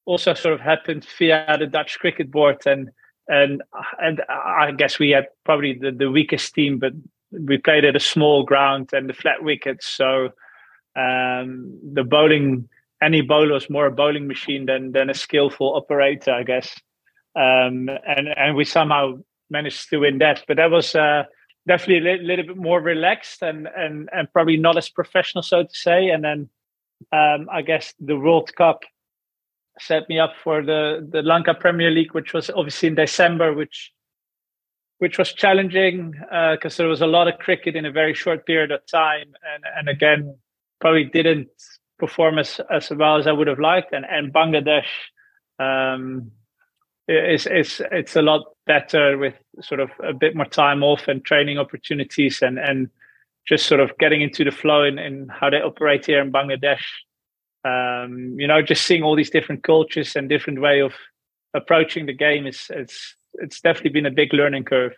also 0.05 0.33
sort 0.33 0.55
of 0.55 0.61
happened 0.61 1.05
via 1.17 1.57
the 1.57 1.67
Dutch 1.67 1.99
cricket 1.99 2.31
board, 2.31 2.61
and 2.65 2.89
and 3.27 3.61
and 3.99 4.21
I 4.29 4.71
guess 4.71 4.99
we 4.99 5.11
had 5.11 5.27
probably 5.45 5.73
the, 5.73 5.91
the 5.91 6.09
weakest 6.09 6.53
team, 6.53 6.79
but 6.79 6.93
we 7.31 7.57
played 7.57 7.85
at 7.85 7.95
a 7.95 7.99
small 7.99 8.43
ground 8.43 8.89
and 8.93 9.09
the 9.09 9.13
flat 9.13 9.43
wickets, 9.43 9.87
so 9.87 10.29
um, 10.95 11.79
the 11.93 12.03
bowling 12.03 12.67
any 13.01 13.21
bowler 13.21 13.53
was 13.53 13.69
more 13.69 13.87
a 13.87 13.91
bowling 13.91 14.27
machine 14.27 14.65
than 14.65 14.91
than 14.91 15.09
a 15.09 15.13
skillful 15.13 15.75
operator, 15.75 16.31
I 16.31 16.43
guess. 16.43 16.79
Um, 17.35 17.89
and 17.89 18.27
and 18.35 18.55
we 18.55 18.65
somehow 18.65 19.13
managed 19.49 19.89
to 19.89 19.97
win 19.99 20.17
that, 20.19 20.43
but 20.47 20.57
that 20.57 20.71
was 20.71 20.95
uh, 20.95 21.23
definitely 21.67 22.09
a 22.09 22.13
li- 22.13 22.23
little 22.23 22.45
bit 22.45 22.57
more 22.57 22.81
relaxed 22.81 23.41
and 23.41 23.67
and 23.75 24.09
and 24.11 24.31
probably 24.33 24.57
not 24.57 24.77
as 24.77 24.89
professional, 24.89 25.41
so 25.41 25.63
to 25.63 25.73
say. 25.73 26.09
And 26.09 26.23
then 26.23 26.49
um, 27.11 27.47
I 27.51 27.61
guess 27.61 27.93
the 27.99 28.17
World 28.17 28.55
Cup 28.55 28.81
set 29.79 30.07
me 30.09 30.19
up 30.19 30.33
for 30.43 30.63
the 30.63 31.07
the 31.09 31.21
Lanka 31.21 31.53
Premier 31.53 31.91
League, 31.91 32.13
which 32.13 32.33
was 32.33 32.49
obviously 32.49 32.87
in 32.89 32.95
December, 32.95 33.53
which 33.53 33.91
which 34.97 35.17
was 35.17 35.33
challenging 35.33 36.11
because 36.11 36.75
uh, 36.75 36.77
there 36.77 36.87
was 36.87 37.01
a 37.01 37.07
lot 37.07 37.27
of 37.27 37.39
cricket 37.39 37.75
in 37.75 37.85
a 37.85 37.91
very 37.91 38.13
short 38.13 38.45
period 38.45 38.71
of 38.71 38.85
time, 38.85 39.33
and 39.53 39.63
and 39.77 39.89
again 39.89 40.37
probably 40.79 41.05
didn't 41.05 41.49
perform 41.99 42.39
as, 42.39 42.59
as 42.71 42.89
well 42.89 43.17
as 43.17 43.27
I 43.27 43.31
would 43.31 43.47
have 43.47 43.59
liked. 43.59 43.93
And 43.93 44.05
and 44.05 44.33
Bangladesh 44.33 44.91
um, 45.59 46.31
is 47.07 47.47
it's 47.47 47.81
it's 47.91 48.15
a 48.15 48.21
lot 48.21 48.45
better 48.65 49.17
with 49.17 49.35
sort 49.61 49.79
of 49.79 49.89
a 50.03 50.13
bit 50.13 50.35
more 50.35 50.45
time 50.45 50.83
off 50.83 51.07
and 51.07 51.23
training 51.25 51.57
opportunities 51.57 52.41
and 52.41 52.59
and 52.59 52.89
just 53.47 53.65
sort 53.65 53.81
of 53.81 53.97
getting 53.97 54.21
into 54.21 54.43
the 54.43 54.51
flow 54.51 54.83
in, 54.83 54.99
in 54.99 55.27
how 55.27 55.49
they 55.49 55.57
operate 55.57 56.05
here 56.05 56.21
in 56.21 56.31
Bangladesh. 56.31 56.83
Um, 57.63 58.39
you 58.39 58.47
know, 58.47 58.61
just 58.61 58.85
seeing 58.85 59.03
all 59.03 59.15
these 59.15 59.29
different 59.29 59.63
cultures 59.63 60.15
and 60.15 60.29
different 60.29 60.61
way 60.61 60.81
of 60.81 60.93
approaching 61.53 62.05
the 62.05 62.13
game 62.13 62.47
is 62.47 62.67
it's 62.69 63.15
it's 63.35 63.61
definitely 63.61 63.91
been 63.91 64.05
a 64.05 64.11
big 64.11 64.33
learning 64.33 64.63
curve. 64.63 64.93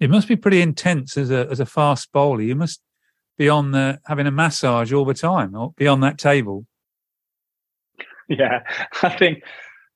It 0.00 0.10
must 0.10 0.28
be 0.28 0.36
pretty 0.36 0.60
intense 0.60 1.16
as 1.16 1.30
a 1.30 1.46
as 1.50 1.60
a 1.60 1.66
fast 1.66 2.12
bowler. 2.12 2.42
You 2.42 2.56
must 2.56 2.80
be 3.36 3.48
on 3.48 3.72
the 3.72 4.00
having 4.06 4.26
a 4.26 4.30
massage 4.30 4.92
all 4.92 5.04
the 5.04 5.14
time 5.14 5.54
or 5.54 5.72
be 5.76 5.86
on 5.86 6.00
that 6.00 6.18
table. 6.18 6.66
Yeah, 8.26 8.62
I 9.02 9.10
think 9.10 9.42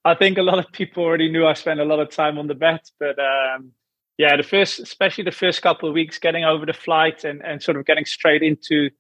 I 0.09 0.15
think 0.15 0.39
a 0.39 0.43
lot 0.43 0.59
of 0.59 0.73
people 0.73 1.03
already 1.03 1.31
knew 1.31 1.47
I 1.47 1.53
spent 1.53 1.81
a 1.81 1.85
lot 1.85 2.01
of 2.01 2.11
time 2.11 2.39
on 2.39 2.47
the 2.47 2.55
bat, 2.55 2.91
but 2.99 3.19
um, 3.19 3.73
yeah, 4.17 4.37
the 4.37 4.43
first, 4.43 4.81
especially 4.81 5.25
the 5.25 5.31
first 5.31 5.61
couple 5.61 5.89
of 5.89 5.95
weeks, 5.95 6.19
getting 6.19 6.45
over 6.45 6.65
the 6.65 6.73
flight 6.73 7.25
and 7.25 7.45
and 7.45 7.63
sort 7.63 7.77
of 7.77 7.85
getting 7.85 8.05
straight 8.05 8.43
into 8.43 8.91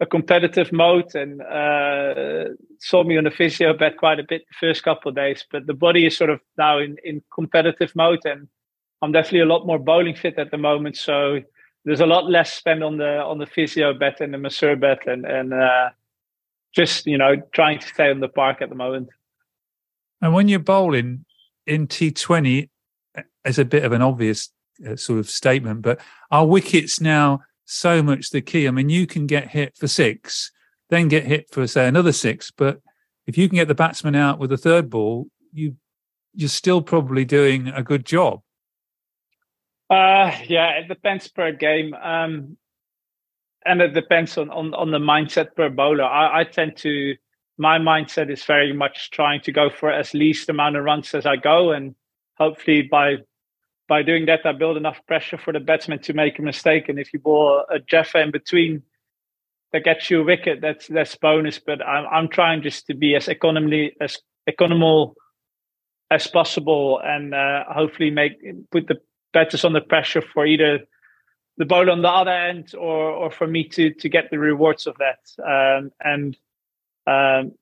a 0.00 0.06
competitive 0.06 0.70
mode 0.72 1.14
and 1.14 1.40
uh, 1.40 2.44
saw 2.78 3.02
me 3.04 3.16
on 3.16 3.24
the 3.24 3.30
physio 3.30 3.72
bed 3.72 3.96
quite 3.96 4.20
a 4.20 4.24
bit 4.28 4.42
the 4.48 4.66
first 4.66 4.82
couple 4.82 5.08
of 5.08 5.14
days. 5.14 5.44
But 5.50 5.66
the 5.66 5.74
body 5.74 6.04
is 6.06 6.16
sort 6.16 6.30
of 6.30 6.40
now 6.58 6.78
in, 6.78 6.96
in 7.04 7.22
competitive 7.32 7.92
mode, 7.96 8.20
and 8.24 8.48
I'm 9.00 9.12
definitely 9.12 9.40
a 9.40 9.46
lot 9.46 9.66
more 9.66 9.78
bowling 9.78 10.14
fit 10.14 10.38
at 10.38 10.50
the 10.50 10.58
moment. 10.58 10.96
So 10.96 11.40
there's 11.86 12.00
a 12.00 12.06
lot 12.06 12.28
less 12.28 12.52
spent 12.52 12.82
on 12.82 12.98
the 12.98 13.22
on 13.22 13.38
the 13.38 13.46
physio 13.46 13.94
bet 13.94 14.20
and 14.20 14.34
the 14.34 14.38
masseur 14.38 14.76
bet 14.76 15.06
and 15.06 15.24
and 15.24 15.54
uh, 15.54 15.88
just 16.74 17.06
you 17.06 17.16
know 17.16 17.36
trying 17.52 17.78
to 17.78 17.86
stay 17.86 18.10
on 18.10 18.20
the 18.20 18.28
park 18.28 18.60
at 18.60 18.68
the 18.68 18.74
moment. 18.74 19.08
And 20.24 20.32
when 20.32 20.48
you're 20.48 20.58
bowling 20.58 21.26
in 21.66 21.86
T20, 21.86 22.70
as 23.44 23.58
a 23.58 23.64
bit 23.64 23.84
of 23.84 23.92
an 23.92 24.00
obvious 24.00 24.50
uh, 24.88 24.96
sort 24.96 25.18
of 25.18 25.28
statement, 25.28 25.82
but 25.82 26.00
our 26.30 26.46
wickets 26.46 26.98
now 26.98 27.40
so 27.66 28.02
much 28.02 28.30
the 28.30 28.40
key? 28.40 28.66
I 28.66 28.70
mean, 28.70 28.88
you 28.88 29.06
can 29.06 29.26
get 29.26 29.48
hit 29.48 29.76
for 29.76 29.86
six, 29.86 30.50
then 30.88 31.08
get 31.08 31.26
hit 31.26 31.50
for 31.50 31.66
say 31.66 31.86
another 31.86 32.12
six, 32.12 32.50
but 32.50 32.80
if 33.26 33.36
you 33.36 33.50
can 33.50 33.56
get 33.56 33.68
the 33.68 33.74
batsman 33.74 34.14
out 34.14 34.38
with 34.38 34.50
a 34.50 34.56
third 34.56 34.88
ball, 34.88 35.26
you 35.52 35.76
you're 36.32 36.48
still 36.48 36.80
probably 36.80 37.26
doing 37.26 37.68
a 37.68 37.82
good 37.82 38.06
job. 38.06 38.40
Uh, 39.90 40.32
yeah, 40.46 40.70
it 40.78 40.88
depends 40.88 41.28
per 41.28 41.52
game. 41.52 41.92
Um, 41.94 42.56
and 43.64 43.80
it 43.80 43.94
depends 43.94 44.36
on, 44.36 44.50
on, 44.50 44.74
on 44.74 44.90
the 44.90 44.98
mindset 44.98 45.54
per 45.54 45.68
bowler. 45.68 46.04
I, 46.04 46.40
I 46.40 46.44
tend 46.44 46.76
to, 46.78 47.14
my 47.58 47.78
mindset 47.78 48.30
is 48.30 48.44
very 48.44 48.72
much 48.72 49.10
trying 49.10 49.40
to 49.42 49.52
go 49.52 49.70
for 49.70 49.90
as 49.90 50.14
least 50.14 50.48
amount 50.48 50.76
of 50.76 50.84
runs 50.84 51.14
as 51.14 51.26
I 51.26 51.36
go. 51.36 51.72
And 51.72 51.94
hopefully 52.36 52.82
by 52.82 53.16
by 53.86 54.02
doing 54.02 54.26
that, 54.26 54.46
I 54.46 54.52
build 54.52 54.76
enough 54.76 54.98
pressure 55.06 55.36
for 55.36 55.52
the 55.52 55.60
batsman 55.60 56.00
to 56.00 56.14
make 56.14 56.38
a 56.38 56.42
mistake. 56.42 56.88
And 56.88 56.98
if 56.98 57.12
you 57.12 57.18
ball 57.18 57.64
a 57.70 57.78
jaffa 57.78 58.20
in 58.20 58.30
between 58.30 58.82
that 59.72 59.84
gets 59.84 60.08
you 60.08 60.22
a 60.22 60.24
wicket, 60.24 60.60
that's 60.60 60.86
that's 60.88 61.16
bonus. 61.16 61.58
But 61.58 61.84
I'm 61.86 62.06
I'm 62.10 62.28
trying 62.28 62.62
just 62.62 62.86
to 62.86 62.94
be 62.94 63.14
as 63.14 63.28
economically 63.28 63.96
as 64.00 64.18
economical 64.48 65.16
as 66.10 66.26
possible, 66.26 67.00
and 67.02 67.34
uh, 67.34 67.64
hopefully 67.68 68.10
make 68.10 68.32
put 68.70 68.88
the 68.88 69.00
batters 69.32 69.64
under 69.64 69.80
pressure 69.80 70.22
for 70.22 70.46
either 70.46 70.80
the 71.56 71.64
ball 71.64 71.90
on 71.90 72.02
the 72.02 72.08
other 72.08 72.30
end 72.30 72.74
or 72.74 73.10
or 73.10 73.30
for 73.30 73.46
me 73.46 73.64
to 73.68 73.92
to 73.94 74.08
get 74.08 74.30
the 74.30 74.38
rewards 74.38 74.86
of 74.86 74.96
that. 74.98 75.20
Um, 75.44 75.90
and 76.00 76.36
um, 77.06 77.52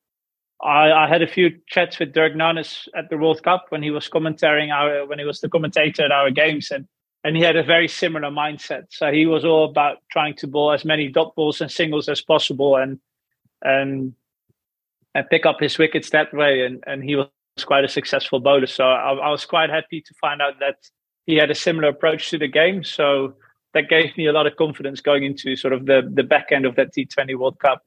I, 0.62 0.92
I, 0.92 1.08
had 1.08 1.22
a 1.22 1.26
few 1.26 1.50
chats 1.66 1.98
with 1.98 2.12
Dirk 2.12 2.34
Nannes 2.34 2.86
at 2.94 3.10
the 3.10 3.18
World 3.18 3.42
Cup 3.42 3.66
when 3.70 3.82
he 3.82 3.90
was 3.90 4.08
commentating 4.08 4.72
our 4.72 5.06
when 5.06 5.18
he 5.18 5.24
was 5.24 5.40
the 5.40 5.48
commentator 5.48 6.04
at 6.04 6.12
our 6.12 6.30
games 6.30 6.70
and 6.70 6.86
and 7.24 7.36
he 7.36 7.42
had 7.42 7.56
a 7.56 7.62
very 7.62 7.88
similar 7.88 8.30
mindset. 8.30 8.84
So 8.90 9.12
he 9.12 9.26
was 9.26 9.44
all 9.44 9.64
about 9.64 9.98
trying 10.10 10.34
to 10.36 10.46
bowl 10.46 10.72
as 10.72 10.84
many 10.84 11.08
dot 11.08 11.34
balls 11.34 11.60
and 11.60 11.70
singles 11.70 12.08
as 12.08 12.20
possible 12.20 12.76
and 12.76 12.98
and 13.62 14.14
and 15.14 15.28
pick 15.30 15.46
up 15.46 15.60
his 15.60 15.78
wickets 15.78 16.10
that 16.10 16.32
way. 16.32 16.64
And 16.64 16.82
and 16.86 17.02
he 17.02 17.16
was 17.16 17.28
quite 17.64 17.84
a 17.84 17.88
successful 17.88 18.40
bowler. 18.40 18.66
So 18.66 18.84
I, 18.84 19.12
I 19.14 19.30
was 19.30 19.44
quite 19.44 19.70
happy 19.70 20.00
to 20.00 20.14
find 20.20 20.40
out 20.42 20.58
that 20.60 20.76
he 21.26 21.36
had 21.36 21.50
a 21.50 21.54
similar 21.54 21.88
approach 21.88 22.30
to 22.30 22.38
the 22.38 22.48
game. 22.48 22.82
So 22.82 23.34
that 23.74 23.88
gave 23.88 24.16
me 24.16 24.26
a 24.26 24.32
lot 24.32 24.46
of 24.46 24.56
confidence 24.56 25.00
going 25.00 25.24
into 25.24 25.56
sort 25.56 25.72
of 25.72 25.86
the 25.86 26.08
the 26.12 26.22
back 26.22 26.48
end 26.50 26.66
of 26.66 26.76
that 26.76 26.92
T20 26.94 27.36
World 27.36 27.58
Cup. 27.58 27.82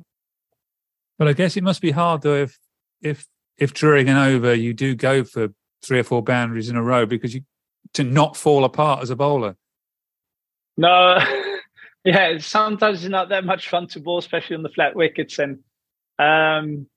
But 1.18 1.28
I 1.28 1.34
guess 1.34 1.56
it 1.56 1.64
must 1.64 1.82
be 1.82 1.92
hard 1.92 2.22
though 2.22 2.36
if 2.36 2.60
if 3.02 3.28
if 3.58 3.74
during 3.74 4.10
an 4.10 4.18
over 4.18 4.54
you 4.54 4.74
do 4.74 4.96
go 4.96 5.24
for 5.24 5.50
three 5.82 6.00
or 6.00 6.04
four 6.04 6.22
boundaries 6.22 6.70
in 6.70 6.76
a 6.76 6.84
row 6.84 7.06
because 7.06 7.34
you 7.34 7.42
to 7.94 8.04
not 8.04 8.36
fall 8.36 8.64
apart 8.64 9.02
as 9.02 9.10
a 9.10 9.16
bowler. 9.16 9.56
No, 10.78 11.18
yeah, 12.04 12.38
sometimes 12.40 13.04
it's 13.04 13.10
not 13.10 13.30
that 13.30 13.46
much 13.46 13.70
fun 13.70 13.88
to 13.88 14.00
bowl, 14.00 14.18
especially 14.18 14.56
on 14.56 14.64
the 14.64 14.70
flat 14.70 14.96
wickets. 14.96 15.40
And 15.40 15.60
um, 16.20 16.88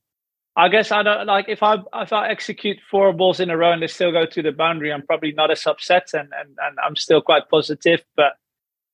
I 0.57 0.69
guess 0.69 0.91
I 0.91 1.03
don't 1.03 1.27
like 1.27 1.49
if 1.49 1.63
I 1.63 1.77
if 1.95 2.13
I 2.13 2.29
execute 2.29 2.79
four 2.91 3.13
balls 3.13 3.41
in 3.41 3.51
a 3.51 3.57
row 3.57 3.73
and 3.73 3.83
they 3.83 3.87
still 3.87 4.13
go 4.13 4.27
to 4.27 4.43
the 4.43 4.53
boundary, 4.53 4.93
I'm 4.93 5.07
probably 5.07 5.33
not 5.33 5.51
as 5.51 5.67
upset 5.67 6.09
and 6.13 6.29
and, 6.39 6.57
and 6.61 6.77
I'm 6.85 6.97
still 6.97 7.21
quite 7.21 7.49
positive. 7.49 8.03
But 8.17 8.33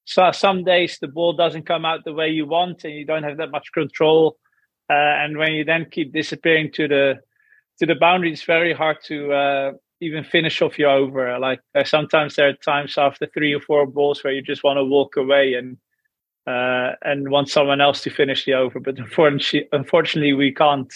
so 0.04 0.30
some 0.32 0.64
days 0.64 0.98
the 1.00 1.08
ball 1.08 1.32
doesn't 1.32 1.66
come 1.66 1.84
out 1.84 2.04
the 2.04 2.12
way 2.12 2.28
you 2.28 2.46
want 2.46 2.84
and 2.84 2.92
you 2.92 3.06
don't 3.06 3.22
have 3.22 3.38
that 3.38 3.50
much 3.50 3.72
control. 3.72 4.36
Uh, 4.90 4.92
and 5.22 5.38
when 5.38 5.52
you 5.52 5.64
then 5.64 5.86
keep 5.90 6.12
disappearing 6.12 6.70
to 6.72 6.88
the 6.88 7.20
to 7.78 7.86
the 7.86 7.94
boundary, 7.94 8.32
it's 8.32 8.44
very 8.44 8.72
hard 8.72 8.98
to 9.04 9.32
uh, 9.32 9.72
even 10.00 10.22
finish 10.24 10.60
off 10.62 10.78
your 10.78 10.90
over. 10.90 11.38
Like 11.38 11.60
uh, 11.74 11.84
sometimes 11.84 12.36
there 12.36 12.48
are 12.48 12.52
times 12.54 12.96
after 12.98 13.26
three 13.26 13.54
or 13.54 13.60
four 13.60 13.86
balls 13.86 14.22
where 14.22 14.32
you 14.32 14.42
just 14.42 14.62
want 14.62 14.76
to 14.76 14.84
walk 14.84 15.16
away 15.16 15.54
and 15.54 15.76
uh, 16.46 16.92
and 17.02 17.30
want 17.30 17.48
someone 17.48 17.80
else 17.80 18.02
to 18.02 18.10
finish 18.10 18.44
the 18.44 18.54
over. 18.54 18.78
But 18.78 18.98
unfortunately, 18.98 19.68
unfortunately, 19.72 20.34
we 20.34 20.52
can't. 20.52 20.92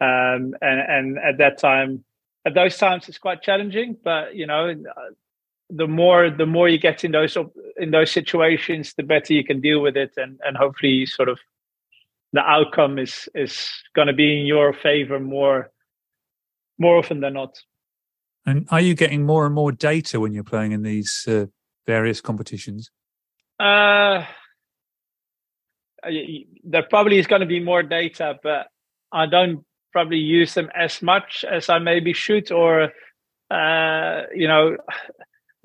Um, 0.00 0.54
and, 0.62 0.80
and 0.88 1.18
at 1.18 1.36
that 1.36 1.58
time, 1.58 2.02
at 2.46 2.54
those 2.54 2.78
times, 2.78 3.06
it's 3.06 3.18
quite 3.18 3.42
challenging. 3.42 3.98
But 4.02 4.34
you 4.34 4.46
know, 4.46 4.74
the 5.68 5.86
more 5.86 6.30
the 6.30 6.46
more 6.46 6.68
you 6.68 6.78
get 6.78 7.04
in 7.04 7.12
those 7.12 7.36
in 7.76 7.90
those 7.90 8.10
situations, 8.10 8.94
the 8.94 9.02
better 9.02 9.34
you 9.34 9.44
can 9.44 9.60
deal 9.60 9.80
with 9.80 9.96
it, 9.96 10.12
and 10.16 10.40
and 10.44 10.56
hopefully, 10.56 11.06
sort 11.06 11.28
of, 11.28 11.38
the 12.32 12.40
outcome 12.40 12.98
is 12.98 13.28
is 13.34 13.68
going 13.94 14.08
to 14.08 14.14
be 14.14 14.40
in 14.40 14.46
your 14.46 14.72
favor 14.72 15.18
more 15.18 15.70
more 16.78 16.96
often 16.96 17.20
than 17.20 17.34
not. 17.34 17.58
And 18.46 18.66
are 18.70 18.80
you 18.80 18.94
getting 18.94 19.26
more 19.26 19.46
and 19.46 19.54
more 19.54 19.72
data 19.72 20.18
when 20.18 20.32
you're 20.32 20.44
playing 20.44 20.72
in 20.72 20.82
these 20.82 21.26
uh, 21.28 21.46
various 21.86 22.20
competitions? 22.20 22.90
Uh, 23.58 24.24
there 26.64 26.86
probably 26.88 27.18
is 27.18 27.26
going 27.26 27.40
to 27.40 27.46
be 27.46 27.60
more 27.60 27.82
data, 27.82 28.38
but 28.42 28.68
I 29.12 29.26
don't 29.26 29.64
probably 29.92 30.18
use 30.18 30.54
them 30.54 30.70
as 30.74 31.02
much 31.02 31.44
as 31.44 31.68
I 31.68 31.78
maybe 31.78 32.14
should. 32.14 32.50
Or, 32.50 32.92
uh, 33.50 34.22
you 34.34 34.48
know, 34.48 34.78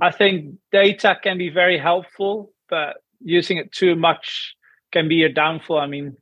I 0.02 0.12
think 0.12 0.56
data 0.72 1.18
can 1.24 1.38
be 1.38 1.50
very 1.50 1.78
helpful, 1.78 2.52
but 2.70 2.98
using 3.22 3.58
it 3.58 3.72
too 3.72 3.96
much 3.96 4.56
can 4.92 5.08
be 5.08 5.24
a 5.24 5.30
downfall. 5.30 5.80
I 5.80 5.88
mean, 5.88 6.18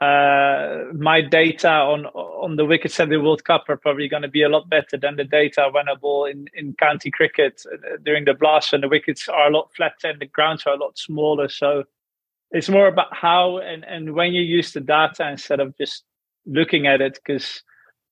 uh, 0.00 0.84
my 0.94 1.20
data 1.20 1.68
on 1.70 2.06
on 2.06 2.56
the 2.56 2.64
wickets 2.64 2.98
at 2.98 3.10
the 3.10 3.20
World 3.20 3.44
Cup 3.44 3.64
are 3.68 3.76
probably 3.76 4.08
going 4.08 4.22
to 4.22 4.28
be 4.28 4.42
a 4.42 4.48
lot 4.48 4.68
better 4.68 4.96
than 4.96 5.16
the 5.16 5.24
data 5.24 5.70
winnable 5.74 6.30
in, 6.30 6.46
in 6.54 6.72
county 6.74 7.10
cricket 7.10 7.62
uh, 7.70 7.98
during 8.02 8.24
the 8.24 8.32
blast 8.32 8.72
when 8.72 8.80
the 8.80 8.88
wickets 8.88 9.28
are 9.28 9.48
a 9.48 9.52
lot 9.52 9.70
flatter 9.76 10.08
and 10.08 10.20
the 10.20 10.26
grounds 10.26 10.64
are 10.66 10.72
a 10.72 10.78
lot 10.78 10.96
smaller. 10.96 11.50
So 11.50 11.84
it's 12.50 12.70
more 12.70 12.88
about 12.88 13.14
how 13.14 13.58
and, 13.58 13.84
and 13.84 14.14
when 14.14 14.32
you 14.32 14.40
use 14.40 14.72
the 14.72 14.80
data 14.80 15.28
instead 15.28 15.60
of 15.60 15.76
just 15.76 16.04
looking 16.46 16.86
at 16.86 17.02
it 17.02 17.18
because 17.22 17.62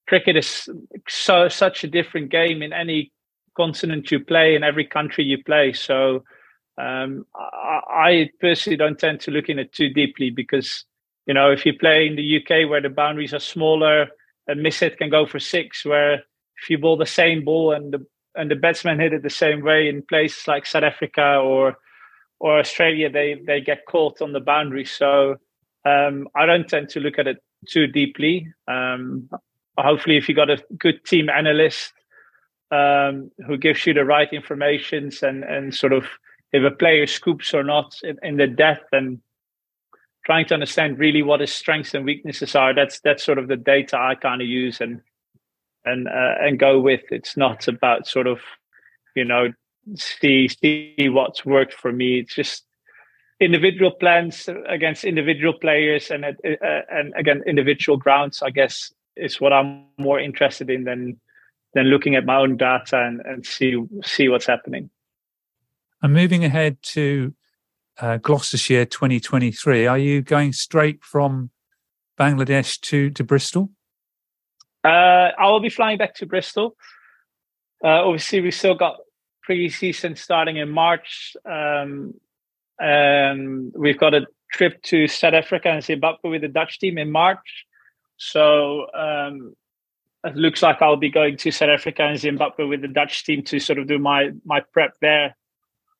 cricket 0.07 0.37
is 0.37 0.69
so 1.09 1.49
such 1.49 1.85
a 1.85 1.89
different 1.89 2.31
game 2.31 2.63
in 2.63 2.75
any 2.75 3.13
continent 3.57 4.11
you 4.11 4.21
play 4.21 4.55
in 4.55 4.63
every 4.63 4.85
country 4.85 5.25
you 5.25 5.43
play. 5.43 5.73
So 5.73 6.23
um, 6.77 7.25
I, 7.35 7.81
I 7.91 8.31
personally 8.41 8.77
don't 8.77 8.99
tend 8.99 9.21
to 9.21 9.31
look 9.31 9.49
in 9.49 9.59
it 9.59 9.73
too 9.73 9.89
deeply 9.89 10.29
because 10.29 10.85
you 11.29 11.35
know, 11.35 11.51
if 11.53 11.67
you 11.67 11.79
play 11.79 12.07
in 12.07 12.17
the 12.17 12.39
UK 12.39 12.69
where 12.69 12.81
the 12.81 12.89
boundaries 12.89 13.35
are 13.35 13.39
smaller, 13.39 14.09
a 14.49 14.55
miss 14.55 14.81
hit 14.81 14.97
can 14.97 15.11
go 15.11 15.27
for 15.27 15.39
six. 15.39 15.85
Where 15.85 16.15
if 16.15 16.71
you 16.71 16.79
bowl 16.79 16.97
the 16.97 17.07
same 17.07 17.45
ball 17.45 17.73
and 17.73 17.93
the 17.93 18.05
and 18.35 18.51
the 18.51 18.57
batsman 18.57 18.99
hit 18.99 19.13
it 19.13 19.23
the 19.23 19.31
same 19.31 19.63
way 19.63 19.89
in 19.89 20.03
places 20.03 20.49
like 20.49 20.65
South 20.65 20.85
Africa 20.85 21.37
or 21.37 21.77
or 22.41 22.59
Australia, 22.59 23.11
they 23.11 23.37
they 23.47 23.61
get 23.61 23.85
caught 23.85 24.23
on 24.23 24.33
the 24.33 24.41
boundary. 24.41 24.87
So 24.87 25.37
um, 25.85 26.29
I 26.35 26.47
don't 26.47 26.67
tend 26.67 26.89
to 26.91 27.01
look 27.01 27.19
at 27.19 27.27
it 27.27 27.43
too 27.69 27.87
deeply. 27.87 28.49
Um, 28.67 29.29
hopefully, 29.77 30.17
if 30.17 30.31
you 30.31 30.35
got 30.35 30.49
a 30.49 30.65
good 30.79 31.05
team 31.05 31.29
analyst 31.29 31.93
um, 32.71 33.31
who 33.47 33.59
gives 33.59 33.87
you 33.87 33.93
the 33.93 34.07
right 34.07 34.33
information 34.33 35.11
and 35.21 35.45
and 35.45 35.75
sort 35.75 35.93
of 35.93 36.07
if 36.55 36.65
a 36.65 36.75
player 36.75 37.07
scoops 37.07 37.53
or 37.53 37.63
not 37.63 37.95
in, 38.03 38.17
in 38.23 38.39
the 38.39 38.47
depth 38.47 38.89
and 38.93 39.21
trying 40.29 40.45
to 40.45 40.53
understand 40.53 40.99
really 40.99 41.23
what 41.23 41.41
his 41.41 41.51
strengths 41.51 41.95
and 41.95 42.05
weaknesses 42.05 42.55
are. 42.55 42.75
That's 42.75 43.01
that's 43.01 43.25
sort 43.25 43.39
of 43.39 43.49
the 43.49 43.57
data 43.57 43.97
I 43.99 44.15
kind 44.15 44.43
of 44.43 44.47
use 44.47 44.79
and 44.79 45.01
and 45.87 46.07
uh, 46.07 46.35
and 46.39 46.59
go 46.59 46.79
with. 46.81 47.01
It's 47.11 47.35
not 47.35 47.67
about 47.67 48.07
sort 48.07 48.27
of 48.27 48.41
you 49.17 49.25
know 49.25 49.55
see 49.95 50.49
see 50.49 51.09
what's 51.09 51.47
worked 51.47 51.73
for 51.73 51.93
me. 51.93 52.19
It's 52.19 52.35
just 52.35 52.65
individual 53.41 53.91
plans 53.91 54.51
against 54.69 55.05
individual 55.05 55.55
players 55.55 56.11
and 56.11 56.27
uh, 56.27 56.33
uh, 56.45 56.83
and 56.91 57.15
again 57.17 57.43
individual 57.47 57.97
grounds. 57.97 58.43
I 58.43 58.51
guess 58.51 58.93
is 59.17 59.41
what 59.41 59.55
I'm 59.55 59.87
more 59.97 60.21
interested 60.21 60.69
in 60.69 60.85
than 60.85 61.19
than 61.73 61.87
looking 61.87 62.17
at 62.17 62.27
my 62.27 62.37
own 62.37 62.59
data 62.59 63.01
and, 63.01 63.23
and 63.25 63.47
see 63.47 63.83
see 64.05 64.29
what's 64.29 64.47
happening. 64.47 64.91
I'm 66.03 66.13
moving 66.13 66.45
ahead 66.45 66.83
to 66.95 67.33
uh, 68.01 68.17
Gloucestershire 68.19 68.85
2023. 68.85 69.87
Are 69.87 69.99
you 69.99 70.23
going 70.23 70.53
straight 70.53 71.03
from 71.03 71.51
Bangladesh 72.19 72.81
to, 72.83 73.11
to 73.11 73.25
Bristol? 73.25 73.71
Uh, 74.85 75.31
I 75.39 75.47
will 75.47 75.61
be 75.61 75.71
flying 75.71 75.99
back 75.99 76.15
to 76.17 76.27
Bristol. 76.27 76.77
Uh, 77.83 78.05
obviously, 78.05 78.41
we 78.41 78.51
still 78.51 78.75
got 78.75 78.97
pre-season 79.43 80.17
starting 80.17 80.57
in 80.57 80.69
March. 80.69 81.37
Um, 81.45 82.15
and 82.79 83.73
we've 83.77 83.99
got 83.99 84.15
a 84.15 84.27
trip 84.53 84.81
to 84.83 85.09
South 85.09 85.35
Africa 85.35 85.69
and 85.69 85.83
Zimbabwe 85.83 86.31
with 86.31 86.43
the 86.43 86.49
Dutch 86.49 86.79
team 86.79 86.99
in 86.99 87.11
March. 87.11 87.67
So 88.17 88.87
um, 88.95 89.55
it 90.25 90.37
looks 90.37 90.63
like 90.63 90.81
I'll 90.81 90.97
be 90.97 91.11
going 91.11 91.37
to 91.39 91.51
South 91.51 91.71
Africa 91.71 92.03
and 92.03 92.19
Zimbabwe 92.19 92.67
with 92.67 92.83
the 92.83 92.89
Dutch 92.89 93.25
team 93.25 93.43
to 93.45 93.59
sort 93.59 93.79
of 93.79 93.89
do 93.89 93.99
my 93.99 94.31
my 94.45 94.61
prep 94.73 94.95
there 95.01 95.37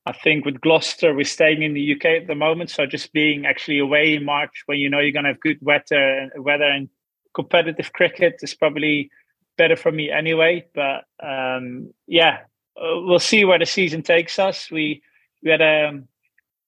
I 0.09 0.13
think 0.13 0.47
with 0.47 0.63
Gloucester, 0.63 1.15
we're 1.15 1.25
staying 1.25 1.63
in 1.63 1.75
the 1.75 1.93
UK 1.95 2.07
at 2.23 2.27
the 2.27 2.35
moment. 2.35 2.71
So 2.71 2.87
just 2.87 3.13
being 3.13 3.45
actually 3.45 3.79
away 3.79 4.15
in 4.15 4.25
March 4.25 4.63
when 4.65 4.79
you 4.79 4.89
know 4.89 5.01
you're 5.01 5.13
going 5.13 5.27
to 5.27 5.33
have 5.33 5.41
good 5.41 5.59
weather, 5.61 6.31
weather 6.35 6.65
and 6.65 6.89
competitive 7.35 7.93
cricket 7.93 8.37
is 8.43 8.55
probably 8.55 9.11
better 9.59 9.77
for 9.77 9.93
me 9.93 10.11
anyway. 10.11 10.67
But 10.75 11.05
um, 11.23 11.93
yeah, 12.07 12.39
uh, 12.75 13.05
we'll 13.05 13.19
see 13.19 13.45
where 13.45 13.59
the 13.59 13.67
season 13.67 14.03
takes 14.03 14.39
us. 14.39 14.71
We 14.71 15.03
we 15.43 15.51
had 15.51 15.61
a 15.61 15.89
um, 15.89 16.09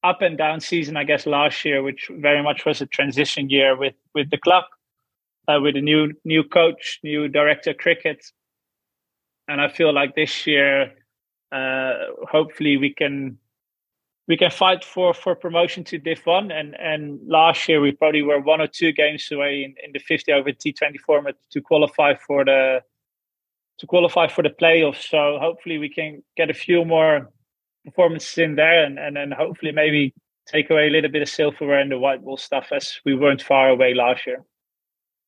up 0.05 0.21
and 0.21 0.37
down 0.37 0.61
season, 0.61 0.99
I 0.99 1.05
guess, 1.05 1.25
last 1.25 1.65
year, 1.65 1.83
which 1.83 2.11
very 2.11 2.43
much 2.43 2.67
was 2.67 2.83
a 2.83 2.87
transition 2.87 3.49
year 3.49 3.75
with 3.75 3.95
with 4.15 4.29
the 4.29 4.37
club, 4.37 4.65
uh, 5.49 5.61
with 5.63 5.77
a 5.77 5.81
new 5.81 6.13
new 6.27 6.45
coach, 6.45 7.01
new 7.03 7.27
director 7.27 7.73
cricket, 7.73 8.23
and 9.49 9.63
I 9.63 9.69
feel 9.69 9.95
like 9.95 10.15
this 10.15 10.47
year 10.47 10.93
Uh, 11.53 11.95
hopefully 12.31 12.77
we 12.77 12.93
can 12.95 13.39
we 14.29 14.37
can 14.37 14.51
fight 14.51 14.85
for 14.85 15.13
for 15.13 15.35
promotion 15.35 15.83
to 15.85 15.99
Div 15.99 16.21
One. 16.25 16.51
And 16.51 16.77
and 16.79 17.21
last 17.27 17.69
year 17.69 17.81
we 17.81 17.93
probably 17.93 18.23
were 18.23 18.41
one 18.41 18.61
or 18.61 18.69
two 18.69 18.93
games 18.93 19.29
away 19.33 19.65
in, 19.65 19.75
in 19.85 19.93
the 19.93 19.99
50 19.99 20.33
over 20.33 20.51
T20 20.51 20.99
format 21.01 21.37
to 21.51 21.61
qualify 21.61 22.15
for 22.15 22.45
the 22.45 22.83
to 23.79 23.87
qualify 23.87 24.29
for 24.29 24.43
the 24.43 24.51
playoffs. 24.51 25.09
So 25.09 25.39
hopefully 25.41 25.79
we 25.79 25.89
can 25.89 26.23
get 26.37 26.51
a 26.51 26.55
few 26.55 26.85
more 26.85 27.31
performances 27.85 28.39
in 28.39 28.55
there, 28.55 28.85
and 28.85 28.99
and 28.99 29.17
then 29.17 29.33
hopefully 29.33 29.73
maybe 29.73 30.15
take 30.47 30.71
away 30.71 30.87
a 30.87 30.91
little 30.91 31.11
bit 31.11 31.23
of 31.23 31.29
silverware 31.29 31.81
and 31.81 31.91
the 31.91 31.99
white 31.99 32.23
ball 32.25 32.37
stuff 32.37 32.69
as 32.73 33.01
we 33.05 33.15
weren't 33.15 33.43
far 33.43 33.69
away 33.69 33.95
last 33.95 34.27
year. 34.27 34.45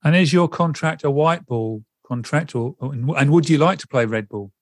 And 0.04 0.16
is 0.16 0.32
your 0.32 0.48
contract 0.48 1.04
a 1.04 1.10
white 1.10 1.46
ball 1.46 1.84
contract, 2.06 2.54
or 2.54 2.76
and 2.80 3.30
would 3.30 3.48
you 3.48 3.58
like 3.58 3.78
to 3.80 3.88
play 3.88 4.04
red 4.04 4.28
ball? 4.28 4.52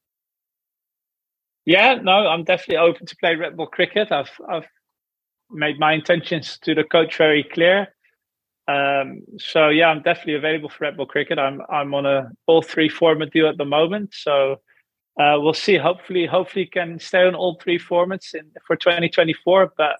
Yeah, 1.66 1.94
no, 2.02 2.12
I'm 2.12 2.44
definitely 2.44 2.78
open 2.78 3.06
to 3.06 3.16
play 3.16 3.36
red 3.36 3.56
ball 3.56 3.66
cricket. 3.66 4.10
I've 4.12 4.30
I've 4.48 4.66
made 5.50 5.78
my 5.80 5.92
intentions 5.94 6.58
to 6.62 6.74
the 6.74 6.84
coach 6.84 7.16
very 7.16 7.44
clear. 7.44 7.88
Um, 8.68 9.22
so 9.38 9.68
yeah, 9.70 9.88
I'm 9.88 10.02
definitely 10.02 10.36
available 10.36 10.70
for 10.70 10.84
red 10.84 10.96
ball 10.96 11.06
cricket. 11.06 11.38
I'm 11.38 11.62
I'm 11.70 11.94
on 11.94 12.06
a 12.06 12.30
all 12.46 12.62
three 12.62 12.88
format 12.88 13.32
deal 13.32 13.48
at 13.48 13.58
the 13.58 13.64
moment. 13.66 14.14
So 14.14 14.54
uh, 15.20 15.36
we'll 15.38 15.54
see. 15.54 15.76
Hopefully, 15.78 16.26
hopefully 16.26 16.66
can 16.66 16.98
stay 17.00 17.24
on 17.24 17.34
all 17.34 17.60
three 17.62 17.78
formats 17.78 18.34
in, 18.34 18.50
for 18.66 18.76
2024. 18.76 19.72
But 19.76 19.96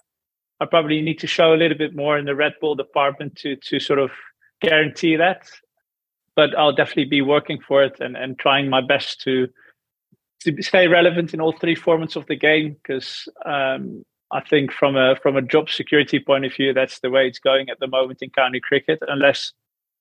I 0.61 0.65
probably 0.65 1.01
need 1.01 1.19
to 1.19 1.27
show 1.27 1.53
a 1.53 1.57
little 1.57 1.77
bit 1.77 1.95
more 1.95 2.17
in 2.17 2.25
the 2.25 2.35
red 2.35 2.53
ball 2.61 2.75
department 2.75 3.35
to 3.37 3.55
to 3.57 3.79
sort 3.79 3.99
of 3.99 4.11
guarantee 4.61 5.17
that. 5.17 5.49
But 6.35 6.57
I'll 6.57 6.73
definitely 6.73 7.05
be 7.05 7.21
working 7.21 7.59
for 7.67 7.83
it 7.83 7.99
and, 7.99 8.17
and 8.17 8.39
trying 8.39 8.69
my 8.69 8.81
best 8.81 9.21
to 9.23 9.47
to 10.43 10.61
stay 10.61 10.87
relevant 10.87 11.33
in 11.33 11.41
all 11.41 11.53
three 11.53 11.75
formats 11.75 12.15
of 12.15 12.25
the 12.27 12.35
game 12.35 12.75
because 12.81 13.27
um, 13.45 14.03
I 14.31 14.41
think 14.41 14.71
from 14.71 14.95
a 14.95 15.15
from 15.21 15.35
a 15.35 15.41
job 15.41 15.69
security 15.69 16.19
point 16.19 16.45
of 16.45 16.53
view, 16.53 16.73
that's 16.73 16.99
the 16.99 17.09
way 17.09 17.27
it's 17.27 17.39
going 17.39 17.69
at 17.69 17.79
the 17.79 17.87
moment 17.87 18.19
in 18.21 18.29
county 18.29 18.59
cricket. 18.59 18.99
Unless 19.07 19.53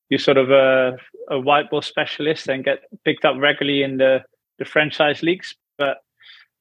you're 0.09 0.18
sort 0.18 0.38
of 0.38 0.51
a, 0.51 0.97
a 1.28 1.38
white 1.38 1.70
ball 1.70 1.82
specialist 1.82 2.49
and 2.49 2.64
get 2.64 2.80
picked 3.05 3.24
up 3.24 3.36
regularly 3.38 3.82
in 3.82 3.99
the 3.99 4.24
the 4.59 4.64
franchise 4.64 5.22
leagues, 5.22 5.57
but 5.78 5.99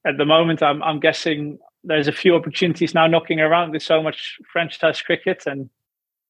at 0.06 0.16
the 0.16 0.24
moment, 0.24 0.62
I'm 0.62 0.82
I'm 0.82 1.00
guessing 1.00 1.58
there's 1.84 2.08
a 2.08 2.12
few 2.12 2.34
opportunities 2.34 2.94
now 2.94 3.06
knocking 3.06 3.40
around 3.40 3.70
with 3.70 3.82
so 3.82 4.02
much 4.02 4.38
franchise 4.52 5.00
cricket, 5.00 5.44
and 5.46 5.70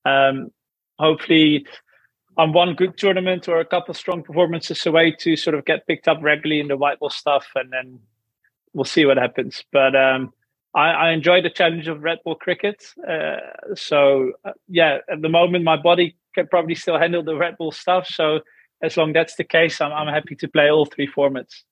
um, 0.05 0.51
hopefully 0.99 1.67
on 2.37 2.53
one 2.53 2.74
good 2.74 2.97
tournament 2.97 3.49
or 3.49 3.61
a 3.61 3.64
couple 3.64 3.93
strong 3.95 4.22
performances 4.22 4.87
away 4.87 5.11
to 5.20 5.37
sort 5.37 5.55
of 5.55 5.64
get 5.64 5.87
picked 5.87 6.09
up 6.09 6.18
regularly 6.22 6.61
in 6.61 6.68
the 6.68 6.76
white 6.76 6.99
ball 6.99 7.11
stuff, 7.11 7.47
and 7.55 7.72
then 7.72 7.99
we'll 8.72 8.85
see 8.85 9.05
what 9.05 9.16
happens. 9.16 9.64
But 9.72 9.97
um, 9.97 10.33
I, 10.74 10.91
I, 10.91 11.11
enjoy 11.11 11.43
the 11.43 11.51
challenge 11.51 11.89
of 11.89 12.03
red 12.03 12.18
ball 12.24 12.37
cricket. 12.37 12.83
Uh, 13.07 13.37
so 13.74 14.33
uh, 14.45 14.53
yeah, 14.68 14.99
at 15.11 15.22
the 15.22 15.28
moment 15.28 15.64
my 15.64 15.76
body 15.76 16.16
can 16.35 16.47
probably 16.47 16.74
still 16.74 16.99
handle 16.99 17.22
the 17.22 17.37
red 17.37 17.59
ball 17.59 17.72
stuff. 17.72 18.07
So 18.07 18.41
as 18.83 18.97
long 18.97 19.11
as 19.11 19.14
that's 19.14 19.37
the 19.37 19.45
case, 19.45 19.81
I'm, 19.81 19.93
I'm 19.93 20.12
happy 20.12 20.37
to 20.37 20.49
play 20.49 20.70
all 20.70 20.87
three 20.87 21.09
formats. 21.09 21.62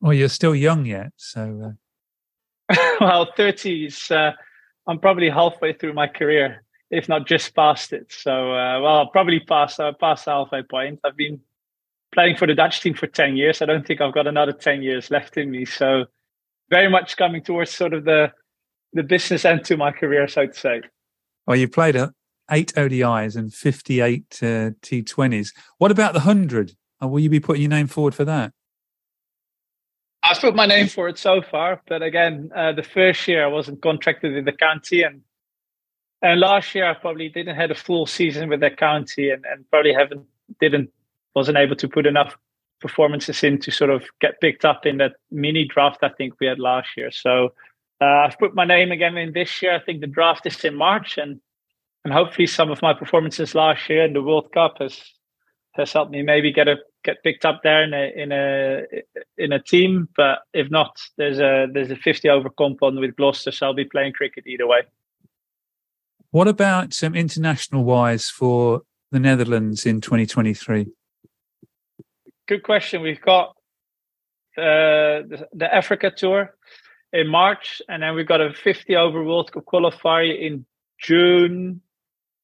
Well, 0.00 0.14
you're 0.14 0.28
still 0.28 0.54
young 0.54 0.86
yet, 0.86 1.12
so. 1.16 1.76
Uh... 2.70 2.96
well, 3.00 3.28
30 3.36 3.86
is. 3.86 4.10
Uh, 4.10 4.32
I'm 4.86 4.98
probably 4.98 5.28
halfway 5.28 5.74
through 5.74 5.92
my 5.92 6.06
career 6.06 6.64
if 6.90 7.08
not 7.08 7.26
just 7.26 7.54
past 7.54 7.92
it. 7.92 8.12
So, 8.12 8.52
uh, 8.52 8.80
well, 8.80 9.06
probably 9.08 9.40
past 9.40 9.80
uh, 9.80 9.92
past 9.92 10.24
the 10.24 10.32
halfway 10.32 10.62
point. 10.62 11.00
I've 11.04 11.16
been 11.16 11.40
playing 12.12 12.36
for 12.36 12.46
the 12.46 12.54
Dutch 12.54 12.80
team 12.80 12.94
for 12.94 13.06
ten 13.06 13.36
years. 13.36 13.62
I 13.62 13.66
don't 13.66 13.86
think 13.86 14.00
I've 14.00 14.14
got 14.14 14.26
another 14.26 14.52
ten 14.52 14.82
years 14.82 15.10
left 15.10 15.36
in 15.36 15.50
me. 15.50 15.64
So, 15.64 16.06
very 16.70 16.88
much 16.90 17.16
coming 17.16 17.42
towards 17.42 17.70
sort 17.70 17.94
of 17.94 18.04
the 18.04 18.32
the 18.92 19.02
business 19.02 19.44
end 19.44 19.64
to 19.66 19.76
my 19.76 19.92
career, 19.92 20.26
so 20.28 20.46
to 20.46 20.54
say. 20.54 20.82
Well, 21.46 21.56
you 21.56 21.68
played 21.68 21.96
eight 22.50 22.72
ODIs 22.74 23.36
and 23.36 23.52
58 23.52 24.38
uh, 24.42 24.44
T20s. 24.82 25.54
What 25.78 25.90
about 25.90 26.12
the 26.12 26.20
100? 26.20 26.72
Uh, 27.02 27.08
will 27.08 27.20
you 27.20 27.30
be 27.30 27.40
putting 27.40 27.62
your 27.62 27.70
name 27.70 27.86
forward 27.86 28.14
for 28.14 28.24
that? 28.24 28.52
I've 30.22 30.40
put 30.40 30.54
my 30.54 30.66
name 30.66 30.88
for 30.88 31.08
it 31.08 31.16
so 31.16 31.40
far, 31.40 31.80
but 31.86 32.02
again, 32.02 32.50
uh, 32.54 32.72
the 32.72 32.82
first 32.82 33.26
year 33.28 33.44
I 33.44 33.48
wasn't 33.48 33.80
contracted 33.80 34.36
in 34.36 34.44
the 34.44 34.52
county, 34.52 35.02
and 35.02 35.22
and 36.22 36.40
last 36.40 36.74
year 36.74 36.88
I 36.88 36.94
probably 36.94 37.28
didn't 37.28 37.56
had 37.56 37.70
a 37.70 37.74
full 37.74 38.06
season 38.06 38.48
with 38.48 38.60
the 38.60 38.70
county, 38.70 39.30
and, 39.30 39.44
and 39.44 39.68
probably 39.70 39.92
haven't 39.92 40.26
didn't 40.60 40.90
wasn't 41.34 41.58
able 41.58 41.76
to 41.76 41.88
put 41.88 42.06
enough 42.06 42.36
performances 42.80 43.42
in 43.42 43.58
to 43.58 43.70
sort 43.70 43.90
of 43.90 44.04
get 44.20 44.40
picked 44.40 44.64
up 44.64 44.86
in 44.86 44.98
that 44.98 45.14
mini 45.30 45.66
draft 45.66 45.98
I 46.02 46.08
think 46.10 46.34
we 46.40 46.46
had 46.46 46.58
last 46.58 46.90
year. 46.96 47.10
So 47.10 47.52
uh, 48.00 48.04
I've 48.04 48.38
put 48.38 48.54
my 48.54 48.64
name 48.64 48.92
again 48.92 49.16
in 49.16 49.32
this 49.32 49.60
year. 49.60 49.74
I 49.74 49.80
think 49.80 50.00
the 50.00 50.06
draft 50.06 50.46
is 50.46 50.64
in 50.64 50.74
March, 50.74 51.18
and 51.18 51.40
and 52.04 52.12
hopefully 52.12 52.46
some 52.46 52.70
of 52.70 52.82
my 52.82 52.94
performances 52.94 53.54
last 53.54 53.88
year 53.88 54.04
in 54.04 54.12
the 54.12 54.22
World 54.22 54.52
Cup 54.52 54.76
has 54.80 55.00
has 55.72 55.92
helped 55.92 56.10
me 56.10 56.22
maybe 56.22 56.52
get 56.52 56.68
a 56.68 56.76
get 57.04 57.22
picked 57.22 57.44
up 57.44 57.60
there 57.62 57.82
in 57.82 57.94
a 57.94 58.12
in 58.14 58.32
a 58.32 58.82
in 59.36 59.52
a 59.52 59.62
team. 59.62 60.08
But 60.16 60.40
if 60.52 60.70
not, 60.70 60.96
there's 61.16 61.38
a 61.38 61.66
there's 61.72 61.90
a 61.90 61.96
50 61.96 62.28
over 62.28 62.50
comp 62.50 62.82
on 62.82 62.98
with 63.00 63.16
Gloucester, 63.16 63.52
so 63.52 63.66
I'll 63.66 63.74
be 63.74 63.84
playing 63.84 64.12
cricket 64.12 64.46
either 64.46 64.66
way. 64.66 64.82
What 66.30 66.46
about 66.46 66.92
some 66.92 67.14
international 67.14 67.84
wise 67.84 68.28
for 68.28 68.82
the 69.10 69.18
Netherlands 69.18 69.86
in 69.86 70.00
2023? 70.00 70.86
Good 72.46 72.62
question. 72.62 73.00
We've 73.00 73.20
got 73.20 73.50
uh, 74.56 75.24
the, 75.24 75.48
the 75.54 75.74
Africa 75.74 76.10
Tour 76.14 76.54
in 77.12 77.28
March, 77.28 77.80
and 77.88 78.02
then 78.02 78.14
we've 78.14 78.26
got 78.26 78.42
a 78.42 78.52
50 78.52 78.96
over 78.96 79.24
World 79.24 79.52
Cup 79.52 79.64
qualifier 79.64 80.38
in 80.38 80.66
June 80.98 81.80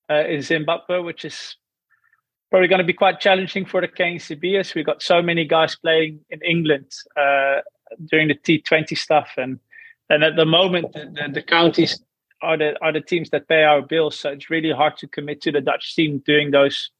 uh, 0.08 0.24
in 0.26 0.40
Zimbabwe, 0.40 1.00
which 1.00 1.24
is 1.24 1.56
probably 2.50 2.68
going 2.68 2.78
to 2.78 2.86
be 2.86 2.92
quite 2.92 3.20
challenging 3.20 3.66
for 3.66 3.80
the 3.80 3.88
KNCB 3.88 4.60
as 4.60 4.74
we've 4.74 4.86
got 4.86 5.02
so 5.02 5.20
many 5.20 5.44
guys 5.44 5.76
playing 5.76 6.20
in 6.30 6.40
England 6.42 6.90
uh, 7.16 7.60
during 8.08 8.28
the 8.28 8.34
T20 8.34 8.96
stuff, 8.96 9.32
and 9.36 9.58
and 10.08 10.22
at 10.22 10.36
the 10.36 10.44
moment 10.44 10.92
the, 10.92 11.30
the, 11.32 11.42
counties 11.42 12.02
are 12.42 12.58
the 12.58 12.74
are 12.82 12.92
the 12.92 13.00
teams 13.00 13.30
that 13.30 13.48
pay 13.48 13.62
our 13.64 13.82
bills, 13.82 14.18
so 14.18 14.30
it's 14.30 14.50
really 14.50 14.72
hard 14.72 14.96
to 14.98 15.08
commit 15.08 15.40
to 15.42 15.52
the 15.52 15.60
Dutch 15.60 15.94
team 15.94 16.22
doing 16.26 16.50
those 16.50 16.90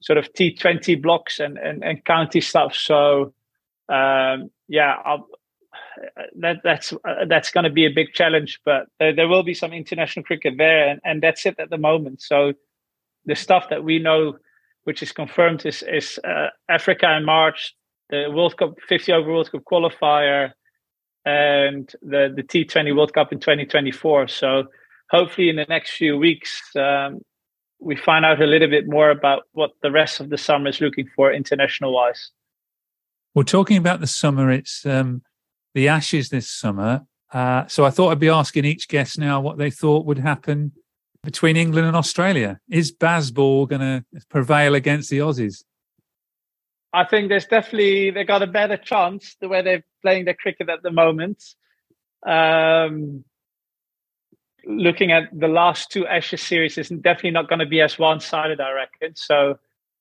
sort 0.00 0.18
of 0.18 0.32
T20 0.32 1.00
blocks 1.02 1.40
and 1.40 1.58
and, 1.58 1.84
and 1.84 2.04
county 2.04 2.40
stuff. 2.40 2.74
So 2.74 3.34
um, 3.88 4.50
yeah, 4.68 4.96
I'll, 5.04 5.26
that 6.36 6.58
that's 6.64 6.92
uh, 6.92 7.24
that's 7.28 7.50
going 7.50 7.64
to 7.64 7.70
be 7.70 7.86
a 7.86 7.90
big 7.90 8.12
challenge. 8.12 8.60
But 8.64 8.86
there, 8.98 9.14
there, 9.14 9.28
will 9.28 9.42
be 9.42 9.54
some 9.54 9.72
international 9.72 10.24
cricket 10.24 10.54
there, 10.56 10.88
and, 10.88 11.00
and 11.04 11.22
that's 11.22 11.46
it 11.46 11.58
at 11.58 11.70
the 11.70 11.78
moment. 11.78 12.22
So 12.22 12.52
the 13.24 13.34
stuff 13.34 13.68
that 13.70 13.84
we 13.84 13.98
know, 13.98 14.38
which 14.84 15.02
is 15.02 15.12
confirmed, 15.12 15.66
is 15.66 15.82
is 15.82 16.18
uh, 16.24 16.48
Africa 16.68 17.14
in 17.16 17.24
March, 17.24 17.74
the 18.10 18.30
World 18.32 18.56
Cup 18.56 18.74
50 18.88 19.12
over 19.12 19.32
World 19.32 19.52
Cup 19.52 19.62
qualifier, 19.70 20.52
and 21.24 21.90
the 22.02 22.32
the 22.34 22.42
T20 22.42 22.94
World 22.96 23.12
Cup 23.12 23.32
in 23.32 23.40
2024. 23.40 24.28
So 24.28 24.64
hopefully, 25.14 25.48
in 25.48 25.56
the 25.56 25.66
next 25.68 25.92
few 25.92 26.16
weeks. 26.18 26.60
Um, 26.76 27.20
we 27.78 27.96
find 27.96 28.24
out 28.24 28.40
a 28.40 28.46
little 28.46 28.68
bit 28.68 28.88
more 28.88 29.10
about 29.10 29.42
what 29.52 29.70
the 29.82 29.90
rest 29.90 30.20
of 30.20 30.30
the 30.30 30.38
summer 30.38 30.68
is 30.70 30.80
looking 30.80 31.08
for 31.14 31.32
international 31.32 31.92
wise. 31.92 32.30
Well, 33.34 33.44
talking 33.44 33.76
about 33.76 34.00
the 34.00 34.06
summer, 34.06 34.50
it's 34.50 34.86
um, 34.86 35.22
the 35.74 35.88
Ashes 35.88 36.30
this 36.30 36.50
summer. 36.50 37.06
Uh, 37.32 37.66
so 37.66 37.84
I 37.84 37.90
thought 37.90 38.10
I'd 38.10 38.18
be 38.18 38.28
asking 38.28 38.64
each 38.64 38.88
guest 38.88 39.18
now 39.18 39.40
what 39.40 39.58
they 39.58 39.70
thought 39.70 40.06
would 40.06 40.18
happen 40.18 40.72
between 41.22 41.56
England 41.56 41.86
and 41.86 41.96
Australia. 41.96 42.60
Is 42.70 42.92
Bazball 42.92 43.68
going 43.68 43.80
to 43.80 44.04
prevail 44.28 44.74
against 44.74 45.10
the 45.10 45.18
Aussies? 45.18 45.64
I 46.92 47.04
think 47.04 47.28
there's 47.28 47.46
definitely 47.46 48.12
they 48.12 48.24
got 48.24 48.42
a 48.42 48.46
better 48.46 48.76
chance 48.76 49.36
the 49.40 49.48
way 49.48 49.62
they're 49.62 49.84
playing 50.00 50.26
their 50.26 50.34
cricket 50.34 50.68
at 50.68 50.82
the 50.82 50.92
moment. 50.92 51.42
Um, 52.24 53.24
looking 54.66 55.12
at 55.12 55.24
the 55.32 55.48
last 55.48 55.90
two 55.90 56.06
Ashes 56.06 56.42
series 56.42 56.78
is 56.78 56.88
definitely 56.88 57.30
not 57.30 57.48
going 57.48 57.58
to 57.58 57.66
be 57.66 57.80
as 57.80 57.98
one-sided, 57.98 58.60
I 58.60 58.72
reckon. 58.72 59.14
So 59.16 59.58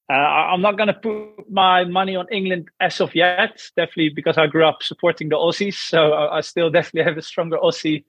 uh, 0.09 0.13
I'm 0.13 0.61
not 0.61 0.77
going 0.77 0.87
to 0.87 0.93
put 0.93 1.49
my 1.49 1.85
money 1.85 2.15
on 2.15 2.27
England 2.31 2.69
as 2.79 2.99
of 2.99 3.15
yet, 3.15 3.61
definitely 3.75 4.09
because 4.09 4.37
I 4.37 4.47
grew 4.47 4.65
up 4.65 4.83
supporting 4.83 5.29
the 5.29 5.35
Aussies. 5.35 5.75
So 5.75 6.11
I, 6.13 6.37
I 6.37 6.41
still 6.41 6.69
definitely 6.77 7.09
have 7.09 7.17
a 7.17 7.21
stronger 7.21 7.57
Aussie 7.57 8.03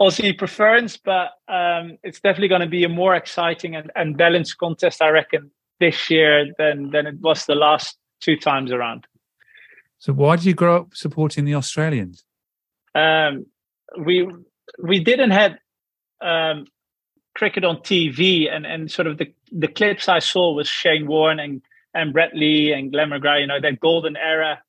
Aussie 0.00 0.36
preference, 0.36 0.96
but 0.96 1.30
um, 1.46 1.98
it's 2.02 2.20
definitely 2.20 2.48
going 2.48 2.60
to 2.60 2.66
be 2.66 2.82
a 2.82 2.88
more 2.88 3.14
exciting 3.14 3.76
and, 3.76 3.92
and 3.94 4.16
balanced 4.16 4.58
contest, 4.58 5.00
I 5.00 5.10
reckon, 5.10 5.52
this 5.78 6.10
year 6.10 6.52
than 6.58 6.90
than 6.90 7.06
it 7.06 7.20
was 7.20 7.46
the 7.46 7.54
last 7.54 7.96
two 8.20 8.36
times 8.36 8.72
around. 8.72 9.06
So 9.98 10.12
why 10.12 10.36
did 10.36 10.46
you 10.46 10.54
grow 10.54 10.76
up 10.78 10.94
supporting 10.94 11.44
the 11.44 11.54
Australians? 11.54 12.24
Um, 12.94 13.46
we 13.98 14.28
we 14.82 15.02
didn't 15.02 15.30
have 15.30 15.52
um, 16.20 16.66
cricket 17.34 17.64
on 17.64 17.76
TV, 17.78 18.50
and 18.50 18.66
and 18.66 18.90
sort 18.90 19.06
of 19.06 19.18
the 19.18 19.32
the 19.52 19.68
clips 19.68 20.08
I 20.08 20.18
saw 20.18 20.52
was 20.54 20.68
Shane 20.68 21.06
Warne 21.06 21.40
and 21.40 21.62
and 21.94 22.12
Brett 22.12 22.34
Lee 22.34 22.72
and 22.72 22.92
Glenn 22.92 23.10
McGrath. 23.10 23.40
You 23.40 23.46
know 23.46 23.60
that 23.60 23.80
golden 23.80 24.16
era 24.16 24.62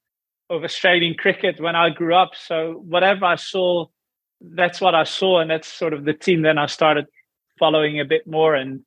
of 0.49 0.63
Australian 0.63 1.15
cricket 1.15 1.59
when 1.59 1.75
I 1.75 1.89
grew 1.89 2.15
up. 2.15 2.31
So 2.35 2.83
whatever 2.85 3.25
I 3.25 3.35
saw, 3.35 3.87
that's 4.41 4.79
what 4.79 4.95
I 4.95 5.03
saw, 5.03 5.39
and 5.39 5.49
that's 5.49 5.67
sort 5.67 5.93
of 5.93 6.05
the 6.05 6.13
team. 6.13 6.41
Then 6.41 6.57
I 6.57 6.67
started 6.67 7.07
following 7.57 7.99
a 7.99 8.05
bit 8.05 8.27
more 8.27 8.55
and 8.55 8.81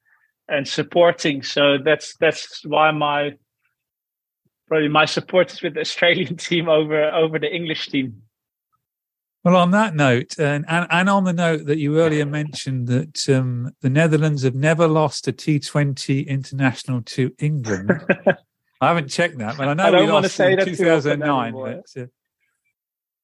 and 0.48 0.66
supporting. 0.66 1.42
So 1.42 1.78
that's 1.78 2.16
that's 2.18 2.64
why 2.64 2.90
my 2.90 3.32
probably 4.68 4.88
my 4.88 5.04
support 5.04 5.52
is 5.52 5.62
with 5.62 5.74
the 5.74 5.80
Australian 5.80 6.36
team 6.48 6.68
over 6.68 7.10
over 7.10 7.38
the 7.38 7.54
English 7.54 7.88
team. 7.88 8.22
Well, 9.48 9.62
on 9.62 9.70
that 9.70 9.94
note, 9.94 10.38
and, 10.38 10.66
and, 10.68 10.86
and 10.90 11.08
on 11.08 11.24
the 11.24 11.32
note 11.32 11.64
that 11.64 11.78
you 11.78 11.98
earlier 11.98 12.26
mentioned 12.26 12.86
that 12.88 13.26
um, 13.30 13.74
the 13.80 13.88
Netherlands 13.88 14.42
have 14.42 14.54
never 14.54 14.86
lost 14.86 15.26
a 15.26 15.32
T20 15.32 16.26
international 16.26 17.00
to 17.00 17.32
England. 17.38 17.90
I 18.82 18.88
haven't 18.88 19.08
checked 19.08 19.38
that, 19.38 19.56
but 19.56 19.68
I 19.68 19.72
know 19.72 20.18
I 20.18 20.20
we 20.20 20.28
say 20.28 20.54
that 20.54 20.66
2009. 20.66 21.54
But, 21.54 21.84
uh... 21.98 22.06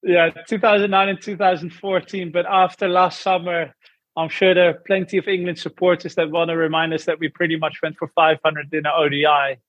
Yeah, 0.02 0.30
2009 0.48 1.08
and 1.10 1.20
2014. 1.20 2.32
But 2.32 2.46
after 2.46 2.88
last 2.88 3.20
summer, 3.20 3.74
I'm 4.16 4.30
sure 4.30 4.54
there 4.54 4.70
are 4.70 4.80
plenty 4.86 5.18
of 5.18 5.28
England 5.28 5.58
supporters 5.58 6.14
that 6.14 6.30
want 6.30 6.48
to 6.48 6.56
remind 6.56 6.94
us 6.94 7.04
that 7.04 7.18
we 7.18 7.28
pretty 7.28 7.56
much 7.56 7.80
went 7.82 7.98
for 7.98 8.08
500 8.08 8.72
in 8.72 8.86
an 8.86 8.92
ODI. 8.96 9.60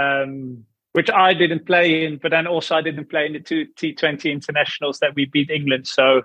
Um, 0.00 0.64
which 0.98 1.10
I 1.12 1.32
didn't 1.32 1.64
play 1.64 2.04
in, 2.04 2.16
but 2.16 2.32
then 2.32 2.48
also 2.48 2.74
I 2.74 2.82
didn't 2.82 3.08
play 3.08 3.24
in 3.24 3.34
the 3.34 3.38
two 3.38 3.66
T20 3.76 4.32
internationals 4.32 4.98
that 4.98 5.14
we 5.14 5.26
beat 5.26 5.48
England. 5.48 5.86
So 5.86 6.22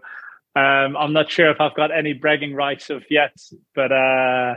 um, 0.56 0.98
I'm 0.98 1.14
not 1.14 1.30
sure 1.30 1.52
if 1.52 1.62
I've 1.62 1.76
got 1.76 1.96
any 1.96 2.14
bragging 2.14 2.56
rights 2.56 2.90
of 2.90 3.04
yet. 3.08 3.36
But 3.76 3.92
uh, 3.92 4.56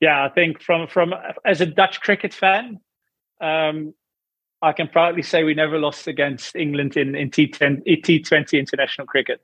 yeah, 0.00 0.24
I 0.24 0.30
think 0.30 0.62
from 0.62 0.88
from 0.88 1.12
as 1.44 1.60
a 1.60 1.66
Dutch 1.66 2.00
cricket 2.00 2.32
fan, 2.32 2.80
um, 3.42 3.92
I 4.62 4.72
can 4.72 4.88
proudly 4.88 5.20
say 5.20 5.44
we 5.44 5.52
never 5.52 5.78
lost 5.78 6.06
against 6.06 6.56
England 6.56 6.96
in 6.96 7.14
in 7.14 7.30
T10, 7.30 7.84
T20 7.86 8.58
international 8.58 9.06
cricket. 9.06 9.42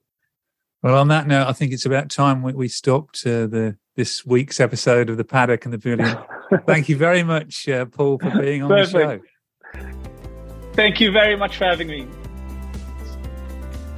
Well, 0.83 0.97
on 0.97 1.09
that 1.09 1.27
note, 1.27 1.49
I 1.49 1.53
think 1.53 1.75
it's 1.75 1.85
about 1.85 2.09
time 2.09 2.43
we, 2.43 2.55
we 2.55 2.69
stopped 2.69 3.27
uh, 3.27 3.47
the 3.47 3.77
this 3.95 4.25
week's 4.25 4.59
episode 4.59 5.11
of 5.11 5.19
the 5.19 5.25
Paddock 5.25 5.67
and 5.67 5.75
the 5.75 5.79
Pavilion. 5.79 6.17
Thank 6.67 6.89
you 6.89 6.97
very 6.97 7.23
much, 7.23 7.69
uh, 7.69 7.85
Paul, 7.85 8.19
for 8.19 8.31
being 8.41 8.63
on 8.63 8.71
Perfect. 8.71 8.95
the 8.95 9.01
show. 9.01 9.34
Thank 10.75 11.01
you 11.01 11.13
very 11.13 11.37
much 11.37 11.57
for 11.57 11.65
having 11.65 11.89
me. 11.89 12.07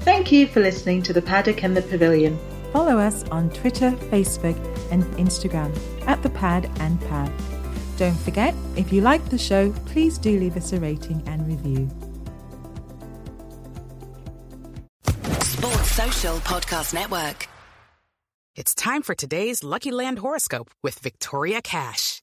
Thank 0.01 0.31
you 0.31 0.47
for 0.47 0.61
listening 0.61 1.03
to 1.03 1.13
The 1.13 1.23
Paddock 1.23 1.65
and 1.65 1.77
the 1.77 1.83
Pavilion. 1.83 2.39
Follow 2.73 2.99
us 2.99 3.25
on 3.31 3.51
Twitter, 3.51 3.93
Facebook, 4.11 4.57
and 4.93 5.03
Instagram 5.17 5.77
at 6.07 6.23
The 6.23 6.29
Padd 6.29 6.71
and 6.81 7.01
Pav. 7.09 7.33
Don't 7.97 8.19
forget, 8.19 8.55
if 8.77 8.93
you 8.93 9.01
like 9.01 9.27
the 9.31 9.39
show, 9.39 9.73
please 9.87 10.19
do 10.19 10.39
leave 10.39 10.57
us 10.57 10.73
a 10.75 10.79
rating 10.79 11.23
and 11.27 11.47
review. 11.49 11.89
Sports 15.41 15.93
Social 15.93 16.37
Podcast 16.41 16.93
Network. 16.93 17.49
It's 18.55 18.75
time 18.75 19.03
for 19.03 19.15
today's 19.15 19.65
Lucky 19.65 19.91
Land 19.91 20.19
horoscope 20.19 20.71
with 20.83 20.99
Victoria 20.99 21.63
Cash. 21.63 22.23